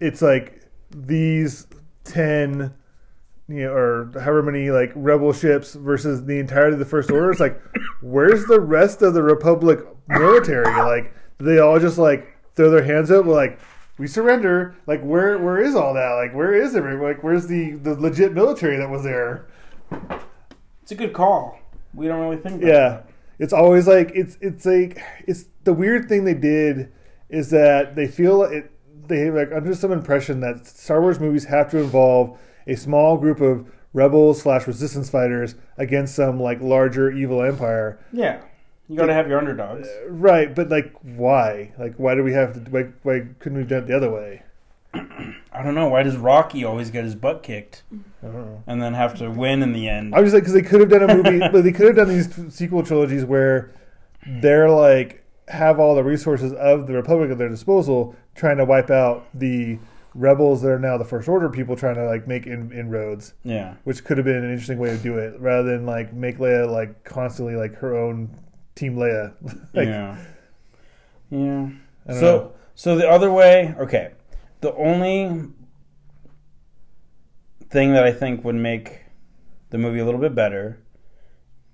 it's 0.00 0.20
like 0.20 0.60
these 0.90 1.66
ten, 2.02 2.74
you 3.48 3.62
know, 3.64 3.72
or 3.72 4.10
however 4.14 4.42
many 4.42 4.70
like 4.70 4.90
rebel 4.96 5.32
ships 5.32 5.74
versus 5.74 6.24
the 6.24 6.38
entirety 6.40 6.72
of 6.74 6.78
the 6.80 6.84
First 6.84 7.10
Order. 7.12 7.30
It's 7.30 7.40
like, 7.40 7.60
where's 8.02 8.44
the 8.46 8.60
rest 8.60 9.02
of 9.02 9.14
the 9.14 9.22
Republic 9.22 9.78
military? 10.08 10.64
Like, 10.66 11.14
they 11.38 11.58
all 11.60 11.78
just 11.78 11.96
like 11.98 12.26
throw 12.54 12.70
their 12.70 12.84
hands 12.84 13.10
up, 13.10 13.24
we're 13.26 13.34
like. 13.34 13.60
We 13.96 14.08
surrender. 14.08 14.74
Like 14.88 15.02
where? 15.02 15.38
Where 15.38 15.58
is 15.62 15.76
all 15.76 15.94
that? 15.94 16.14
Like 16.14 16.34
where 16.34 16.52
is 16.52 16.74
everyone? 16.74 17.04
Like 17.04 17.22
where's 17.22 17.46
the 17.46 17.74
the 17.74 17.94
legit 17.94 18.32
military 18.32 18.76
that 18.76 18.90
was 18.90 19.04
there? 19.04 19.46
It's 20.82 20.90
a 20.90 20.96
good 20.96 21.12
call. 21.12 21.60
We 21.94 22.08
don't 22.08 22.20
really 22.20 22.38
think. 22.38 22.60
About 22.60 22.74
Yeah, 22.74 23.00
it's 23.38 23.52
always 23.52 23.86
like 23.86 24.10
it's 24.14 24.36
it's 24.40 24.66
like 24.66 25.00
it's 25.26 25.44
the 25.62 25.72
weird 25.72 26.08
thing 26.08 26.24
they 26.24 26.34
did 26.34 26.92
is 27.28 27.50
that 27.50 27.94
they 27.94 28.06
feel 28.06 28.42
it 28.42 28.70
they 29.08 29.30
like 29.30 29.52
under 29.52 29.74
some 29.74 29.92
impression 29.92 30.40
that 30.40 30.66
Star 30.66 31.00
Wars 31.00 31.20
movies 31.20 31.44
have 31.44 31.70
to 31.70 31.78
involve 31.78 32.38
a 32.66 32.76
small 32.76 33.16
group 33.16 33.40
of 33.40 33.70
rebels 33.92 34.42
slash 34.42 34.66
resistance 34.66 35.08
fighters 35.08 35.54
against 35.78 36.14
some 36.14 36.40
like 36.40 36.60
larger 36.60 37.10
evil 37.10 37.42
empire. 37.42 37.98
Yeah, 38.12 38.40
you 38.88 38.96
got 38.96 39.06
to 39.06 39.14
have 39.14 39.28
your 39.28 39.38
underdogs. 39.38 39.88
Uh, 39.88 40.10
right, 40.10 40.54
but 40.54 40.68
like 40.68 40.92
why? 41.02 41.72
Like 41.78 41.94
why 41.96 42.14
do 42.14 42.22
we 42.22 42.32
have 42.32 42.52
to? 42.54 42.70
Why, 42.70 42.82
why 43.02 43.26
couldn't 43.38 43.56
we 43.56 43.62
have 43.62 43.68
done 43.68 43.82
it 43.84 43.86
the 43.86 43.96
other 43.96 44.10
way? 44.10 44.42
I 45.52 45.62
don't 45.62 45.74
know. 45.74 45.88
Why 45.88 46.02
does 46.04 46.16
Rocky 46.16 46.62
always 46.64 46.90
get 46.90 47.02
his 47.04 47.14
butt 47.16 47.42
kicked 47.42 47.82
I 47.92 48.26
don't 48.26 48.34
know. 48.34 48.62
and 48.66 48.80
then 48.80 48.94
have 48.94 49.16
to 49.18 49.28
win 49.30 49.62
in 49.62 49.72
the 49.72 49.88
end? 49.88 50.14
I 50.14 50.20
was 50.20 50.32
like, 50.32 50.42
because 50.42 50.54
they 50.54 50.62
could 50.62 50.80
have 50.80 50.88
done 50.90 51.10
a 51.10 51.14
movie, 51.16 51.38
but 51.52 51.62
they 51.64 51.72
could 51.72 51.86
have 51.86 51.96
done 51.96 52.08
these 52.08 52.54
sequel 52.54 52.82
trilogies 52.84 53.24
where 53.24 53.72
they're 54.26 54.70
like 54.70 55.24
have 55.48 55.78
all 55.80 55.94
the 55.94 56.04
resources 56.04 56.52
of 56.52 56.86
the 56.86 56.92
Republic 56.94 57.30
at 57.30 57.38
their 57.38 57.48
disposal, 57.48 58.14
trying 58.34 58.56
to 58.58 58.64
wipe 58.64 58.90
out 58.90 59.26
the 59.34 59.78
rebels 60.14 60.62
that 60.62 60.68
are 60.70 60.78
now 60.78 60.96
the 60.96 61.04
First 61.04 61.28
Order 61.28 61.48
people 61.50 61.74
trying 61.76 61.96
to 61.96 62.06
like 62.06 62.28
make 62.28 62.46
in, 62.46 62.70
inroads, 62.72 63.34
Yeah, 63.42 63.74
which 63.84 64.04
could 64.04 64.16
have 64.16 64.24
been 64.24 64.36
an 64.36 64.50
interesting 64.50 64.78
way 64.78 64.90
to 64.90 64.96
do 64.98 65.18
it, 65.18 65.38
rather 65.40 65.72
than 65.76 65.86
like 65.86 66.12
make 66.12 66.38
Leia 66.38 66.70
like 66.70 67.02
constantly 67.04 67.56
like 67.56 67.74
her 67.76 67.96
own 67.96 68.34
Team 68.74 68.96
Leia. 68.96 69.34
like, 69.74 69.88
yeah, 69.88 70.18
yeah. 71.30 71.68
So, 72.08 72.20
know. 72.20 72.52
so 72.74 72.96
the 72.96 73.08
other 73.08 73.30
way. 73.30 73.74
Okay, 73.78 74.12
the 74.60 74.74
only 74.74 75.48
thing 77.70 77.92
that 77.92 78.04
I 78.04 78.12
think 78.12 78.44
would 78.44 78.54
make 78.54 79.02
the 79.70 79.78
movie 79.78 79.98
a 79.98 80.04
little 80.04 80.20
bit 80.20 80.34
better, 80.34 80.78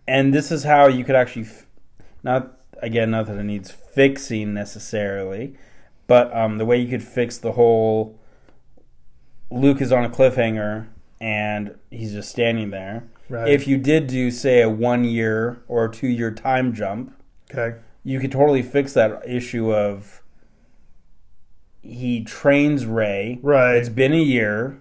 and 0.07 0.33
this 0.33 0.51
is 0.51 0.65
how 0.65 0.89
you 0.89 1.05
could 1.05 1.17
actually, 1.17 1.47
f- 1.47 1.67
not 2.23 2.59
again, 2.83 3.11
not 3.11 3.27
that 3.27 3.39
it 3.39 3.45
needs 3.45 3.71
fixing 3.71 4.55
necessarily, 4.55 5.57
but 6.07 6.35
um, 6.37 6.59
the 6.59 6.65
way 6.65 6.79
you 6.79 6.89
could 6.89 7.03
fix 7.03 7.39
the 7.39 7.53
whole 7.53 8.19
Luke 9.51 9.81
is 9.81 9.93
on 9.93 10.05
a 10.05 10.09
cliffhanger 10.09 10.87
and 11.21 11.75
he's 11.91 12.13
just 12.13 12.31
standing 12.31 12.71
there. 12.71 13.10
Right. 13.31 13.49
If 13.49 13.67
you 13.69 13.79
did 13.79 14.09
do, 14.09 14.31
say, 14.31 14.61
a 14.61 14.69
one 14.69 15.05
year 15.05 15.63
or 15.69 15.89
two 15.89 16.09
year 16.09 16.31
time 16.33 16.75
jump, 16.75 17.15
okay, 17.51 17.79
you 18.03 18.19
could 18.21 18.33
totally 18.33 18.63
fix 18.63 18.93
that 18.95 19.23
issue 19.27 19.73
of 19.73 20.23
he 21.83 22.23
trains 22.25 22.85
Rey. 22.87 23.39
Right. 23.43 23.77
It's 23.77 23.89
been 23.89 24.13
a 24.13 24.17
year. 24.17 24.81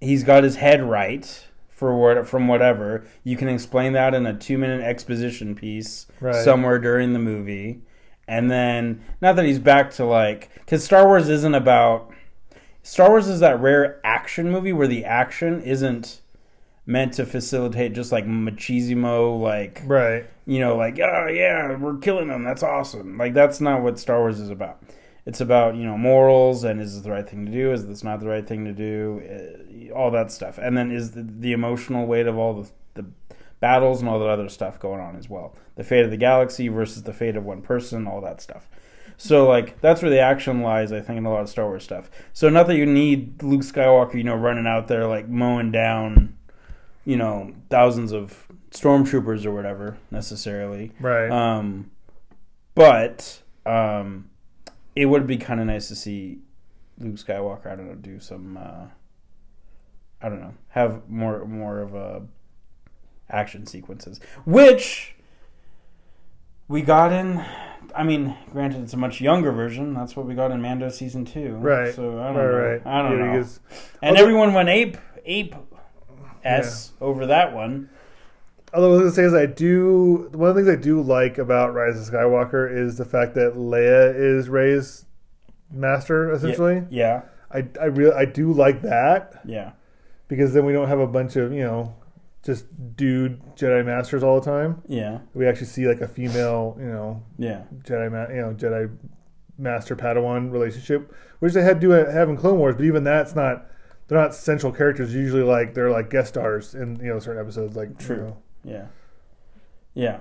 He's 0.00 0.22
got 0.24 0.44
his 0.44 0.56
head 0.56 0.82
right 0.82 1.46
for 1.68 1.96
what 1.96 2.28
from 2.28 2.46
whatever. 2.46 3.04
You 3.24 3.36
can 3.36 3.48
explain 3.48 3.92
that 3.94 4.14
in 4.14 4.26
a 4.26 4.36
two 4.36 4.58
minute 4.58 4.82
exposition 4.82 5.54
piece 5.54 6.06
Right. 6.20 6.34
somewhere 6.34 6.78
during 6.78 7.12
the 7.12 7.18
movie. 7.18 7.80
And 8.28 8.50
then 8.50 9.02
not 9.20 9.34
that 9.36 9.44
he's 9.44 9.58
back 9.58 9.90
to 9.92 10.04
like 10.04 10.50
because 10.60 10.84
Star 10.84 11.06
Wars 11.06 11.28
isn't 11.28 11.54
about 11.54 12.12
Star 12.82 13.08
Wars 13.10 13.28
is 13.28 13.40
that 13.40 13.60
rare 13.60 14.00
action 14.04 14.50
movie 14.50 14.72
where 14.72 14.86
the 14.86 15.04
action 15.04 15.60
isn't 15.62 16.20
meant 16.86 17.14
to 17.14 17.26
facilitate 17.26 17.92
just 17.92 18.12
like 18.12 18.24
machismo 18.24 19.40
like 19.40 19.82
right, 19.84 20.26
you 20.46 20.58
know, 20.60 20.76
like, 20.76 20.98
oh 20.98 21.28
yeah, 21.28 21.76
we're 21.76 21.98
killing 21.98 22.28
them. 22.28 22.44
That's 22.44 22.62
awesome. 22.62 23.18
Like 23.18 23.34
that's 23.34 23.60
not 23.60 23.82
what 23.82 23.98
Star 23.98 24.20
Wars 24.20 24.40
is 24.40 24.50
about. 24.50 24.82
It's 25.26 25.40
about 25.40 25.76
you 25.76 25.84
know 25.84 25.98
morals 25.98 26.64
and 26.64 26.80
is 26.80 26.94
this 26.94 27.02
the 27.02 27.10
right 27.10 27.28
thing 27.28 27.46
to 27.46 27.52
do? 27.52 27.72
Is 27.72 27.86
this 27.86 28.02
not 28.02 28.20
the 28.20 28.28
right 28.28 28.46
thing 28.46 28.64
to 28.64 28.72
do? 28.72 29.90
Uh, 29.90 29.94
all 29.94 30.10
that 30.10 30.32
stuff, 30.32 30.58
and 30.58 30.76
then 30.76 30.90
is 30.90 31.12
the, 31.12 31.22
the 31.22 31.52
emotional 31.52 32.06
weight 32.06 32.26
of 32.26 32.38
all 32.38 32.62
the 32.62 32.70
the 32.94 33.06
battles 33.60 34.00
and 34.00 34.08
all 34.08 34.18
that 34.18 34.28
other 34.28 34.48
stuff 34.48 34.80
going 34.80 35.00
on 35.00 35.16
as 35.16 35.28
well. 35.28 35.54
The 35.76 35.84
fate 35.84 36.04
of 36.04 36.10
the 36.10 36.16
galaxy 36.16 36.68
versus 36.68 37.02
the 37.02 37.12
fate 37.12 37.36
of 37.36 37.44
one 37.44 37.62
person, 37.62 38.06
all 38.06 38.20
that 38.22 38.40
stuff. 38.40 38.68
So 39.16 39.46
like 39.46 39.80
that's 39.82 40.00
where 40.00 40.10
the 40.10 40.20
action 40.20 40.62
lies, 40.62 40.92
I 40.92 41.00
think, 41.00 41.18
in 41.18 41.26
a 41.26 41.30
lot 41.30 41.42
of 41.42 41.48
Star 41.50 41.66
Wars 41.66 41.84
stuff. 41.84 42.10
So 42.32 42.48
not 42.48 42.66
that 42.68 42.76
you 42.76 42.86
need 42.86 43.42
Luke 43.42 43.60
Skywalker, 43.60 44.14
you 44.14 44.24
know, 44.24 44.34
running 44.34 44.66
out 44.66 44.88
there 44.88 45.06
like 45.06 45.28
mowing 45.28 45.70
down, 45.70 46.38
you 47.10 47.16
know, 47.16 47.52
thousands 47.70 48.12
of 48.12 48.46
stormtroopers 48.70 49.44
or 49.44 49.50
whatever 49.52 49.98
necessarily. 50.12 50.92
right. 51.00 51.28
Um, 51.30 51.90
but 52.74 53.42
um, 53.66 54.30
it 54.94 55.06
would 55.06 55.26
be 55.26 55.36
kind 55.36 55.58
of 55.60 55.66
nice 55.66 55.88
to 55.88 55.96
see 55.96 56.38
Luke 56.98 57.16
Skywalker. 57.16 57.66
I 57.66 57.74
don't 57.76 57.88
know, 57.88 57.94
do 57.96 58.20
some. 58.20 58.56
Uh, 58.56 58.86
I 60.22 60.28
don't 60.28 60.40
know, 60.40 60.54
have 60.68 61.08
more 61.08 61.44
more 61.46 61.80
of 61.80 61.94
a 61.94 62.22
action 63.28 63.66
sequences, 63.66 64.20
which 64.44 65.16
we 66.68 66.82
got 66.82 67.12
in. 67.12 67.44
I 67.96 68.04
mean, 68.04 68.36
granted, 68.52 68.82
it's 68.84 68.92
a 68.92 68.96
much 68.96 69.20
younger 69.20 69.50
version. 69.50 69.94
That's 69.94 70.14
what 70.14 70.26
we 70.26 70.34
got 70.36 70.52
in 70.52 70.62
Mando 70.62 70.90
season 70.90 71.24
two. 71.24 71.54
Right. 71.56 71.92
So 71.94 72.20
I 72.20 72.26
don't 72.32 72.36
right, 72.36 72.44
know. 72.44 72.70
right. 72.70 72.86
I 72.86 73.02
don't 73.02 73.18
Yeah, 73.18 73.24
know. 73.26 73.32
because- 73.32 73.60
and 74.02 74.16
everyone 74.16 74.54
went 74.54 74.68
ape 74.68 74.96
ape 75.26 75.54
s 76.44 76.92
over 77.00 77.26
that 77.26 77.54
one. 77.54 77.88
Although 78.72 78.88
I 78.88 78.90
was 78.92 79.00
gonna 79.00 79.12
say 79.12 79.24
is 79.24 79.34
I 79.34 79.46
do 79.46 80.28
one 80.32 80.50
of 80.50 80.54
the 80.56 80.62
things 80.62 80.72
I 80.78 80.80
do 80.80 81.00
like 81.02 81.38
about 81.38 81.74
Rise 81.74 81.96
of 82.08 82.12
Skywalker 82.14 82.72
is 82.72 82.96
the 82.98 83.04
fact 83.04 83.34
that 83.34 83.54
Leia 83.54 84.14
is 84.14 84.48
Rey's 84.48 85.04
master 85.72 86.32
essentially. 86.32 86.84
Yeah. 86.90 87.22
I 87.50 87.66
I 87.80 87.86
really 87.86 88.12
I 88.14 88.24
do 88.24 88.52
like 88.52 88.82
that 88.82 89.40
Yeah. 89.44 89.72
because 90.28 90.52
then 90.54 90.64
we 90.66 90.72
don't 90.72 90.88
have 90.88 91.00
a 91.00 91.06
bunch 91.06 91.36
of 91.36 91.52
you 91.52 91.64
know 91.64 91.94
just 92.44 92.64
dude 92.96 93.40
Jedi 93.56 93.84
masters 93.84 94.22
all 94.22 94.40
the 94.40 94.46
time. 94.50 94.82
Yeah. 94.86 95.18
We 95.34 95.46
actually 95.46 95.66
see 95.66 95.86
like 95.88 96.00
a 96.00 96.08
female 96.08 96.76
you 96.78 96.86
know 96.86 97.22
Yeah. 97.38 97.62
Jedi 97.82 98.10
ma- 98.10 98.32
you 98.32 98.40
know 98.40 98.54
Jedi 98.54 98.90
master 99.58 99.94
Padawan 99.96 100.50
relationship, 100.52 101.12
which 101.40 101.52
they 101.54 101.62
had 101.62 101.80
to 101.80 101.90
have 101.90 102.28
in 102.30 102.36
Clone 102.36 102.58
Wars, 102.58 102.76
but 102.76 102.84
even 102.84 103.04
that's 103.04 103.34
not. 103.34 103.66
They're 104.10 104.18
not 104.18 104.34
central 104.34 104.72
characters. 104.72 105.14
Usually, 105.14 105.44
like 105.44 105.72
they're 105.72 105.88
like 105.92 106.10
guest 106.10 106.30
stars 106.30 106.74
in 106.74 106.96
you 106.96 107.06
know 107.12 107.20
certain 107.20 107.40
episodes. 107.40 107.76
Like 107.76 107.90
you 107.90 107.94
True. 107.94 108.16
know. 108.16 108.36
Yeah. 108.64 108.86
Yeah. 109.94 110.20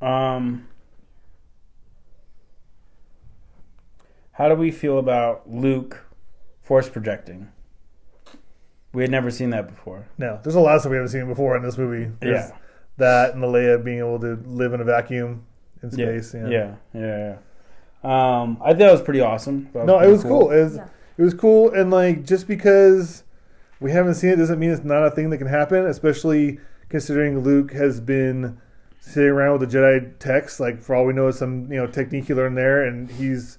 Um 0.00 0.68
How 4.32 4.48
do 4.48 4.54
we 4.54 4.70
feel 4.70 4.98
about 4.98 5.50
Luke 5.50 6.06
force 6.62 6.88
projecting? 6.88 7.50
We 8.92 9.02
had 9.02 9.10
never 9.10 9.32
seen 9.32 9.50
that 9.50 9.66
before. 9.68 10.06
No, 10.16 10.38
there's 10.44 10.54
a 10.54 10.60
lot 10.60 10.76
of 10.76 10.82
stuff 10.82 10.90
we 10.90 10.96
haven't 10.96 11.10
seen 11.10 11.26
before 11.26 11.56
in 11.56 11.62
this 11.64 11.76
movie. 11.76 12.12
There's 12.20 12.50
Yeah. 12.50 12.56
that 12.98 13.34
and 13.34 13.42
the 13.42 13.48
Leia 13.48 13.82
being 13.82 13.98
able 13.98 14.20
to 14.20 14.36
live 14.46 14.72
in 14.74 14.80
a 14.80 14.84
vacuum 14.84 15.44
in 15.82 15.90
space. 15.90 16.32
Yeah. 16.34 16.46
Yeah. 16.48 16.74
Yeah. 16.94 17.36
yeah. 18.04 18.42
Um 18.42 18.58
I 18.62 18.72
thought 18.74 18.82
it 18.82 18.92
was 18.92 19.02
pretty 19.02 19.22
awesome. 19.22 19.70
That 19.72 19.86
No, 19.86 19.96
it 19.96 20.02
pretty 20.02 20.12
was 20.12 20.22
cool. 20.22 20.50
It 20.52 20.62
was 20.62 20.76
Yeah. 20.76 20.88
It 21.16 21.22
was 21.22 21.34
cool, 21.34 21.72
and 21.72 21.90
like 21.90 22.24
just 22.24 22.46
because 22.46 23.24
we 23.80 23.92
haven't 23.92 24.14
seen 24.14 24.30
it 24.30 24.36
doesn't 24.36 24.58
mean 24.58 24.70
it's 24.70 24.84
not 24.84 25.06
a 25.06 25.10
thing 25.10 25.30
that 25.30 25.38
can 25.38 25.46
happen. 25.46 25.86
Especially 25.86 26.58
considering 26.88 27.40
Luke 27.40 27.72
has 27.72 28.00
been 28.00 28.60
sitting 29.00 29.30
around 29.30 29.58
with 29.58 29.70
the 29.70 29.78
Jedi 29.78 30.18
text. 30.18 30.60
Like 30.60 30.80
for 30.80 30.94
all 30.94 31.04
we 31.04 31.12
know, 31.12 31.30
some 31.30 31.70
you 31.70 31.78
know 31.78 31.86
technique 31.86 32.26
he 32.26 32.34
learned 32.34 32.56
there, 32.56 32.84
and 32.84 33.10
he's 33.10 33.58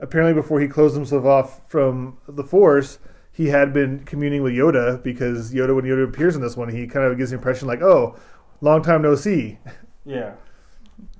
apparently 0.00 0.34
before 0.34 0.60
he 0.60 0.68
closed 0.68 0.94
himself 0.94 1.24
off 1.24 1.60
from 1.68 2.18
the 2.28 2.44
Force. 2.44 2.98
He 3.32 3.46
had 3.46 3.72
been 3.72 4.00
communing 4.00 4.42
with 4.42 4.52
Yoda 4.52 5.02
because 5.02 5.54
Yoda, 5.54 5.74
when 5.74 5.84
Yoda 5.84 6.06
appears 6.06 6.36
in 6.36 6.42
this 6.42 6.56
one, 6.56 6.68
he 6.68 6.86
kind 6.86 7.06
of 7.06 7.16
gives 7.16 7.30
the 7.30 7.36
impression 7.36 7.68
like, 7.68 7.80
"Oh, 7.80 8.16
long 8.60 8.82
time 8.82 9.02
no 9.02 9.14
see." 9.14 9.58
Yeah. 10.04 10.32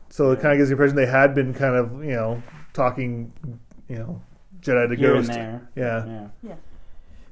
So 0.09 0.33
it 0.33 0.41
kind 0.41 0.53
of 0.53 0.59
gives 0.59 0.71
the 0.71 0.75
impression 0.75 0.97
they 0.97 1.07
had 1.07 1.35
been 1.35 1.55
kind 1.55 1.77
of, 1.77 2.05
you 2.05 2.13
know, 2.13 2.43
talking, 2.73 3.33
you 3.89 3.97
know, 3.97 4.23
Jedi 4.61 4.89
to 4.91 4.97
Here 4.97 5.15
and 5.15 5.27
there. 5.27 5.69
Yeah. 5.75 6.07
Yeah. 6.07 6.29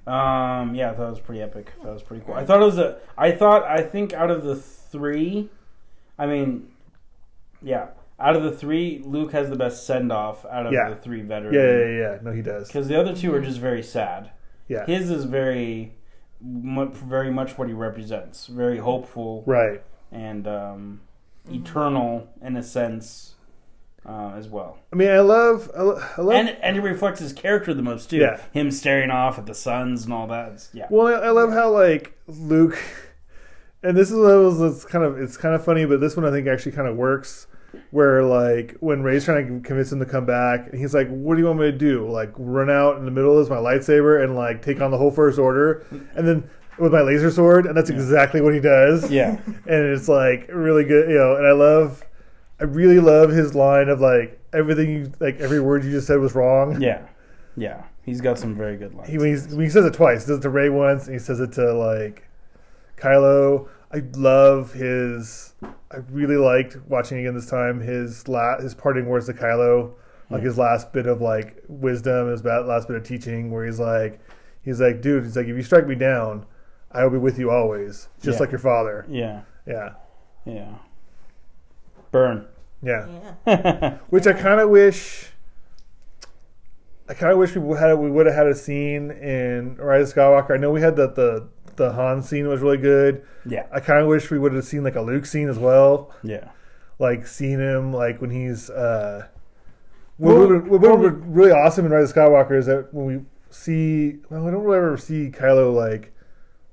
Yeah. 0.07 0.61
Um. 0.61 0.75
Yeah, 0.75 0.93
that 0.93 1.11
was 1.11 1.21
pretty 1.21 1.43
epic. 1.43 1.73
That 1.83 1.93
was 1.93 2.03
pretty 2.03 2.25
cool. 2.25 2.35
I 2.35 2.45
thought 2.45 2.61
it 2.63 2.65
was 2.65 2.79
a. 2.79 2.99
I 3.17 3.33
thought. 3.33 3.65
I 3.65 3.83
think 3.83 4.13
out 4.15 4.31
of 4.31 4.43
the 4.43 4.57
three, 4.57 5.51
I 6.19 6.27
mean, 6.27 6.69
yeah, 7.63 7.89
out 8.19 8.35
of 8.35 8.43
the 8.43 8.51
three, 8.53 9.03
Luke 9.05 9.33
has 9.33 9.51
the 9.51 9.57
best 9.57 9.87
send 9.87 10.11
off 10.11 10.47
out 10.47 10.67
of 10.67 10.73
Yeah. 10.73 10.89
the 10.91 10.97
three 10.97 11.21
veterans. 11.21 11.55
Yeah, 11.55 11.63
yeah, 11.63 11.87
yeah, 11.87 12.13
yeah. 12.15 12.19
No, 12.23 12.33
he 12.33 12.41
does. 12.43 12.69
Because 12.69 12.89
the 12.89 12.99
other 12.99 13.15
two 13.15 13.35
are 13.35 13.41
just 13.43 13.59
very 13.61 13.83
sad. 13.83 14.31
Yeah. 14.67 14.87
His 14.87 15.11
is 15.11 15.25
very, 15.25 15.93
very 16.41 17.31
much 17.31 17.59
what 17.59 17.69
he 17.69 17.75
represents. 17.75 18.47
Very 18.47 18.79
hopeful 18.79 19.43
Right. 19.47 19.83
and 20.13 20.47
um, 20.47 21.01
eternal 21.51 22.29
in 22.43 22.57
a 22.57 22.63
sense 22.63 23.35
uh, 24.07 24.33
as 24.37 24.49
well. 24.49 24.79
I 24.93 24.97
mean, 24.97 25.11
I 25.11 25.21
love, 25.21 25.71
I, 25.77 25.83
lo- 25.83 26.03
I 26.17 26.21
love. 26.21 26.35
And 26.35 26.49
and 26.63 26.77
it 26.77 26.81
reflects 26.81 27.21
his 27.21 27.33
character 27.33 27.75
the 27.75 27.83
most 27.83 28.11
too. 28.11 28.19
Yeah. 28.19 28.41
Him 28.53 28.71
staring 28.71 29.11
off 29.11 29.39
at 29.39 29.47
the 29.47 29.55
suns 29.55 30.05
and 30.05 30.13
all 30.13 30.27
that. 30.29 30.53
It's, 30.53 30.71
yeah. 30.73 30.87
Well, 30.91 31.07
I, 31.07 31.27
I 31.27 31.31
love 31.31 31.53
how 31.53 31.71
like 31.71 32.17
Luke, 32.27 32.79
and 33.83 33.97
this 33.97 34.11
is 34.11 34.17
one 34.17 34.25
of 34.25 34.31
those 34.31 34.59
that's 34.59 34.85
kind 34.85 35.05
of 35.05 35.19
it's 35.19 35.37
kind 35.37 35.55
of 35.55 35.65
funny, 35.65 35.85
but 35.85 36.01
this 36.01 36.17
one 36.17 36.25
I 36.25 36.31
think 36.31 36.47
actually 36.49 36.73
kind 36.73 36.89
of 36.89 36.97
works. 36.97 37.47
Where 37.91 38.25
like 38.25 38.77
when 38.81 39.03
Rey's 39.03 39.27
trying 39.27 39.47
to 39.47 39.67
convince 39.67 39.93
him 39.93 39.99
to 39.99 40.07
come 40.07 40.25
back, 40.25 40.69
and 40.71 40.81
he's 40.81 40.95
like, 40.95 41.07
"What 41.11 41.35
do 41.35 41.41
you 41.43 41.47
want 41.47 41.59
me 41.61 41.67
to 41.71 41.77
do? 41.77 42.11
Like 42.11 42.33
run 42.39 42.71
out 42.71 42.97
in 42.97 43.05
the 43.05 43.11
middle 43.11 43.39
as 43.41 43.51
my 43.51 43.57
lightsaber 43.57 44.25
and 44.25 44.35
like 44.35 44.63
take 44.63 44.81
on 44.81 44.91
the 44.91 44.97
whole 44.97 45.11
First 45.11 45.39
Order, 45.39 45.87
and 46.17 46.27
then 46.27 46.49
with 46.79 46.93
my 46.93 47.03
laser 47.03 47.31
sword?" 47.31 47.67
And 47.67 47.77
that's 47.77 47.91
exactly 47.91 48.41
what 48.41 48.55
he 48.55 48.61
does. 48.61 49.11
Yeah. 49.11 49.39
and 49.47 49.67
it's 49.67 50.09
like 50.09 50.49
really 50.51 50.85
good, 50.85 51.11
you 51.11 51.19
know. 51.19 51.37
And 51.37 51.47
I 51.47 51.53
love, 51.53 52.03
I 52.61 52.65
really 52.65 52.99
love 53.01 53.31
his 53.31 53.55
line 53.55 53.89
of 53.89 54.01
like 54.01 54.41
everything 54.53 54.91
you 54.91 55.13
like 55.21 55.41
every 55.41 55.61
word 55.61 55.85
you 55.85 55.91
just 55.91 56.07
said 56.07 56.19
was 56.19 56.35
wrong. 56.35 56.81
Yeah. 56.81 57.07
Yeah. 57.57 57.85
He's 58.05 58.21
got 58.21 58.39
some 58.39 58.55
very 58.55 58.77
good 58.77 58.95
lines. 58.95 59.11
He, 59.11 59.19
when, 59.19 59.39
when 59.51 59.61
he 59.61 59.69
says 59.69 59.85
it 59.85 59.93
twice, 59.95 60.25
he 60.25 60.29
does 60.29 60.39
it 60.39 60.43
to 60.43 60.51
Rey 60.51 60.71
once, 60.71 61.07
and 61.07 61.13
he 61.15 61.19
says 61.19 61.41
it 61.41 61.53
to 61.53 61.73
like 61.75 62.27
Kylo. 62.97 63.69
I 63.93 64.03
love 64.15 64.73
his. 64.73 65.55
I 65.91 65.97
really 66.11 66.37
liked 66.37 66.77
watching 66.89 67.19
again 67.19 67.35
this 67.35 67.49
time 67.49 67.81
his 67.81 68.29
la- 68.29 68.61
his 68.61 68.75
parting 68.75 69.07
words 69.07 69.27
to 69.27 69.35
Kylo, 69.35 69.95
like 70.31 70.41
hmm. 70.41 70.47
his 70.47 70.59
last 70.59 70.93
bit 70.93 71.07
of 71.07 71.21
like 71.21 71.63
wisdom, 71.69 72.31
his 72.31 72.45
last 72.45 72.89
bit 72.89 72.97
of 72.97 73.05
teaching, 73.05 73.51
where 73.51 73.65
he's 73.65 73.79
like, 73.79 74.21
he's 74.63 74.81
like, 74.81 75.01
dude, 75.01 75.25
he's 75.25 75.37
like, 75.37 75.47
if 75.47 75.57
you 75.57 75.63
strike 75.63 75.87
me 75.87 75.95
down, 75.95 76.45
I 76.93 77.05
will 77.05 77.11
be 77.11 77.19
with 77.19 77.39
you 77.39 77.51
always, 77.51 78.09
just 78.23 78.37
Yeah. 78.37 78.41
like 78.41 78.51
your 78.51 78.59
father. 78.59 79.05
yeah. 79.09 79.43
Yeah, 79.67 79.93
Yeah. 80.47 80.75
Burn. 82.11 82.47
yeah. 82.83 83.07
Yeah. 83.47 83.99
Which 84.11 84.27
I 84.27 84.33
kind 84.47 84.61
of 84.61 84.71
wish. 84.71 85.31
I 87.09 87.15
kind 87.15 87.33
of 87.33 87.39
wish 87.39 87.57
we 87.57 87.77
had 87.79 87.95
we 87.95 88.11
would 88.11 88.27
have 88.27 88.35
had 88.35 88.47
a 88.47 88.55
scene 88.55 89.11
in 89.11 89.77
Rise 89.77 90.11
of 90.11 90.17
Skywalker. 90.17 90.53
I 90.55 90.57
know 90.59 90.71
we 90.71 90.81
had 90.83 90.97
the 90.97 91.09
the 91.09 91.49
the 91.77 91.93
Han 91.93 92.23
scene 92.23 92.49
was 92.49 92.61
really 92.61 92.77
good. 92.77 93.23
yeah. 93.47 93.67
I 93.73 93.81
kind 93.81 94.01
of 94.03 94.09
wish 94.09 94.31
we 94.31 94.39
would 94.39 94.53
have 94.53 94.65
seen 94.65 94.83
like 94.85 94.97
a 94.97 95.01
Luke 95.01 95.25
scene 95.27 95.49
as 95.49 95.59
well, 95.59 96.13
Yeah. 96.23 96.49
like 96.99 97.27
seeing 97.27 97.61
him 97.61 97.93
like 97.93 98.21
when 98.21 98.31
he's. 98.31 98.69
uh 98.69 99.27
What 100.19 100.37
would 100.37 100.67
what 100.69 100.99
would 100.99 101.23
be 101.23 101.29
really 101.29 101.53
awesome 101.53 101.87
in 101.87 101.93
Rise 101.93 102.11
of 102.11 102.17
Skywalker 102.17 102.59
is 102.59 102.67
that 102.67 102.93
when 102.93 103.07
we 103.07 103.21
see, 103.51 104.19
well, 104.29 104.45
we 104.45 104.51
don't 104.51 104.65
really 104.65 104.77
ever 104.79 104.97
see 104.99 105.31
Kylo 105.31 105.73
like 105.75 106.13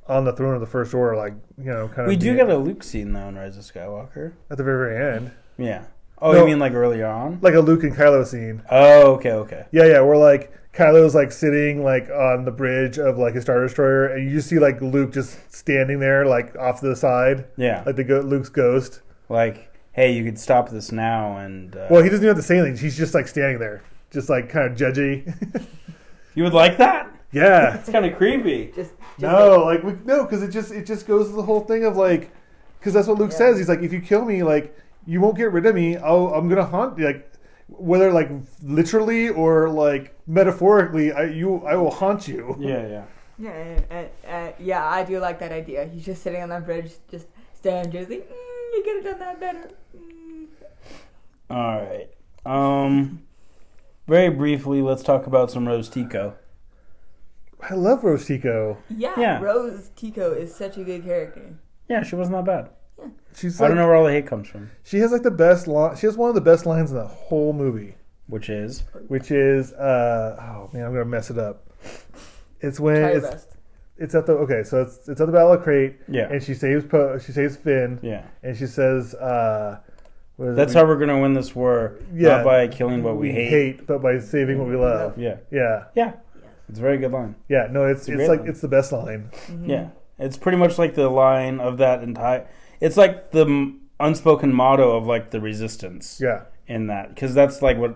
on 0.08 0.24
the 0.26 0.34
throne 0.34 0.53
of 0.53 0.62
the 0.62 0.68
First 0.68 0.93
Order, 0.93 1.16
like 1.18 1.34
you 1.58 1.66
know, 1.66 1.88
kind 1.88 2.01
of. 2.01 2.08
We 2.08 2.16
do 2.18 2.36
get 2.36 2.49
a 2.49 2.58
Luke 2.58 2.84
scene 2.84 3.14
though 3.14 3.28
in 3.28 3.36
Rise 3.36 3.58
of 3.58 3.64
Skywalker. 3.64 4.34
at 4.49 4.58
the 4.58 4.64
very 4.64 4.89
very 4.95 5.16
end, 5.18 5.32
Yeah. 5.58 5.84
Oh, 6.22 6.32
No. 6.32 6.39
you 6.39 6.45
mean 6.45 6.60
like 6.60 6.74
earlier 6.74 7.08
on? 7.08 7.39
like 7.41 7.56
a 7.56 7.60
Luke 7.60 7.84
and 7.84 7.93
Kylo 7.93 8.26
scene. 8.26 8.62
Oh, 8.72 9.14
okay, 9.16 9.32
okay. 9.32 9.66
Yeah, 9.72 9.86
yeah, 9.86 10.01
We're 10.01 10.18
like 10.18 10.53
Kylo's 10.74 11.14
like 11.16 11.32
sitting 11.32 11.84
like 11.84 12.10
on 12.10 12.45
the 12.45 12.51
bridge 12.51 12.97
of 12.99 13.18
like 13.18 13.36
a 13.36 13.41
star 13.41 13.62
destroyer, 13.62 14.08
and 14.08 14.24
you 14.30 14.36
just 14.38 14.47
see 14.49 14.60
like 14.60 14.82
Luke 14.82 15.12
just 15.14 15.53
standing 15.53 15.99
there 15.99 16.26
like 16.26 16.56
off 16.58 16.80
to 16.82 16.88
the 16.88 16.95
side, 16.95 17.45
Yeah. 17.58 17.84
like 17.86 17.95
the 17.97 18.03
go- 18.03 18.20
Luke's 18.22 18.49
ghost. 18.49 19.01
Like, 19.30 19.72
hey, 19.93 20.12
you 20.14 20.24
could 20.24 20.38
stop 20.39 20.70
this 20.70 20.91
now 20.91 21.38
and 21.38 21.76
uh, 21.76 21.88
Well, 21.89 22.03
he 22.03 22.10
doesn't 22.10 22.24
even 22.24 22.36
have 22.36 22.43
to 22.43 22.47
say 22.47 22.60
anything; 22.60 22.78
he's 22.78 22.97
just 22.97 23.14
like 23.16 23.28
standing 23.28 23.58
there, 23.60 23.82
just 24.12 24.30
like 24.30 24.49
kind 24.49 24.72
of 24.72 24.78
judgy. 24.78 25.34
you 26.36 26.43
would 26.43 26.53
like 26.53 26.78
that? 26.78 27.10
Yeah, 27.36 27.76
It's 27.80 27.90
kind 27.90 28.06
of 28.06 28.16
creepy. 28.18 28.72
Just, 28.76 28.92
just 29.00 29.20
no, 29.20 29.64
like 29.66 29.84
we, 29.84 29.94
no, 30.06 30.24
because 30.24 30.42
it 30.44 30.50
just 30.50 30.72
it 30.72 30.86
just 30.86 31.06
goes 31.08 31.30
to 31.30 31.36
the 31.36 31.44
whole 31.44 31.62
thing 31.62 31.84
of 31.86 31.96
like, 31.98 32.32
because 32.80 32.94
that's 32.94 33.08
what 33.08 33.18
Luke 33.18 33.32
Yeah. 33.32 33.38
says. 33.38 33.58
He's 33.58 33.70
like, 33.70 33.82
if 33.82 33.92
you 33.94 34.02
kill 34.02 34.26
me, 34.26 34.44
like 34.44 34.76
you 35.06 35.22
won't 35.22 35.38
get 35.38 35.52
rid 35.52 35.66
of 35.66 35.76
me. 35.76 35.98
I'll, 35.98 36.28
I'm 36.34 36.48
gonna 36.50 36.66
haunt 36.66 36.98
you, 36.98 37.06
like. 37.06 37.32
Whether 37.68 38.12
like 38.12 38.30
literally 38.62 39.30
or 39.30 39.70
like 39.70 40.14
metaphorically, 40.28 41.12
I 41.12 41.24
you 41.24 41.66
I 41.66 41.76
will 41.76 41.90
haunt 41.90 42.28
you. 42.28 42.56
Yeah, 42.60 42.88
yeah. 42.88 43.04
Yeah, 43.40 43.80
uh, 43.92 44.30
uh, 44.30 44.52
yeah, 44.60 44.86
I 44.88 45.04
do 45.04 45.20
like 45.20 45.40
that 45.40 45.52
idea. 45.52 45.86
He's 45.92 46.06
just 46.06 46.22
sitting 46.22 46.44
on 46.44 46.50
that 46.50 46.64
bridge, 46.64 46.92
just 47.10 47.26
staring, 47.56 47.92
just 47.92 48.08
like, 48.12 48.20
mm, 48.30 48.76
you 48.76 48.84
could 48.86 48.96
have 49.04 49.18
done 49.18 49.20
that 49.20 49.40
better. 49.40 49.70
Mm. 49.98 50.46
All 51.50 51.82
right. 51.82 52.10
Um, 52.46 53.24
very 54.08 54.30
briefly, 54.30 54.82
let's 54.84 55.02
talk 55.04 55.26
about 55.28 55.50
some 55.50 55.68
Rose 55.68 55.90
Tico. 55.90 56.36
I 57.70 57.74
love 57.76 58.03
Rose 58.03 58.26
Tico. 58.26 58.78
Yeah, 58.89 59.13
Yeah. 59.18 59.41
Rose 59.41 59.89
Tico 59.95 60.32
is 60.34 60.53
such 60.53 60.78
a 60.78 60.84
good 60.84 61.03
character. 61.03 61.41
Yeah, 61.89 61.97
Yeah, 61.99 62.03
she 62.03 62.16
wasn't 62.16 62.38
that 62.38 62.45
bad. 62.45 62.70
She's 63.36 63.59
I 63.59 63.63
like, 63.66 63.70
don't 63.72 63.78
know 63.78 63.88
where 63.88 63.95
all 63.95 64.05
the 64.05 64.11
hate 64.11 64.28
comes 64.28 64.47
from. 64.47 64.72
She 64.84 64.99
has 64.99 65.11
like 65.11 65.24
the 65.24 65.32
best 65.32 65.68
line. 65.68 65.95
She 65.97 66.05
has 66.05 66.16
one 66.18 66.30
of 66.30 66.36
the 66.36 66.41
best 66.41 66.66
lines 66.66 66.91
in 66.91 66.97
the 66.97 67.05
whole 67.07 67.51
movie, 67.53 67.95
Which 68.28 68.49
is 68.49 68.84
which 69.09 69.30
is, 69.32 69.74
uh, 69.74 70.38
oh 70.39 70.70
man, 70.74 70.86
I'm 70.86 70.93
gonna 70.93 71.05
mess 71.05 71.30
it 71.30 71.38
up. 71.38 71.68
It's 72.61 72.80
when 72.80 73.01
Try 73.01 73.09
your 73.09 73.18
it's 73.18 73.30
best. 73.30 73.47
it's 73.97 74.16
at 74.16 74.26
the 74.26 74.34
okay, 74.34 74.63
so 74.63 74.82
it's 74.82 75.07
it's 75.09 75.20
at 75.20 75.28
the 75.28 75.34
Battle 75.34 75.53
of 75.53 75.61
Crait, 75.63 75.97
yeah, 76.07 76.30
and 76.32 76.41
she 76.41 76.53
saves 76.53 76.86
po- 76.86 77.18
she 77.20 77.32
saves 77.34 77.57
Finn, 77.57 77.99
yeah. 78.01 78.24
and 78.41 78.55
she 78.57 78.66
says, 78.68 79.13
uh, 79.16 79.80
what 80.38 80.45
is 80.47 80.53
it? 80.53 80.55
That's 80.55 80.74
We- 80.74 80.80
how 80.80 80.88
we're 80.88 80.97
gonna 80.97 81.20
win 81.20 81.34
this 81.34 81.53
war. 81.53 81.97
Yeah. 82.13 82.38
Not 82.38 82.45
by 82.45 82.68
killing 82.70 83.03
what 83.03 83.18
we, 83.18 83.32
hate. 83.32 83.86
but 83.86 84.01
by 84.01 84.18
saving 84.20 84.57
what 84.59 84.68
we 84.70 84.78
love. 84.78 85.18
Yeah, 85.20 85.38
Yeah, 85.51 85.84
yeah. 85.93 86.13
It's 86.70 86.80
a 86.80 86.82
very 86.82 86.97
good 86.97 87.11
line. 87.11 87.36
yeah. 87.47 87.68
No, 87.72 87.86
it's 87.86 88.01
It's 88.01 88.09
a 88.09 88.11
it's 88.13 88.18
great 88.18 88.30
like 88.30 88.39
line. 88.41 88.49
it's 88.49 88.61
the 88.61 88.68
best 88.68 88.91
line. 88.91 89.30
Mhm. 89.47 89.68
Yeah, 89.68 89.88
it's 90.20 90.38
pretty 90.38 90.57
much 90.57 90.78
like 90.80 90.95
the 90.95 91.09
line 91.09 91.59
of 91.59 91.78
that 91.78 92.01
entire. 92.03 92.45
It's 92.82 92.97
like 92.97 93.32
the 93.32 93.41
m- 93.45 93.82
unspoken 93.99 94.53
motto 94.53 94.95
of 94.97 95.05
like 95.05 95.32
the 95.32 95.39
resistance 95.39 96.20
Yeah, 96.22 96.41
in 96.68 96.88
that 96.88 97.09
because 97.16 97.34
that's 97.34 97.61
like 97.61 97.78
what 97.78 97.95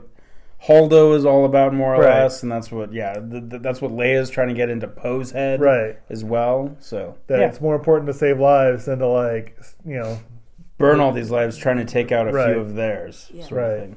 Holdo 0.67 1.15
is 1.15 1.25
all 1.25 1.45
about 1.45 1.73
more 1.73 1.95
or 1.95 2.01
Right. 2.01 2.21
less, 2.23 2.43
and 2.43 2.51
that's 2.51 2.69
what 2.71 2.91
yeah, 2.93 3.13
th- 3.13 3.49
th- 3.49 3.61
that's 3.61 3.81
what 3.81 3.91
Leia's 3.91 4.29
trying 4.29 4.49
to 4.49 4.53
get 4.53 4.69
into 4.69 4.87
Poe's 4.87 5.31
head 5.31 5.61
right. 5.61 5.97
as 6.09 6.23
well. 6.23 6.75
So 6.79 7.15
That 7.27 7.39
yeah, 7.39 7.47
it's 7.47 7.61
more 7.61 7.75
important 7.75 8.07
to 8.07 8.13
save 8.13 8.39
lives 8.39 8.85
than 8.85 8.99
to 8.99 9.07
like 9.07 9.57
you 9.85 9.97
know. 9.99 10.17
burn 10.77 10.99
all 11.01 11.11
these 11.11 11.31
lives 11.31 11.57
trying 11.57 11.77
to 11.77 11.85
take 11.85 12.11
out 12.11 12.27
a 12.27 12.31
Right. 12.31 12.51
few 12.53 12.59
of 12.61 12.75
theirs. 12.75 13.29
Yeah. 13.33 13.43
Sort 13.45 13.61
of 13.63 13.69
Right. 13.69 13.79
thing. 13.81 13.95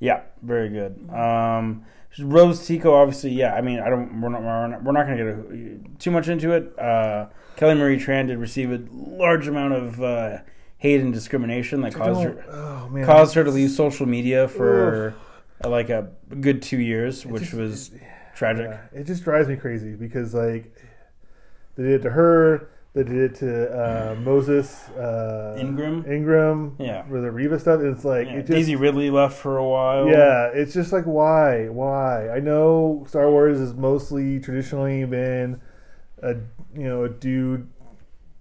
Yeah, 0.00 0.20
very 0.42 0.68
good. 0.68 0.98
Um, 1.12 1.84
Rose 2.18 2.66
Tico, 2.66 2.94
obviously, 2.94 3.30
yeah. 3.32 3.54
I 3.54 3.60
mean, 3.60 3.80
I 3.80 3.88
don't. 3.88 4.20
We're 4.20 4.28
not. 4.28 4.42
We're 4.42 4.66
not, 4.68 4.82
we're 4.84 4.92
not 4.92 5.06
going 5.06 5.18
to 5.18 5.24
get 5.24 5.94
a, 5.94 5.98
too 5.98 6.10
much 6.10 6.28
into 6.28 6.52
it. 6.52 6.78
Uh, 6.78 7.26
Kelly 7.56 7.74
Marie 7.74 7.98
Tran 7.98 8.26
did 8.26 8.38
receive 8.38 8.70
a 8.72 8.82
large 8.92 9.48
amount 9.48 9.74
of 9.74 10.02
uh, 10.02 10.38
hate 10.78 11.00
and 11.00 11.12
discrimination 11.12 11.80
that 11.82 11.94
caused 11.94 12.22
her 12.22 12.44
oh 12.50 12.88
man, 12.88 13.04
caused 13.04 13.34
her 13.34 13.44
to 13.44 13.50
leave 13.50 13.70
social 13.70 14.06
media 14.06 14.48
for 14.48 15.14
uh, 15.64 15.68
like 15.68 15.88
a 15.88 16.10
good 16.40 16.62
two 16.62 16.78
years, 16.78 17.24
which 17.24 17.44
just- 17.44 17.54
was 17.54 17.90
tragic. 18.34 18.68
Yeah, 18.70 19.00
it 19.00 19.04
just 19.04 19.24
drives 19.24 19.48
me 19.48 19.56
crazy 19.56 19.94
because 19.94 20.34
like 20.34 20.74
they 21.76 21.82
did 21.82 22.00
it 22.00 22.02
to 22.02 22.10
her, 22.10 22.68
they 22.94 23.02
did 23.02 23.16
it 23.32 23.34
to 23.36 23.70
uh, 23.70 24.14
Moses 24.20 24.88
uh, 24.90 25.56
Ingram? 25.58 26.04
Ingram, 26.10 26.76
Yeah. 26.78 27.02
for 27.02 27.20
the 27.20 27.30
Reva 27.30 27.58
stuff. 27.58 27.80
It's 27.80 28.04
like 28.04 28.26
Yeah, 28.28 28.34
it 28.34 28.40
just, 28.42 28.52
Daisy 28.52 28.76
Ridley 28.76 29.10
left 29.10 29.36
for 29.36 29.58
a 29.58 29.68
while. 29.68 30.08
yeah, 30.08 30.48
it's 30.54 30.72
just 30.72 30.92
like 30.92 31.04
why, 31.04 31.68
why? 31.68 32.28
I 32.30 32.40
know 32.40 33.04
Star 33.08 33.30
Wars 33.30 33.58
has 33.58 33.74
mostly 33.74 34.40
traditionally 34.40 35.04
been 35.04 35.60
a 36.22 36.34
you 36.74 36.84
know 36.84 37.04
a 37.04 37.08
dude 37.08 37.68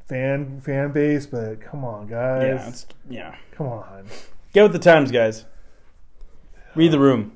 fan 0.07 0.61
fan 0.61 0.91
base, 0.91 1.25
but 1.25 1.59
come 1.61 1.83
on, 1.83 2.07
guys, 2.07 2.43
yeah, 2.61 2.69
it's, 2.69 2.85
yeah. 3.09 3.35
come 3.51 3.67
on. 3.67 4.05
Get 4.53 4.61
with 4.63 4.73
the 4.73 4.79
times, 4.79 5.11
guys. 5.11 5.45
Read 6.75 6.91
the 6.91 6.99
room. 6.99 7.33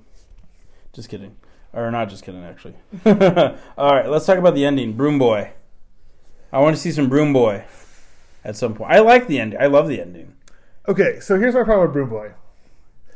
Just 0.93 1.09
kidding. 1.09 1.35
Or 1.73 1.89
not 1.91 2.09
just 2.09 2.23
kidding, 2.23 2.43
actually. 2.43 2.75
All 3.05 3.93
right, 3.93 4.07
let's 4.09 4.25
talk 4.25 4.37
about 4.37 4.55
the 4.55 4.65
ending. 4.65 4.93
Broom 4.93 5.17
Boy. 5.19 5.51
I 6.51 6.59
want 6.59 6.75
to 6.75 6.81
see 6.81 6.91
some 6.91 7.09
Broom 7.09 7.33
Boy 7.33 7.65
at 8.43 8.55
some 8.55 8.73
point. 8.73 8.91
I 8.91 8.99
like 8.99 9.27
the 9.27 9.39
ending. 9.39 9.59
I 9.59 9.65
love 9.67 9.87
the 9.87 9.99
ending. 10.01 10.33
Okay, 10.87 11.19
so 11.19 11.37
here's 11.39 11.53
my 11.53 11.63
problem 11.63 11.87
with 11.87 11.93
Broom 11.93 12.09
Boy. 12.09 12.31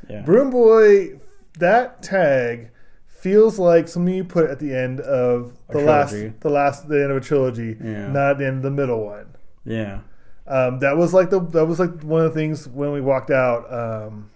Yeah. 0.09 0.21
Broom 0.21 0.49
Boy, 0.49 1.19
that 1.59 2.01
tag 2.03 2.69
feels 3.07 3.57
like 3.59 3.87
something 3.87 4.13
you 4.13 4.23
put 4.23 4.49
at 4.49 4.59
the 4.59 4.75
end 4.75 4.99
of 4.99 5.53
the 5.69 5.79
last, 5.79 6.15
the 6.39 6.49
last, 6.49 6.89
the 6.89 7.01
end 7.01 7.11
of 7.11 7.17
a 7.17 7.21
trilogy, 7.21 7.77
Yeah. 7.81 8.07
not 8.11 8.39
the 8.39 8.47
end 8.47 8.57
of 8.57 8.63
the 8.63 8.71
middle 8.71 9.05
one. 9.05 9.27
Yeah. 9.63 9.99
Um, 10.47 10.79
that 10.79 10.97
was 10.97 11.13
like 11.13 11.29
the 11.29 11.39
that 11.39 11.65
was 11.65 11.79
like 11.79 12.01
one 12.03 12.25
of 12.25 12.33
the 12.33 12.39
things 12.39 12.67
when 12.67 12.91
we 12.91 12.99
walked 12.99 13.29
out. 13.31 13.71
Um, 13.71 14.31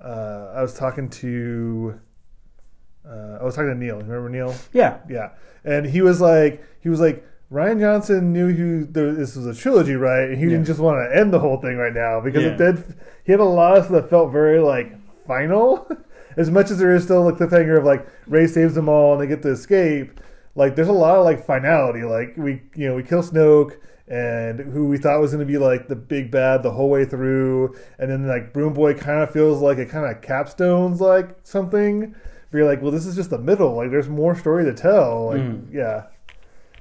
uh, 0.00 0.52
I 0.54 0.60
was 0.62 0.74
talking 0.74 1.08
to, 1.08 1.98
uh, 3.08 3.38
I 3.40 3.42
was 3.42 3.54
talking 3.56 3.70
to 3.70 3.74
Neil. 3.74 3.96
Remember 3.96 4.28
Neil? 4.28 4.54
Yeah. 4.72 4.98
Yeah, 5.08 5.30
and 5.64 5.86
he 5.86 6.02
was 6.02 6.20
like, 6.20 6.62
he 6.80 6.88
was 6.90 7.00
like, 7.00 7.26
Rian 7.52 7.78
Johnson 7.78 8.32
knew 8.32 8.52
who 8.52 8.84
this 8.84 9.36
was 9.36 9.46
a 9.46 9.54
trilogy, 9.54 9.94
right? 9.94 10.28
And 10.30 10.38
he 10.38 10.44
didn't 10.46 10.64
just 10.64 10.80
want 10.80 10.98
to 10.98 11.16
end 11.16 11.32
the 11.32 11.38
whole 11.38 11.58
thing 11.58 11.76
right 11.76 11.92
now 11.94 12.20
because 12.20 12.42
Yeah. 12.42 12.50
it 12.50 12.56
did. 12.58 12.84
He 13.24 13.32
had 13.32 13.40
a 13.40 13.44
lot 13.44 13.76
of 13.76 13.84
stuff 13.84 14.02
that 14.02 14.10
felt 14.10 14.32
very 14.32 14.58
like 14.60 14.92
final, 15.26 15.86
as 16.36 16.50
much 16.50 16.70
as 16.70 16.78
there 16.78 16.94
is 16.94 17.04
still 17.04 17.22
like 17.22 17.38
the 17.38 17.46
cliffhanger 17.46 17.78
of 17.78 17.84
like 17.84 18.06
Rey 18.26 18.46
saves 18.46 18.74
them 18.74 18.88
all 18.88 19.12
and 19.12 19.22
they 19.22 19.26
get 19.26 19.42
to 19.42 19.50
escape. 19.50 20.20
Like 20.56 20.74
there's 20.74 20.88
a 20.88 20.92
lot 20.92 21.16
of 21.18 21.24
like 21.24 21.44
finality. 21.46 22.02
Like 22.02 22.34
we, 22.36 22.62
you 22.74 22.88
know, 22.88 22.94
we 22.96 23.02
kill 23.02 23.22
Snoke 23.22 23.72
and 24.08 24.60
who 24.60 24.86
we 24.88 24.98
thought 24.98 25.20
was 25.20 25.32
going 25.32 25.46
to 25.46 25.50
be 25.50 25.58
like 25.58 25.88
the 25.88 25.96
big 25.96 26.30
bad 26.30 26.62
the 26.62 26.70
whole 26.72 26.90
way 26.90 27.04
through, 27.04 27.74
and 27.98 28.10
then 28.10 28.26
like 28.26 28.52
Broom 28.52 28.72
Boy 28.74 28.94
kind 28.94 29.22
of 29.22 29.30
feels 29.30 29.62
like 29.62 29.78
it 29.78 29.88
kind 29.88 30.04
of 30.04 30.20
capstones 30.22 31.00
like 31.00 31.36
something. 31.42 32.14
But 32.50 32.58
you're 32.58 32.66
like, 32.68 32.82
well, 32.82 32.90
this 32.92 33.06
is 33.06 33.16
just 33.16 33.30
the 33.30 33.38
middle. 33.38 33.74
Like, 33.74 33.90
there's 33.90 34.08
more 34.08 34.36
story 34.36 34.64
to 34.64 34.72
tell. 34.74 35.26
Like, 35.30 35.40
Mm. 35.40 35.72
yeah, 35.72 36.04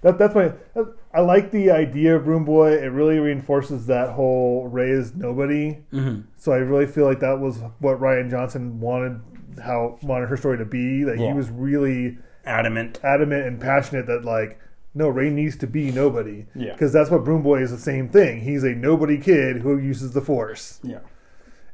that, 0.03 0.17
that's 0.19 0.35
my. 0.35 0.51
that- 0.75 0.93
I 1.15 1.21
like 1.21 1.51
the 1.51 1.69
idea 1.69 2.15
of 2.15 2.25
Broom 2.25 2.43
Boy. 2.43 2.71
It 2.73 2.87
really 2.87 3.19
reinforces 3.19 3.85
that 3.87 4.09
whole 4.11 4.67
Rey 4.67 4.89
is 4.89 5.13
nobody. 5.15 5.77
Mm-hmm. 5.93 6.21
So 6.37 6.51
I 6.51 6.57
really 6.57 6.87
feel 6.87 7.05
like 7.05 7.19
that 7.19 7.39
was 7.39 7.59
what 7.79 7.99
Rian 7.99 8.31
Johnson 8.31 8.79
wanted, 8.79 9.21
how 9.63 9.99
wanted 10.01 10.29
her 10.29 10.37
story 10.37 10.57
to 10.57 10.65
be. 10.65 11.03
That 11.03 11.19
Yeah. 11.19 11.27
he 11.27 11.33
was 11.33 11.49
really 11.51 12.17
Adamant. 12.45 12.99
adamant 13.03 13.45
and 13.45 13.61
passionate 13.61 14.07
that 14.07 14.25
like, 14.25 14.59
no, 14.95 15.07
Rey 15.07 15.29
needs 15.29 15.55
to 15.57 15.67
be 15.67 15.91
nobody. 15.91 16.45
Yeah. 16.55 16.71
Because 16.73 16.91
that's 16.91 17.11
what 17.11 17.23
Broom 17.23 17.43
Boy 17.43 17.61
is 17.61 17.69
the 17.71 17.77
same 17.77 18.09
thing. 18.09 18.41
He's 18.41 18.63
a 18.63 18.71
nobody 18.73 19.19
kid 19.19 19.57
who 19.57 19.77
uses 19.77 20.13
the 20.13 20.21
Force, 20.21 20.79
Yeah. 20.83 20.99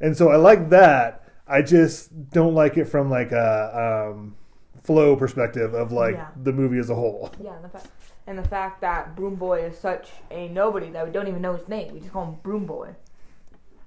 and 0.02 0.16
so 0.18 0.30
I 0.32 0.36
like 0.36 0.70
that. 0.70 1.24
I 1.48 1.62
just 1.62 2.30
don't 2.32 2.54
like 2.56 2.78
it 2.78 2.86
from 2.86 3.10
like 3.10 3.32
a 3.32 4.10
um, 4.14 4.36
flow 4.84 5.16
perspective 5.16 5.74
of 5.74 5.92
like 5.94 6.16
Yeah. 6.16 6.28
the 6.44 6.52
movie 6.54 6.78
as 6.78 6.90
a 6.90 6.96
whole. 6.96 7.32
Yeah, 7.42 7.54
the 7.62 7.70
fact 7.70 7.88
and 8.30 8.38
the 8.38 8.48
fact 8.48 8.80
that 8.82 9.16
Broom 9.16 9.36
Boy 9.36 9.64
is 9.64 9.76
such 9.78 10.10
a 10.30 10.48
nobody 10.50 10.92
that 10.92 11.04
we 11.04 11.12
don't 11.12 11.28
even 11.28 11.42
know 11.42 11.56
his 11.56 11.68
name. 11.68 11.92
We 11.94 12.00
just 12.00 12.14
call 12.14 12.26
him 12.26 12.36
Broom 12.44 12.68
Boy. 12.68 12.92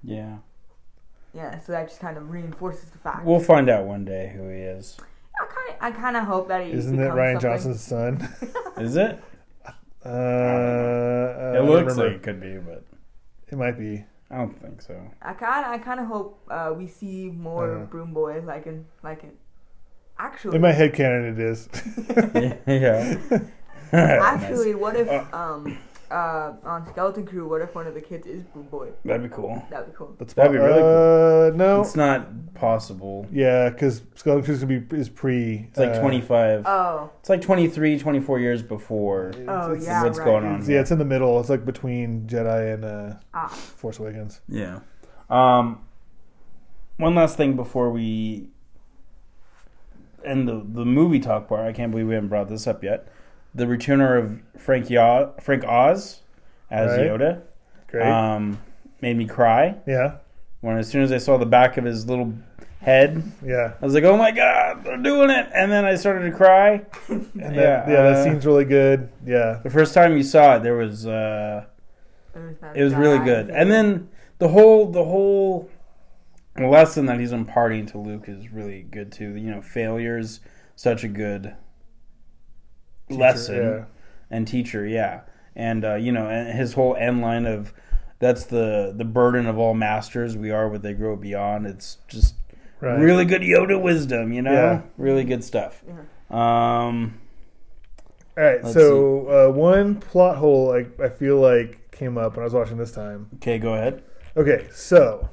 Yeah. 0.03 0.39
Yeah, 1.33 1.59
so 1.61 1.71
that 1.71 1.87
just 1.87 2.01
kind 2.01 2.17
of 2.17 2.29
reinforces 2.29 2.89
the 2.89 2.97
fact. 2.97 3.23
We'll 3.25 3.39
find 3.39 3.69
out 3.69 3.85
one 3.85 4.03
day 4.03 4.33
who 4.35 4.49
he 4.49 4.57
is. 4.57 4.97
I 5.41 5.45
kind 5.45 5.69
of, 5.69 5.75
I 5.81 5.91
kind 6.01 6.17
of 6.17 6.25
hope 6.25 6.49
that 6.49 6.65
he 6.65 6.73
Isn't 6.73 6.99
it 6.99 7.03
Rian 7.09 7.41
something. 7.41 7.49
Johnson's 7.49 7.81
son? 7.81 8.29
Is 8.77 8.97
it? 8.97 9.17
Uh, 10.05 10.09
I 10.09 11.57
It 11.57 11.63
looks 11.63 11.95
like 11.95 12.11
it 12.11 12.23
could 12.23 12.41
be, 12.41 12.57
but 12.57 12.83
it 13.47 13.57
might 13.57 13.79
be. 13.79 14.03
I 14.29 14.37
don't 14.39 14.61
think 14.61 14.81
so. 14.81 14.99
I 15.21 15.33
kind, 15.33 15.65
I 15.65 15.77
kind 15.77 16.01
of 16.01 16.07
hope 16.07 16.43
uh, 16.51 16.73
we 16.77 16.87
see 16.87 17.29
more 17.29 17.77
Uh-huh. 17.77 17.85
Broom 17.85 18.13
Boy, 18.13 18.41
like 18.45 18.67
in, 18.67 18.85
like 19.03 19.23
in. 19.23 19.31
Actually, 20.19 20.57
In 20.57 20.61
my 20.61 20.73
head 20.73 20.93
canon, 20.93 21.25
it 21.33 21.39
is. 21.39 21.69
yeah. 22.67 23.39
actually, 23.97 24.75
what 24.75 24.95
if 24.95 25.07
Uh, 25.09 25.23
um 25.33 25.77
uh 26.11 26.53
on 26.63 26.85
Skeleton 26.87 27.25
Crew, 27.25 27.47
what 27.49 27.61
if 27.61 27.73
one 27.73 27.87
of 27.87 27.93
the 27.93 28.01
kids 28.01 28.27
is 28.27 28.43
Broom 28.43 28.65
Boy? 28.67 28.89
That'd 29.05 29.23
be 29.23 29.29
cool. 29.35 29.65
That'd 29.69 29.87
be 29.87 29.93
cool. 29.97 30.15
That's 30.19 30.33
That'd 30.33 30.51
be 30.51 30.57
really 30.57 30.79
uh, 30.81 31.55
No. 31.55 31.81
It's 31.81 31.95
not 31.95 32.53
possible. 32.53 33.25
Yeah, 33.31 33.69
because 33.69 34.03
Skeleton 34.15 34.45
Crew's 34.45 34.61
gonna 34.63 34.79
be 34.79 34.97
is 34.97 35.09
pre. 35.09 35.67
It's 35.69 35.79
like 35.79 35.89
uh, 35.95 35.99
25. 36.01 36.63
Oh, 36.67 37.09
It's 37.19 37.29
like 37.29 37.41
23, 37.41 37.97
24 37.99 38.39
years 38.39 38.61
before. 38.61 39.31
oh 39.47 39.71
it's- 39.71 39.85
yeah, 39.85 40.03
what's 40.03 40.19
right. 40.19 40.25
going 40.25 40.45
on. 40.45 40.63
Yeah, 40.69 40.81
it's 40.81 40.91
in 40.91 40.99
the 40.99 41.05
middle. 41.05 41.39
It's 41.39 41.49
like 41.49 41.65
between 41.65 42.27
Jedi 42.27 42.73
and 42.75 42.85
uh, 42.85 43.13
Ah, 43.33 43.47
Force 43.47 43.99
Awakens. 43.99 44.41
Yeah. 44.47 44.79
Um, 45.29 45.79
one 46.97 47.15
last 47.15 47.37
thing 47.37 47.55
before 47.55 47.89
we 47.91 48.49
end 50.23 50.47
the, 50.47 50.63
the 50.65 50.85
movie 50.85 51.19
talk 51.19 51.47
part. 51.47 51.65
I 51.65 51.73
can't 51.73 51.91
believe 51.91 52.07
we 52.07 52.13
haven't 52.13 52.29
brought 52.29 52.49
this 52.49 52.67
up 52.67 52.83
yet. 52.83 53.07
The 53.55 53.65
returner 53.65 54.17
of 54.17 54.39
Frank, 54.61 54.89
Yo- 54.89 55.33
Frank 55.41 55.63
Oz 55.65 56.21
as 56.71 56.97
Right. 56.97 57.07
Yoda 57.07 57.41
Great. 57.87 58.07
um, 58.07 58.59
made 59.01 59.15
me 59.17 59.25
cry. 59.25 59.75
yeah, 59.85 60.15
When 60.61 60.77
as 60.77 60.87
soon 60.87 61.03
as 61.03 61.11
I 61.11 61.17
saw 61.19 61.37
the 61.37 61.45
back 61.45 61.77
of 61.77 61.85
his 61.85 62.07
little 62.07 62.33
head, 62.81 63.21
yeah. 63.45 63.73
I 63.81 63.85
was 63.85 63.93
like, 63.93 64.03
"Oh 64.05 64.17
my 64.17 64.31
god, 64.31 64.83
they're 64.83 64.97
doing 64.97 65.29
it!" 65.29 65.47
And 65.53 65.71
then 65.71 65.85
I 65.85 65.95
started 65.95 66.29
to 66.31 66.35
cry. 66.35 66.81
And 67.09 67.29
yeah, 67.35 67.51
that, 67.51 67.87
yeah, 67.89 68.01
that 68.03 68.13
uh, 68.15 68.23
scene's 68.23 68.45
really 68.45 68.65
good. 68.65 69.09
Yeah, 69.25 69.59
The 69.63 69.69
first 69.69 69.93
time 69.93 70.17
you 70.17 70.23
saw 70.23 70.55
it, 70.57 70.63
there 70.63 70.75
was 70.75 71.05
uh, 71.07 71.65
it 72.35 72.39
was, 72.39 72.55
that 72.61 72.77
it 72.77 72.83
was 72.83 72.93
really 72.95 73.19
good, 73.19 73.49
and 73.51 73.69
then 73.71 74.09
the 74.39 74.47
whole 74.49 74.87
the 74.91 75.03
whole 75.03 75.69
lesson 76.57 77.05
that 77.07 77.19
he's 77.19 77.31
imparting 77.31 77.85
to 77.87 77.97
Luke 77.97 78.25
is 78.27 78.51
really 78.51 78.81
good 78.83 79.11
too. 79.11 79.35
You 79.35 79.51
know, 79.51 79.61
failure's 79.61 80.39
such 80.75 81.03
a 81.03 81.07
good 81.07 81.55
Teacher, 83.09 83.19
lesson 83.19 83.55
yeah. 83.63 83.85
and 84.29 84.47
teacher, 84.47 84.85
yeah. 84.85 85.21
And 85.55 85.85
uh, 85.85 85.95
you 85.95 86.11
know, 86.11 86.27
and 86.27 86.57
his 86.57 86.73
whole 86.73 86.95
end 86.95 87.21
line 87.21 87.45
of 87.45 87.73
that's 88.19 88.45
the 88.45 88.93
the 88.95 89.05
burden 89.05 89.45
of 89.47 89.57
all 89.57 89.73
masters. 89.73 90.35
We 90.37 90.51
are 90.51 90.67
what 90.69 90.81
they 90.81 90.93
grow 90.93 91.15
beyond. 91.15 91.67
It's 91.67 91.97
just 92.07 92.35
Right. 92.81 92.99
really 92.99 93.23
good 93.23 93.41
Yoda 93.43 93.81
wisdom. 93.81 94.33
You 94.33 94.41
know, 94.41 94.51
Yeah. 94.51 94.81
really 94.97 95.23
good 95.23 95.43
stuff. 95.43 95.81
Yeah. 95.87 95.93
Um, 96.29 97.19
All 98.37 98.43
right. 98.43 98.61
Let's 98.63 98.73
so 98.73 99.27
uh, 99.49 99.53
one 99.53 99.95
plot 100.01 100.37
hole 100.37 100.73
I, 100.73 100.85
I 101.03 101.09
feel 101.09 101.39
like 101.39 101.91
came 101.91 102.17
up 102.17 102.35
when 102.35 102.41
I 102.41 102.45
was 102.45 102.53
watching 102.53 102.77
this 102.77 102.91
time. 102.91 103.27
okay, 103.35 103.57
go 103.59 103.73
ahead. 103.75 104.03
Okay, 104.35 104.67
so 104.73 105.29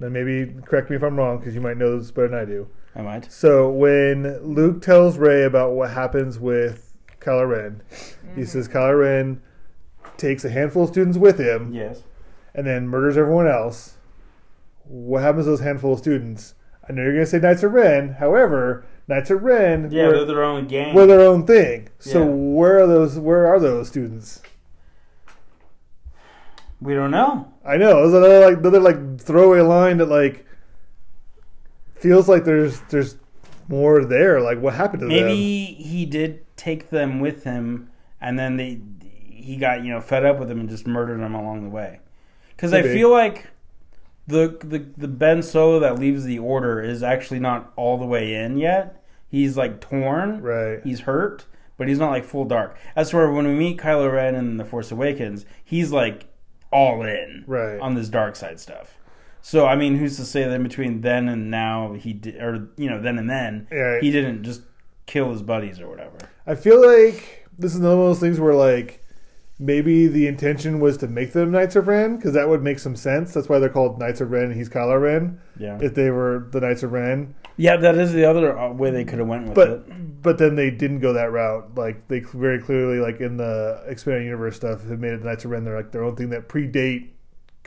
then 0.00 0.12
maybe 0.12 0.52
correct 0.66 0.90
me 0.90 0.96
if 0.96 1.02
I'm 1.02 1.16
wrong 1.16 1.38
because 1.38 1.54
you 1.54 1.60
might 1.60 1.76
know 1.76 1.96
this 1.98 2.10
better 2.10 2.28
than 2.28 2.38
I 2.40 2.44
do. 2.44 2.68
I 2.98 3.02
might. 3.02 3.32
So 3.32 3.70
when 3.70 4.42
Luke 4.42 4.82
tells 4.82 5.18
Rey 5.18 5.44
about 5.44 5.72
what 5.72 5.90
happens 5.90 6.38
with 6.38 6.92
Kylo 7.20 7.48
Ren, 7.48 7.82
he 7.90 7.96
mm-hmm. 7.96 8.44
says 8.44 8.68
Kylo 8.68 8.98
Ren 8.98 9.40
takes 10.16 10.44
a 10.44 10.50
handful 10.50 10.82
of 10.82 10.90
students 10.90 11.16
with 11.16 11.38
him 11.38 11.72
Yes. 11.72 12.02
and 12.54 12.66
then 12.66 12.88
murders 12.88 13.16
everyone 13.16 13.46
else. 13.46 13.96
What 14.84 15.22
happens 15.22 15.44
to 15.46 15.50
those 15.50 15.60
handful 15.60 15.92
of 15.92 16.00
students? 16.00 16.54
I 16.88 16.92
know 16.92 17.02
you're 17.02 17.12
going 17.12 17.24
to 17.24 17.30
say 17.30 17.38
Knights 17.38 17.62
of 17.62 17.72
Ren. 17.72 18.14
However, 18.14 18.84
Knights 19.06 19.30
of 19.30 19.42
Ren 19.44 19.90
Yeah, 19.92 20.06
were, 20.06 20.12
they're 20.16 20.24
their 20.24 20.42
own 20.42 20.66
gang. 20.66 20.94
were 20.94 21.06
their 21.06 21.20
own 21.20 21.46
thing. 21.46 21.88
So 22.00 22.24
Yeah. 22.24 22.30
where 22.30 22.82
are 22.82 22.86
those? 22.86 23.18
Where 23.18 23.46
are 23.46 23.60
those 23.60 23.88
students? 23.88 24.42
we 26.80 26.94
don't 26.94 27.10
know. 27.10 27.52
I 27.64 27.76
know. 27.76 28.04
It's 28.04 28.14
another 28.14 28.40
like 28.50 28.58
another 28.58 28.80
like 28.80 29.20
throwaway 29.20 29.60
line 29.60 29.98
that 29.98 30.06
like 30.06 30.46
feels 32.00 32.28
like 32.28 32.44
there's 32.44 32.80
there's 32.90 33.16
more 33.68 34.04
there. 34.04 34.40
Like 34.40 34.60
what 34.60 34.74
happened 34.74 35.00
to 35.00 35.06
them? 35.06 35.14
Maybe 35.14 35.64
he 35.64 36.06
did 36.06 36.44
take 36.56 36.90
them 36.90 37.20
with 37.20 37.44
him, 37.44 37.90
and 38.20 38.38
then 38.38 38.56
they 38.56 38.80
he 39.30 39.56
got 39.56 39.82
you 39.84 39.90
know 39.90 40.00
fed 40.00 40.24
up 40.24 40.38
with 40.38 40.48
them 40.48 40.60
and 40.60 40.68
just 40.68 40.86
murdered 40.86 41.20
them 41.20 41.34
along 41.34 41.62
the 41.64 41.70
way. 41.70 42.00
Because 42.50 42.72
I 42.72 42.82
feel 42.82 43.10
like 43.10 43.46
the 44.26 44.58
the 44.62 44.84
the 44.96 45.08
Ben 45.08 45.42
Solo 45.42 45.78
that 45.80 45.98
leaves 45.98 46.24
the 46.24 46.38
Order 46.38 46.82
is 46.82 47.02
actually 47.02 47.40
not 47.40 47.72
all 47.76 47.98
the 47.98 48.06
way 48.06 48.34
in 48.34 48.58
yet. 48.58 49.02
He's 49.30 49.56
like 49.56 49.80
torn. 49.80 50.40
Right. 50.42 50.80
He's 50.82 51.00
hurt, 51.00 51.46
but 51.76 51.88
he's 51.88 51.98
not 51.98 52.10
like 52.10 52.24
full 52.24 52.44
dark. 52.44 52.76
That's 52.96 53.12
where 53.12 53.30
when 53.30 53.46
we 53.46 53.54
meet 53.54 53.78
Kylo 53.78 54.12
Ren 54.12 54.34
in 54.34 54.56
The 54.56 54.64
Force 54.64 54.90
Awakens, 54.90 55.44
he's 55.64 55.92
like 55.92 56.26
all 56.70 57.02
in 57.02 57.44
Right. 57.46 57.78
on 57.80 57.94
this 57.94 58.08
dark 58.08 58.36
side 58.36 58.60
stuff. 58.60 58.97
So 59.42 59.66
I 59.66 59.76
mean, 59.76 59.96
who's 59.96 60.16
to 60.16 60.24
say 60.24 60.44
that 60.44 60.52
in 60.52 60.62
between 60.62 61.00
then 61.00 61.28
and 61.28 61.50
now 61.50 61.94
he 61.94 62.12
did, 62.12 62.36
or 62.36 62.68
you 62.76 62.88
know, 62.90 63.00
then 63.00 63.18
and 63.18 63.28
then 63.30 63.66
Yeah. 63.72 64.00
he 64.00 64.10
didn't 64.10 64.42
just 64.44 64.62
kill 65.06 65.30
his 65.32 65.42
buddies 65.42 65.80
or 65.80 65.88
whatever. 65.88 66.16
I 66.46 66.54
feel 66.54 66.80
like 66.80 67.46
this 67.58 67.74
is 67.74 67.80
one 67.80 67.92
of 67.92 67.98
those 67.98 68.20
things 68.20 68.38
where 68.40 68.54
like 68.54 69.04
maybe 69.58 70.06
the 70.06 70.26
intention 70.28 70.78
was 70.80 70.96
to 70.98 71.08
make 71.08 71.32
them 71.32 71.50
Knights 71.50 71.74
of 71.76 71.88
Ren 71.88 72.16
because 72.16 72.32
that 72.34 72.48
would 72.48 72.62
make 72.62 72.78
some 72.78 72.94
sense. 72.94 73.34
That's 73.34 73.48
why 73.48 73.58
they're 73.58 73.68
called 73.68 73.98
Knights 73.98 74.20
of 74.20 74.30
Ren. 74.30 74.44
and 74.44 74.54
He's 74.54 74.68
Kylo 74.68 75.00
Ren. 75.00 75.40
Yeah, 75.58 75.78
If 75.80 75.94
they 75.94 76.10
were 76.10 76.46
the 76.52 76.60
Knights 76.60 76.82
of 76.84 76.92
Ren, 76.92 77.34
yeah, 77.56 77.76
that 77.76 77.96
is 77.96 78.12
the 78.12 78.24
other 78.24 78.56
uh, 78.56 78.72
way 78.72 78.90
they 78.92 79.04
could 79.04 79.18
have 79.18 79.26
went 79.26 79.46
with 79.46 79.54
but 79.54 79.68
it. 79.68 80.22
but 80.22 80.38
then 80.38 80.54
they 80.54 80.70
didn't 80.70 81.00
go 81.00 81.12
that 81.14 81.32
route. 81.32 81.74
Like 81.74 82.06
they 82.06 82.20
very 82.20 82.60
clearly, 82.60 83.00
like 83.00 83.20
in 83.20 83.36
the 83.36 83.82
expanded 83.88 84.24
universe 84.24 84.54
stuff, 84.56 84.86
have 84.86 85.00
made 85.00 85.12
it 85.14 85.22
the 85.22 85.26
Knights 85.28 85.44
of 85.44 85.50
Ren. 85.50 85.64
They're 85.64 85.76
like 85.76 85.90
their 85.90 86.04
own 86.04 86.14
thing 86.14 86.30
that 86.30 86.48
predate 86.48 87.08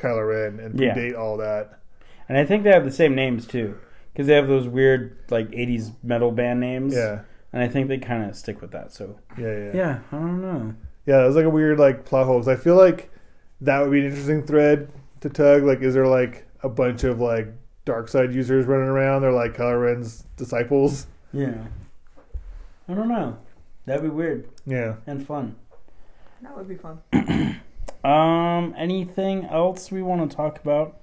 Kylo 0.02 0.28
Ren 0.28 0.60
and 0.60 0.80
Yeah. 0.80 0.94
predate 0.96 1.18
all 1.18 1.38
that. 1.38 1.80
And 2.28 2.38
I 2.38 2.46
think 2.46 2.64
they 2.64 2.72
have 2.72 2.86
the 2.86 2.92
same 2.92 3.14
names 3.16 3.46
too, 3.46 3.78
because 4.14 4.28
they 4.28 4.36
have 4.36 4.48
those 4.48 4.68
weird 4.68 5.16
like 5.30 5.50
'80s 5.52 5.92
metal 6.04 6.32
band 6.32 6.60
names. 6.60 6.94
Yeah, 6.96 7.22
and 7.54 7.62
I 7.62 7.68
think 7.68 7.88
they 7.88 7.98
kind 7.98 8.24
of 8.30 8.36
stick 8.36 8.62
with 8.62 8.72
that. 8.72 8.92
So 8.94 9.18
yeah, 9.38 9.48
yeah. 9.58 9.72
yeah, 9.74 10.00
I 10.12 10.16
don't 10.18 10.42
know. 10.42 10.74
Yeah, 11.06 11.24
it 11.24 11.28
was 11.28 11.36
like 11.36 11.46
a 11.46 11.50
weird 11.50 11.80
like 11.80 12.06
plot 12.06 12.26
hole 12.26 12.38
'cause 12.40 12.48
I 12.48 12.56
feel 12.56 12.76
like 12.76 13.10
that 13.62 13.82
would 13.82 13.92
be 13.92 14.00
an 14.00 14.06
interesting 14.06 14.44
thread 14.44 14.90
to 15.22 15.30
tug. 15.30 15.64
Like, 15.64 15.82
is 15.82 15.94
there 15.94 16.08
like 16.08 16.46
a 16.64 16.70
bunch 16.70 17.04
of 17.04 17.20
like 17.20 17.48
dark 17.86 18.08
side 18.08 18.34
users 18.34 18.66
running 18.66 18.88
around? 18.88 19.22
They're 19.24 19.32
like 19.32 19.56
Kylo 19.58 19.82
Ren's 19.82 20.24
disciples. 20.38 21.08
Yeah, 21.34 21.54
I 22.88 22.94
don't 22.94 23.08
know. 23.10 23.38
That'd 23.86 24.04
be 24.04 24.10
weird 24.10 24.48
Yeah. 24.66 24.96
and 25.08 25.26
fun. 25.26 25.56
That 26.44 26.56
would 26.58 26.68
be 26.68 26.76
fun. 26.76 27.00
Um, 28.04 28.74
anything 28.78 29.46
else 29.46 29.92
we 29.92 30.02
want 30.02 30.30
to 30.30 30.36
talk 30.36 30.60
about 30.60 30.98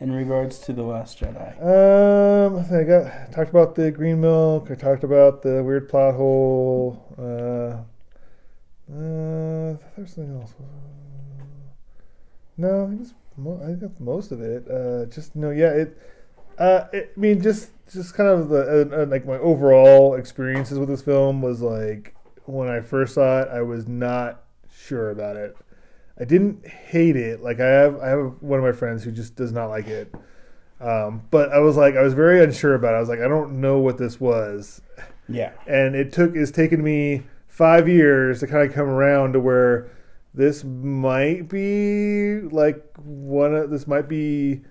in 0.00 0.12
regards 0.12 0.58
to 0.60 0.72
the 0.72 0.82
Last 0.82 1.20
Jedi? 1.20 1.56
Um, 1.62 2.58
I 2.74 2.84
got 2.84 3.32
talked 3.32 3.50
about 3.50 3.74
the 3.74 3.90
green 3.90 4.20
milk. 4.20 4.70
I 4.70 4.74
talked 4.74 5.02
about 5.02 5.42
the 5.42 5.62
weird 5.62 5.88
plot 5.88 6.14
hole. 6.14 7.02
Uh, 7.18 7.82
uh, 8.92 9.76
there's 9.96 10.14
something 10.14 10.40
else. 10.40 10.54
No, 12.58 12.84
I 12.84 12.88
think, 12.88 13.00
it's 13.00 13.14
mo- 13.38 13.60
I 13.62 13.66
think 13.66 13.80
that's 13.80 14.00
most 14.00 14.30
of 14.32 14.42
it. 14.42 14.70
Uh, 14.70 15.06
just 15.06 15.34
no, 15.34 15.50
yeah. 15.50 15.70
It. 15.70 15.98
Uh, 16.58 16.84
it, 16.92 17.12
I 17.16 17.20
mean, 17.20 17.40
just 17.40 17.70
just 17.90 18.14
kind 18.14 18.28
of 18.28 18.50
the 18.50 18.92
uh, 18.92 19.02
uh, 19.02 19.06
like 19.06 19.24
my 19.24 19.38
overall 19.38 20.16
experiences 20.16 20.78
with 20.78 20.90
this 20.90 21.00
film 21.00 21.40
was 21.40 21.62
like 21.62 22.14
when 22.44 22.68
I 22.68 22.80
first 22.80 23.14
saw 23.14 23.40
it, 23.40 23.48
I 23.48 23.62
was 23.62 23.88
not 23.88 24.42
sure 24.70 25.10
about 25.10 25.36
it. 25.36 25.56
I 26.22 26.24
didn't 26.24 26.64
hate 26.68 27.16
it. 27.16 27.42
Like 27.42 27.58
I 27.58 27.66
have 27.66 27.98
I 28.00 28.08
have 28.10 28.34
one 28.40 28.60
of 28.60 28.64
my 28.64 28.70
friends 28.70 29.02
who 29.02 29.10
just 29.10 29.34
does 29.34 29.50
not 29.50 29.66
like 29.66 29.88
it. 29.88 30.14
Um, 30.80 31.22
but 31.32 31.50
I 31.52 31.58
was 31.58 31.76
like 31.76 31.96
I 31.96 32.02
was 32.02 32.14
very 32.14 32.42
unsure 32.44 32.74
about 32.76 32.94
it. 32.94 32.96
I 32.98 33.00
was 33.00 33.08
like 33.08 33.18
I 33.20 33.26
don't 33.26 33.60
know 33.60 33.78
what 33.80 33.98
this 33.98 34.20
was, 34.20 34.80
Yeah. 35.28 35.50
and 35.66 35.96
it 35.96 36.12
took 36.12 36.36
it's 36.36 36.52
taken 36.52 36.80
me 36.82 37.24
five 37.48 37.88
years 37.88 38.38
to 38.40 38.46
kind 38.46 38.68
of 38.68 38.72
come 38.72 38.88
around 38.88 39.32
to 39.32 39.40
where 39.40 39.90
this 40.32 40.62
might 40.64 41.48
be 41.48 42.40
like 42.42 42.84
one 42.98 43.52
of 43.54 43.70
this 43.70 43.88
might 43.88 44.08
be 44.08 44.62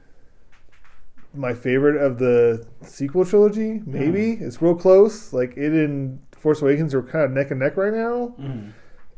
my 1.33 1.53
favorite 1.53 2.01
of 2.01 2.17
the 2.17 2.65
sequel 2.81 3.25
trilogy. 3.25 3.81
Maybe 3.85 4.31
it's 4.33 4.61
real 4.61 4.75
close. 4.75 5.33
Like 5.33 5.55
it 5.57 5.73
and 5.73 6.19
Force 6.31 6.61
Awakens 6.61 6.93
are 6.93 7.03
kind 7.03 7.25
of 7.25 7.31
neck 7.31 7.51
and 7.51 7.59
neck 7.59 7.75
right 7.77 7.93
now. 7.93 8.35
Mhm. 8.39 8.71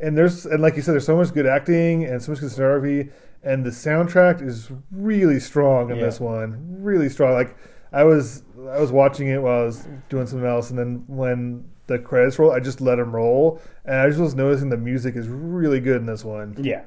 And 0.04 0.18
there's 0.18 0.46
and 0.46 0.62
like 0.62 0.76
you 0.76 0.82
said, 0.82 0.92
there's 0.94 1.06
so 1.06 1.16
much 1.18 1.34
good 1.34 1.46
acting 1.48 2.04
and 2.06 2.22
so 2.22 2.32
much 2.32 2.42
good 2.42 2.50
cinematography, 2.52 3.12
and 3.44 3.66
the 3.66 3.70
soundtrack 3.70 4.42
is 4.46 4.70
really 4.92 5.40
strong 5.40 5.90
in 5.92 5.98
Yeah. 5.98 6.04
this 6.06 6.20
one. 6.20 6.78
Really 6.82 7.10
strong. 7.10 7.34
Like 7.34 7.56
I 7.92 8.04
was 8.04 8.44
I 8.70 8.80
was 8.80 8.92
watching 8.92 9.28
it 9.30 9.42
while 9.42 9.62
I 9.62 9.66
was 9.66 9.88
doing 10.10 10.28
something 10.28 10.48
else, 10.48 10.70
and 10.70 10.78
then 10.80 11.04
when 11.08 11.66
the 11.88 12.00
credits 12.00 12.40
roll, 12.40 12.52
I 12.52 12.60
just 12.60 12.80
let 12.82 12.96
them 12.96 13.14
roll, 13.16 13.62
and 13.86 13.96
I 13.96 14.08
just 14.08 14.20
was 14.22 14.36
noticing 14.36 14.70
the 14.70 14.78
music 14.78 15.16
is 15.16 15.28
really 15.28 15.80
good 15.80 15.98
in 15.98 16.06
this 16.06 16.24
one. 16.24 16.56
Yeah, 16.60 16.84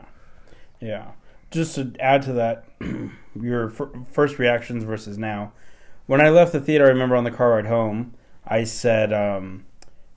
yeah. 0.80 1.12
Just 1.50 1.74
to 1.76 1.92
add 2.00 2.22
to 2.22 2.32
that, 2.34 2.64
your 3.40 3.70
f- 3.70 3.88
first 4.10 4.38
reactions 4.38 4.84
versus 4.84 5.16
now. 5.18 5.52
When 6.06 6.20
I 6.20 6.28
left 6.30 6.52
the 6.52 6.60
theater, 6.60 6.86
I 6.86 6.88
remember 6.88 7.14
on 7.16 7.24
the 7.24 7.30
car 7.30 7.50
ride 7.52 7.66
home, 7.66 8.14
I 8.46 8.64
said, 8.64 9.12
um, 9.12 9.64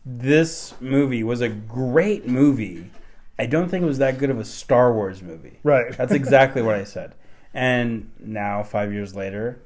"This 0.05 0.73
movie 0.79 1.23
was 1.23 1.41
a 1.41 1.49
great 1.49 2.27
movie. 2.27 2.91
I 3.37 3.45
don't 3.45 3.69
think 3.69 3.83
it 3.83 3.87
was 3.87 3.99
that 3.99 4.17
good 4.17 4.29
of 4.29 4.39
a 4.39 4.45
Star 4.45 4.93
Wars 4.93 5.21
movie." 5.21 5.59
Right. 5.63 5.91
That's 5.97 6.13
exactly 6.13 6.61
what 6.61 6.75
I 6.75 6.83
said. 6.83 7.15
And 7.53 8.11
now, 8.19 8.63
five 8.63 8.93
years 8.93 9.15
later, 9.15 9.61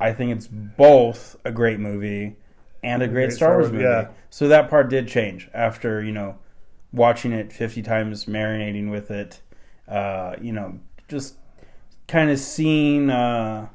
I 0.00 0.12
think 0.12 0.32
it's 0.36 0.46
both 0.48 1.36
a 1.44 1.52
great 1.52 1.78
movie 1.78 2.36
and 2.82 3.02
a 3.02 3.08
great, 3.08 3.32
Star 3.32 3.58
Wars 3.58 3.72
movie. 3.72 3.84
yeah. 3.84 4.08
So 4.30 4.48
that 4.48 4.70
part 4.70 4.88
did 4.88 5.08
change 5.08 5.48
after 5.52 6.02
you 6.02 6.12
know 6.12 6.38
watching 6.92 7.32
it 7.32 7.52
fifty 7.52 7.82
times, 7.82 8.24
marinating 8.26 8.90
with 8.90 9.10
it. 9.10 9.40
Uh, 9.86 10.36
you 10.40 10.52
know, 10.52 10.78
just 11.08 11.36
kind 12.06 12.30
of 12.30 12.38
seeing 12.38 13.10
uh, 13.10 13.68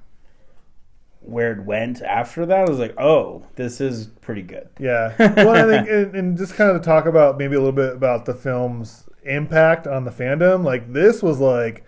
where 1.25 1.51
it 1.53 1.63
went 1.63 2.01
after 2.01 2.45
that. 2.45 2.59
I 2.59 2.69
was 2.69 2.79
like, 2.79 2.99
oh, 2.99 3.45
this 3.55 3.79
is 3.81 4.07
pretty 4.21 4.41
good. 4.41 4.69
Yeah. 4.79 5.13
Well, 5.43 5.49
I 5.55 5.63
think, 5.77 5.89
and, 5.89 6.15
and 6.15 6.37
just 6.37 6.55
kind 6.55 6.69
of 6.71 6.81
to 6.81 6.85
talk 6.85 7.05
about 7.05 7.37
maybe 7.37 7.55
a 7.55 7.59
little 7.59 7.71
bit 7.71 7.93
about 7.93 8.25
the 8.25 8.33
film's 8.33 9.05
impact 9.23 9.87
on 9.87 10.03
the 10.03 10.11
fandom. 10.11 10.63
Like 10.63 10.91
this 10.93 11.23
was 11.23 11.39
like 11.39 11.85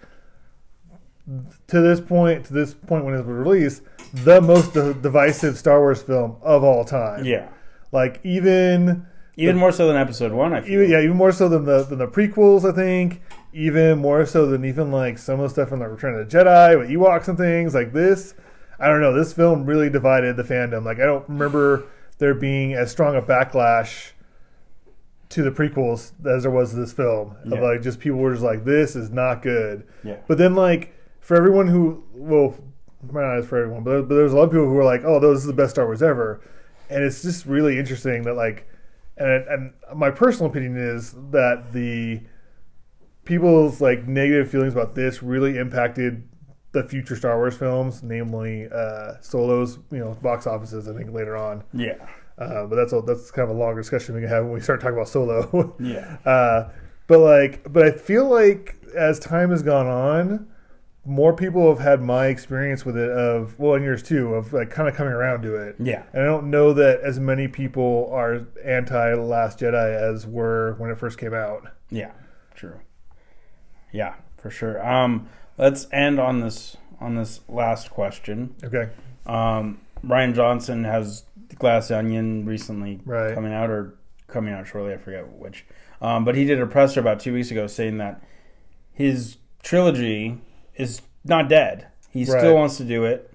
to 1.67 1.81
this 1.81 1.99
point, 1.99 2.45
to 2.45 2.53
this 2.53 2.73
point 2.73 3.03
when 3.05 3.13
it 3.13 3.17
was 3.17 3.25
released, 3.27 3.81
the 4.13 4.39
most 4.41 4.73
di- 4.73 4.93
divisive 5.01 5.57
Star 5.57 5.79
Wars 5.79 6.01
film 6.01 6.37
of 6.41 6.63
all 6.63 6.85
time. 6.85 7.25
Yeah, 7.25 7.49
Like 7.91 8.19
even, 8.23 9.05
even 9.35 9.57
more 9.57 9.71
so 9.71 9.87
than 9.87 9.97
Episode 9.97 10.31
One. 10.31 10.53
I 10.53 10.61
feel. 10.61 10.71
even 10.81 10.89
yeah, 10.91 11.01
even 11.01 11.17
more 11.17 11.31
so 11.31 11.49
than 11.49 11.65
the 11.65 11.83
than 11.83 11.97
the 11.97 12.07
prequels. 12.07 12.69
I 12.69 12.73
think 12.73 13.21
even 13.53 13.97
more 13.99 14.25
so 14.25 14.45
than 14.45 14.63
even 14.65 14.91
like 14.91 15.17
some 15.17 15.39
of 15.39 15.43
the 15.43 15.49
stuff 15.49 15.71
in 15.73 15.79
the 15.79 15.87
Return 15.87 16.17
of 16.19 16.29
the 16.29 16.37
Jedi 16.37 16.77
with 16.79 16.89
Ewoks 16.89 17.27
and 17.27 17.37
things 17.37 17.73
like 17.73 17.91
this. 17.91 18.33
I 18.79 18.87
don't 18.87 19.01
know. 19.01 19.13
This 19.13 19.33
film 19.33 19.65
really 19.65 19.89
divided 19.89 20.37
the 20.37 20.43
fandom. 20.43 20.83
Like 20.83 20.99
I 20.99 21.05
don't 21.05 21.27
remember 21.29 21.85
there 22.17 22.33
being 22.33 22.73
as 22.73 22.91
strong 22.91 23.15
a 23.15 23.21
backlash 23.21 24.11
to 25.29 25.43
the 25.43 25.51
prequels 25.51 26.11
as 26.25 26.43
there 26.43 26.51
was 26.51 26.71
to 26.71 26.77
this 26.77 26.93
film. 26.93 27.35
Of 27.45 27.59
like 27.59 27.81
just 27.81 27.99
people 27.99 28.19
were 28.19 28.31
just 28.31 28.43
like, 28.43 28.65
"This 28.65 28.95
is 28.95 29.09
not 29.09 29.41
good." 29.41 29.85
Yeah. 30.03 30.17
But 30.27 30.37
then 30.37 30.55
like 30.55 30.93
for 31.19 31.35
everyone 31.35 31.67
who 31.67 32.03
well, 32.13 32.55
might 33.11 33.21
not 33.21 33.37
as 33.37 33.47
for 33.47 33.57
everyone, 33.57 33.83
but, 33.83 34.03
but 34.03 34.15
there's 34.15 34.33
a 34.33 34.35
lot 34.35 34.43
of 34.43 34.51
people 34.51 34.65
who 34.65 34.77
are 34.77 34.83
like, 34.83 35.03
"Oh, 35.03 35.19
this 35.19 35.39
is 35.39 35.45
the 35.45 35.53
best 35.53 35.71
Star 35.71 35.85
Wars 35.85 36.03
ever," 36.03 36.41
and 36.89 37.03
it's 37.03 37.21
just 37.21 37.45
really 37.45 37.79
interesting 37.79 38.23
that 38.23 38.35
like, 38.35 38.67
and 39.17 39.29
and 39.47 39.73
my 39.95 40.11
personal 40.11 40.49
opinion 40.49 40.77
is 40.77 41.13
that 41.31 41.73
the 41.73 42.21
people's 43.25 43.81
like 43.81 44.07
negative 44.07 44.49
feelings 44.49 44.73
about 44.73 44.95
this 44.95 45.23
really 45.23 45.57
impacted 45.57 46.23
the 46.75 46.87
future 46.87 47.15
Star 47.15 47.35
Wars 47.37 47.57
films, 47.57 48.03
namely 48.03 48.67
uh, 48.71 49.13
Solo's 49.21 49.79
you 49.91 49.97
know 49.99 50.15
box 50.21 50.45
offices. 50.45 50.87
I 50.87 50.93
think 50.93 51.11
later 51.11 51.35
on, 51.35 51.63
Yeah. 51.73 51.95
uh, 52.37 52.67
but 52.67 52.75
that's 52.75 52.93
a, 52.93 53.01
that's 53.01 53.31
kind 53.31 53.49
of 53.49 53.55
a 53.55 53.59
longer 53.59 53.81
discussion 53.81 54.13
we 54.15 54.21
can 54.21 54.29
have 54.29 54.43
when 54.45 54.53
we 54.53 54.59
start 54.61 54.79
talking 54.81 54.95
about 54.95 55.07
Solo. 55.09 55.75
Yeah. 55.79 56.17
Uh, 56.25 56.69
but 57.07 57.19
like, 57.19 57.71
but 57.71 57.85
I 57.87 57.91
feel 57.91 58.27
like 58.29 58.75
as 58.95 59.19
time 59.19 59.49
has 59.51 59.61
gone 59.63 59.87
on, 59.87 60.47
more 61.07 61.35
people 61.35 61.69
have 61.69 61.77
had 61.83 62.01
my 62.01 62.27
experience 62.27 62.83
with 62.83 62.97
it 62.97 63.11
of 63.11 63.59
well, 63.59 63.75
in 63.75 63.83
yours 63.83 64.01
too, 64.01 64.33
of 64.33 64.53
like 64.53 64.69
kind 64.71 64.89
of 64.89 64.95
coming 64.95 65.13
around 65.13 65.43
to 65.43 65.55
it. 65.55 65.75
Yeah. 65.79 66.03
And 66.13 66.23
I 66.23 66.25
don't 66.25 66.49
know 66.49 66.73
that 66.73 67.01
as 67.01 67.19
many 67.19 67.47
people 67.47 68.09
are 68.11 68.47
anti 68.63 69.13
Last 69.13 69.59
Jedi 69.59 69.95
as 70.13 70.25
were 70.25 70.73
when 70.79 70.89
it 70.89 70.97
first 70.97 71.17
came 71.19 71.33
out. 71.33 71.67
Yeah, 71.91 72.11
true. 72.55 72.79
Yeah, 73.93 74.15
for 74.37 74.49
sure. 74.49 74.83
Um, 74.85 75.29
let's 75.57 75.87
end 75.91 76.19
on 76.19 76.39
this 76.41 76.77
on 76.99 77.15
this 77.15 77.41
last 77.47 77.89
question. 77.91 78.55
Okay. 78.63 78.89
Um, 79.25 79.79
Rian 80.05 80.33
Johnson 80.33 80.83
has 80.85 81.23
Glass 81.57 81.91
Onion 81.91 82.45
recently 82.45 82.99
Right. 83.05 83.33
coming 83.33 83.53
out 83.53 83.69
or 83.69 83.95
coming 84.27 84.53
out 84.53 84.67
shortly. 84.67 84.93
I 84.93 84.97
forget 84.97 85.27
which. 85.33 85.65
Um, 86.01 86.25
but 86.25 86.35
he 86.35 86.45
did 86.45 86.59
a 86.61 86.65
presser 86.67 86.99
about 86.99 87.19
two 87.19 87.33
weeks 87.33 87.51
ago 87.51 87.67
saying 87.67 87.97
that 87.97 88.21
his 88.91 89.37
trilogy 89.63 90.41
is 90.75 91.01
not 91.23 91.49
dead. 91.49 91.87
He 92.11 92.19
Right. 92.25 92.39
still 92.39 92.55
wants 92.55 92.77
to 92.77 92.83
do 92.83 93.03
it. 93.05 93.31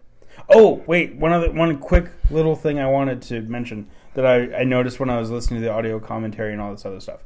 Oh 0.49 0.83
wait, 0.87 1.16
one 1.16 1.33
other 1.33 1.51
one 1.53 1.77
quick 1.79 2.07
little 2.31 2.57
thing 2.57 2.79
I 2.79 2.87
wanted 2.87 3.21
to 3.23 3.41
mention 3.43 3.89
that 4.14 4.25
I, 4.27 4.61
I 4.61 4.64
noticed 4.64 4.99
when 4.99 5.11
I 5.11 5.18
was 5.18 5.31
listening 5.31 5.61
to 5.61 5.66
the 5.66 5.73
audio 5.73 5.99
commentary 6.01 6.53
and 6.53 6.61
all 6.62 6.71
this 6.73 6.87
other 6.87 7.01
stuff. 7.01 7.21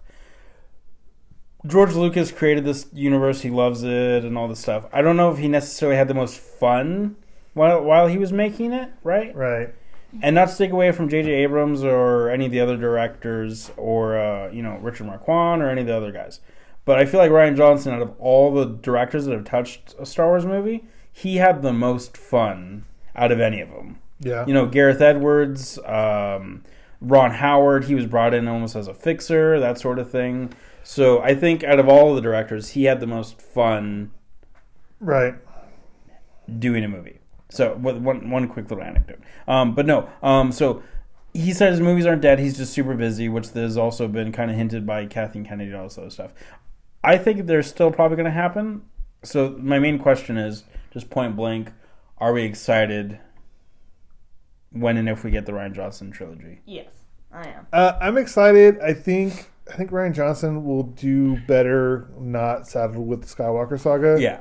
George 1.67 1.95
Lucas 1.95 2.31
created 2.31 2.65
this 2.65 2.87
universe. 2.93 3.41
He 3.41 3.51
loves 3.51 3.83
it 3.83 4.25
and 4.25 4.37
all 4.37 4.49
this 4.49 4.61
stuff. 4.61 4.87
I 4.93 5.03
don't 5.03 5.17
know 5.17 5.31
if 5.33 5.39
he 5.39 5.49
necessarily 5.49 5.97
had 5.97 6.09
the 6.09 6.15
most 6.15 6.39
fun 6.39 7.17
while 7.55 7.83
while 7.83 8.07
he 8.07 8.19
was 8.19 8.33
making 8.33 8.73
it, 8.73 8.91
right? 9.03 9.35
Right. 9.35 9.75
And 10.23 10.35
not 10.35 10.49
to 10.51 10.57
take 10.57 10.71
away 10.71 10.93
from 10.93 11.09
J.J. 11.09 11.29
Abrams 11.29 11.83
or 11.83 12.31
any 12.31 12.47
of 12.47 12.53
the 12.53 12.61
other 12.61 12.77
directors 12.77 13.71
or 13.77 14.19
uh, 14.19 14.51
you 14.51 14.63
know 14.63 14.77
Richard 14.77 15.07
Marquand 15.07 15.63
or 15.63 15.71
any 15.71 15.81
of 15.81 15.87
the 15.87 15.97
other 15.97 16.13
guys, 16.13 16.41
but 16.85 16.99
I 16.99 17.07
feel 17.07 17.19
like 17.19 17.31
Rian 17.31 17.57
Johnson, 17.57 17.95
out 17.95 18.03
of 18.03 18.15
all 18.21 18.53
the 18.53 18.67
directors 18.67 19.25
that 19.25 19.33
have 19.33 19.45
touched 19.45 19.95
a 19.99 20.05
Star 20.05 20.29
Wars 20.29 20.45
movie, 20.45 20.85
he 21.13 21.37
had 21.37 21.63
the 21.63 21.73
most 21.73 22.17
fun 22.17 22.85
out 23.17 23.33
of 23.33 23.41
any 23.41 23.61
of 23.61 23.71
them. 23.71 23.99
Yeah. 24.21 24.47
You 24.47 24.55
know, 24.55 24.67
Gareth 24.67 25.01
Edwards, 25.01 25.79
um, 25.87 26.63
Ron 27.01 27.33
Howard, 27.33 27.85
he 27.85 27.95
was 27.95 28.07
brought 28.07 28.35
in 28.35 28.49
almost 28.49 28.77
as 28.77 28.87
a 28.87 28.95
fixer, 28.95 29.59
that 29.61 29.79
sort 29.79 29.99
of 29.99 30.11
thing. 30.11 30.53
So 30.85 31.21
I 31.23 31.35
think 31.35 31.65
out 31.65 31.81
of 31.81 31.89
all 31.89 32.11
of 32.11 32.17
the 32.17 32.21
directors, 32.21 32.71
he 32.71 32.85
had 32.85 33.01
the 33.01 33.07
most 33.07 33.41
fun 33.41 34.13
right. 35.01 35.35
doing 36.59 36.85
a 36.85 36.89
movie. 36.89 37.21
So 37.51 37.75
with 37.77 37.97
one 37.97 38.31
one 38.31 38.49
quick 38.49 38.71
little 38.71 38.85
anecdote. 38.85 39.21
Um, 39.49 39.75
but 39.75 39.87
no, 39.87 40.09
um, 40.23 40.53
so 40.53 40.83
he 41.33 41.53
said 41.53 41.73
his 41.73 41.81
movies 41.81 42.05
aren't 42.05 42.21
dead. 42.21 42.39
He's 42.39 42.57
just 42.57 42.73
super 42.73 42.95
busy, 42.95 43.29
which 43.29 43.49
has 43.51 43.77
also 43.77 44.09
been 44.09 44.31
kind 44.31 44.51
of 44.51 44.57
hinted 44.57 44.87
by 44.87 45.07
Kathleen 45.07 45.45
Kennedy 45.45 45.71
and 45.71 45.79
all 45.79 45.85
this 45.85 45.99
other 45.99 46.11
stuff. 46.11 46.33
I 47.03 47.17
think 47.17 47.47
they're 47.47 47.63
still 47.63 47.91
probably 47.91 48.17
going 48.17 48.27
to 48.27 48.31
happen. 48.31 48.83
So 49.23 49.57
my 49.59 49.79
main 49.79 49.99
question 49.99 50.37
is 50.37 50.65
just 50.93 51.09
point 51.09 51.35
blank: 51.35 51.73
Are 52.19 52.33
we 52.33 52.43
excited 52.43 53.19
when 54.71 54.97
and 54.99 55.09
if 55.09 55.25
we 55.25 55.31
get 55.31 55.47
the 55.47 55.53
Rian 55.53 55.75
Johnson 55.75 56.11
trilogy? 56.11 56.61
Yes, 56.67 56.93
I 57.33 57.49
am. 57.49 57.67
Uh, 57.73 57.99
I'm 58.01 58.19
excited. 58.19 58.81
I 58.81 58.93
think 58.93 59.51
I 59.73 59.77
think 59.77 59.91
Rian 59.91 60.15
Johnson 60.15 60.65
will 60.65 60.83
do 60.83 61.39
better 61.47 62.09
not 62.19 62.67
saddled 62.69 63.07
with 63.07 63.23
the 63.23 63.27
Skywalker 63.27 63.79
saga. 63.81 64.19
Yeah, 64.21 64.41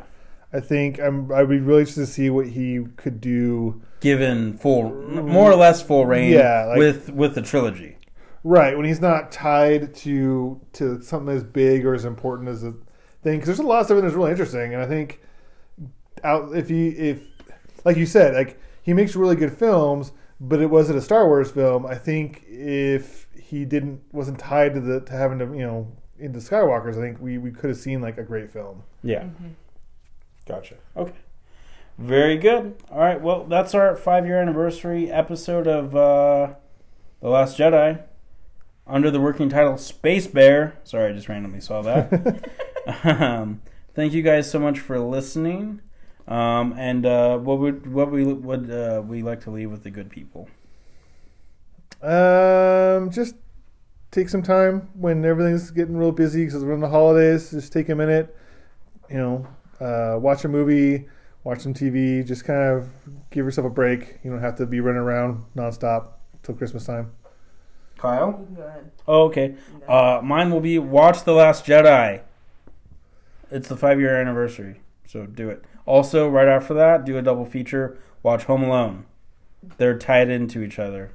I 0.51 0.59
think 0.59 0.99
I'm. 0.99 1.32
I'd 1.32 1.47
be 1.49 1.59
really 1.59 1.82
interested 1.82 2.01
to 2.01 2.07
see 2.07 2.30
what 2.30 2.47
he 2.47 2.86
could 2.97 3.21
do. 3.21 3.82
given 4.01 4.57
full, 4.57 4.91
more 4.91 5.49
or 5.51 5.55
less 5.55 5.82
full 5.82 6.05
reign. 6.05 6.34
Yeah, 6.34 6.65
like- 6.65 6.78
with 6.78 7.09
with 7.11 7.36
the 7.36 7.41
trilogy. 7.41 7.97
Right 8.45 8.76
when 8.76 8.86
he's 8.86 8.99
not 8.99 9.32
tied 9.32 9.93
to 9.95 10.59
to 10.74 11.01
something 11.01 11.34
as 11.34 11.45
big 11.45 11.86
or 11.86 11.93
as 11.93 12.03
important 12.03 12.49
as 12.49 12.63
a 12.65 12.74
thing. 13.21 13.39
Because 13.39 13.45
there's 13.45 13.59
a 13.59 13.63
lot 13.63 13.80
of 13.80 13.86
stuff 13.86 13.97
in 13.99 14.03
that's 14.03 14.15
really 14.15 14.32
interesting, 14.32 14.74
and 14.74 14.84
I 14.84 14.86
think 14.86 15.21
out 16.26 16.53
if 16.53 16.67
he 16.67 16.89
if 16.89 17.21
like 17.86 17.95
you 17.95 18.05
said, 18.05 18.34
like 18.36 18.59
he 18.82 18.91
makes 18.93 19.15
really 19.15 19.38
good 19.38 19.53
films, 19.57 20.11
but 20.41 20.59
it 20.61 20.69
wasn't 20.69 20.97
a 20.97 21.01
Star 21.01 21.26
Wars 21.26 21.49
film. 21.51 21.86
I 21.86 21.95
think 21.95 22.43
if 22.45 23.22
he 23.54 23.66
didn't 23.66 24.01
wasn't 24.12 24.39
tied 24.39 24.74
to 24.74 24.80
the 24.80 24.99
to 25.01 25.14
having 25.14 25.38
to 25.38 25.45
you 25.45 25.66
know 25.66 25.91
into 26.18 26.39
Skywalkers, 26.39 26.97
I 26.97 27.01
think 27.01 27.20
we 27.20 27.38
we 27.38 27.51
could 27.51 27.70
have 27.70 27.78
seen 27.78 28.01
like 28.01 28.18
a 28.18 28.24
great 28.24 28.51
film. 28.51 28.84
Yeah. 29.04 29.28
Gotcha. 30.47 30.76
Okay. 30.97 31.14
Very 31.97 32.38
good. 32.38 32.76
All 32.89 32.99
right. 32.99 33.22
Well, 33.22 33.45
that's 33.45 33.76
our 33.76 33.95
five 33.95 34.26
year 34.26 34.41
anniversary 34.41 35.12
episode 35.12 35.68
of 35.68 35.95
uh, 35.95 36.56
The 37.22 37.30
Last 37.30 37.58
Jedi 37.58 38.01
under 38.88 39.12
the 39.12 39.22
working 39.22 39.49
title 39.49 39.78
Space 39.78 40.26
Bear. 40.26 40.76
Sorry, 40.84 41.12
I 41.12 41.14
just 41.14 41.30
randomly 41.30 41.62
saw 41.62 41.82
that. 41.84 42.49
um, 43.04 43.62
thank 43.93 44.14
you 44.14 44.24
guys 44.24 44.49
so 44.49 44.60
much 44.60 44.80
for 44.80 44.99
listening. 44.99 45.82
Um, 46.28 46.74
and 46.78 47.06
uh, 47.06 47.38
what 47.38 47.60
would 47.60 47.93
what 47.93 48.12
we 48.12 48.24
would 48.24 48.72
uh, 48.72 49.04
we 49.06 49.22
like 49.22 49.41
to 49.41 49.51
leave 49.51 49.70
with 49.70 49.84
the 49.84 49.91
good 49.91 50.10
people? 50.10 50.49
Um, 52.01 53.12
just 53.12 53.36
take 54.14 54.30
some 54.30 54.43
time 54.43 54.88
when 54.93 55.26
everything's 55.26 55.72
getting 55.72 55.97
real 55.97 56.11
busy 56.11 56.45
because 56.45 56.64
we're 56.64 56.74
in 56.74 56.80
the 56.80 56.89
holidays. 56.89 57.51
Just 57.51 57.74
take 57.74 57.89
a 57.89 57.95
minute, 57.95 58.34
you 59.09 59.18
know, 59.18 59.47
uh, 59.82 60.18
watch 60.20 60.45
a 60.45 60.47
movie, 60.47 61.07
watch 61.43 61.59
some 61.59 61.74
TV. 61.74 62.26
Just 62.26 62.45
kind 62.45 62.61
of 62.61 62.89
give 63.32 63.43
yourself 63.43 63.66
a 63.68 63.70
break. 63.70 64.20
You 64.24 64.32
don't 64.32 64.41
have 64.41 64.55
to 64.57 64.66
be 64.66 64.80
running 64.80 65.01
around 65.01 65.43
nonstop 65.55 66.14
till 66.43 66.55
Christmas 66.55 66.86
time. 66.86 67.11
Kyle. 67.97 68.34
Go 68.55 68.61
ahead. 68.61 68.91
Oh, 69.07 69.24
okay. 69.24 69.55
Uh, 69.88 70.22
mine 70.24 70.51
will 70.51 70.61
be 70.61 70.78
watch 70.78 71.24
The 71.24 71.34
Last 71.34 71.66
Jedi. 71.66 72.22
It's 73.49 73.68
the 73.68 73.78
five 73.78 73.99
year 73.99 74.20
anniversary, 74.20 74.82
so 75.05 75.26
do 75.26 75.49
it. 75.49 75.64
Also, 75.86 76.30
right 76.30 76.47
after 76.47 76.74
that, 76.76 77.05
do 77.05 77.18
a 77.18 77.22
double 77.22 77.45
feature. 77.45 77.97
Watch 78.22 78.43
Home 78.45 78.64
Alone. 78.64 79.05
They're 79.78 79.97
tied 79.97 80.30
into 80.30 80.64
each 80.64 80.80
other, 80.80 81.11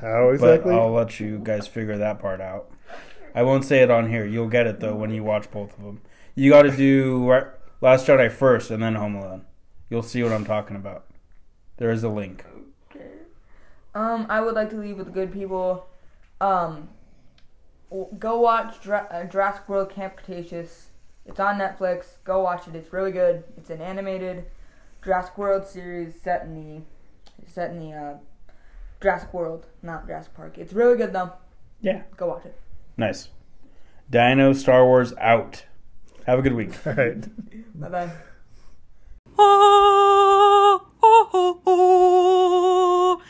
How 0.00 0.30
exactly? 0.30 0.72
but 0.72 0.80
I'll 0.80 0.92
let 0.92 1.20
you 1.20 1.40
guys 1.42 1.66
figure 1.66 1.98
that 1.98 2.18
part 2.18 2.40
out. 2.40 2.70
I 3.34 3.42
won't 3.42 3.64
say 3.64 3.82
it 3.82 3.90
on 3.90 4.08
here. 4.08 4.24
You'll 4.24 4.48
get 4.48 4.66
it 4.66 4.80
though 4.80 4.94
when 4.94 5.10
you 5.10 5.22
watch 5.22 5.50
both 5.50 5.76
of 5.78 5.84
them. 5.84 6.00
You 6.34 6.50
got 6.50 6.62
to 6.62 6.76
do 6.76 7.24
Last 7.80 8.06
Jedi 8.06 8.30
first, 8.32 8.70
and 8.70 8.82
then 8.82 8.94
Home 8.94 9.14
Alone. 9.14 9.44
You'll 9.90 10.02
see 10.02 10.22
what 10.22 10.32
I'm 10.32 10.44
talking 10.44 10.76
about. 10.76 11.06
There 11.76 11.90
is 11.90 12.02
a 12.02 12.08
link. 12.08 12.44
Okay. 12.90 13.06
Um, 13.94 14.26
I 14.28 14.40
would 14.40 14.54
like 14.54 14.70
to 14.70 14.76
leave 14.76 14.96
with 14.96 15.06
the 15.06 15.12
good 15.12 15.32
people. 15.32 15.86
Um, 16.40 16.88
go 18.18 18.40
watch 18.40 18.80
Dra- 18.82 19.06
uh, 19.10 19.24
Jurassic 19.24 19.68
World 19.68 19.90
Camp 19.90 20.16
Cretaceous. 20.16 20.88
It's 21.24 21.40
on 21.40 21.58
Netflix. 21.58 22.16
Go 22.24 22.42
watch 22.42 22.66
it. 22.68 22.74
It's 22.74 22.92
really 22.92 23.12
good. 23.12 23.44
It's 23.56 23.70
an 23.70 23.80
animated 23.80 24.46
Jurassic 25.04 25.36
World 25.36 25.66
series 25.66 26.20
set 26.20 26.42
in 26.42 26.54
the 26.54 27.50
set 27.50 27.70
in 27.70 27.78
the 27.78 27.92
uh, 27.92 28.14
Jurassic 29.00 29.32
World, 29.34 29.66
not 29.82 30.06
Jurassic 30.06 30.34
Park. 30.34 30.58
It's 30.58 30.72
really 30.72 30.96
good 30.96 31.12
though. 31.12 31.32
Yeah. 31.80 32.02
Go 32.16 32.28
watch 32.28 32.46
it. 32.46 32.58
Nice. 32.96 33.28
Dino 34.10 34.52
Star 34.52 34.84
Wars 34.84 35.12
out. 35.20 35.64
Have 36.26 36.38
a 36.38 36.42
good 36.42 36.54
week. 36.54 36.72
All 36.86 36.94
right. 36.94 37.26
bye 37.78 37.88
bye. 37.88 38.10
Ah, 39.38 40.80
ah, 41.02 41.28
ah, 41.34 41.54
ah. 41.66 41.66
ah, 41.68 43.20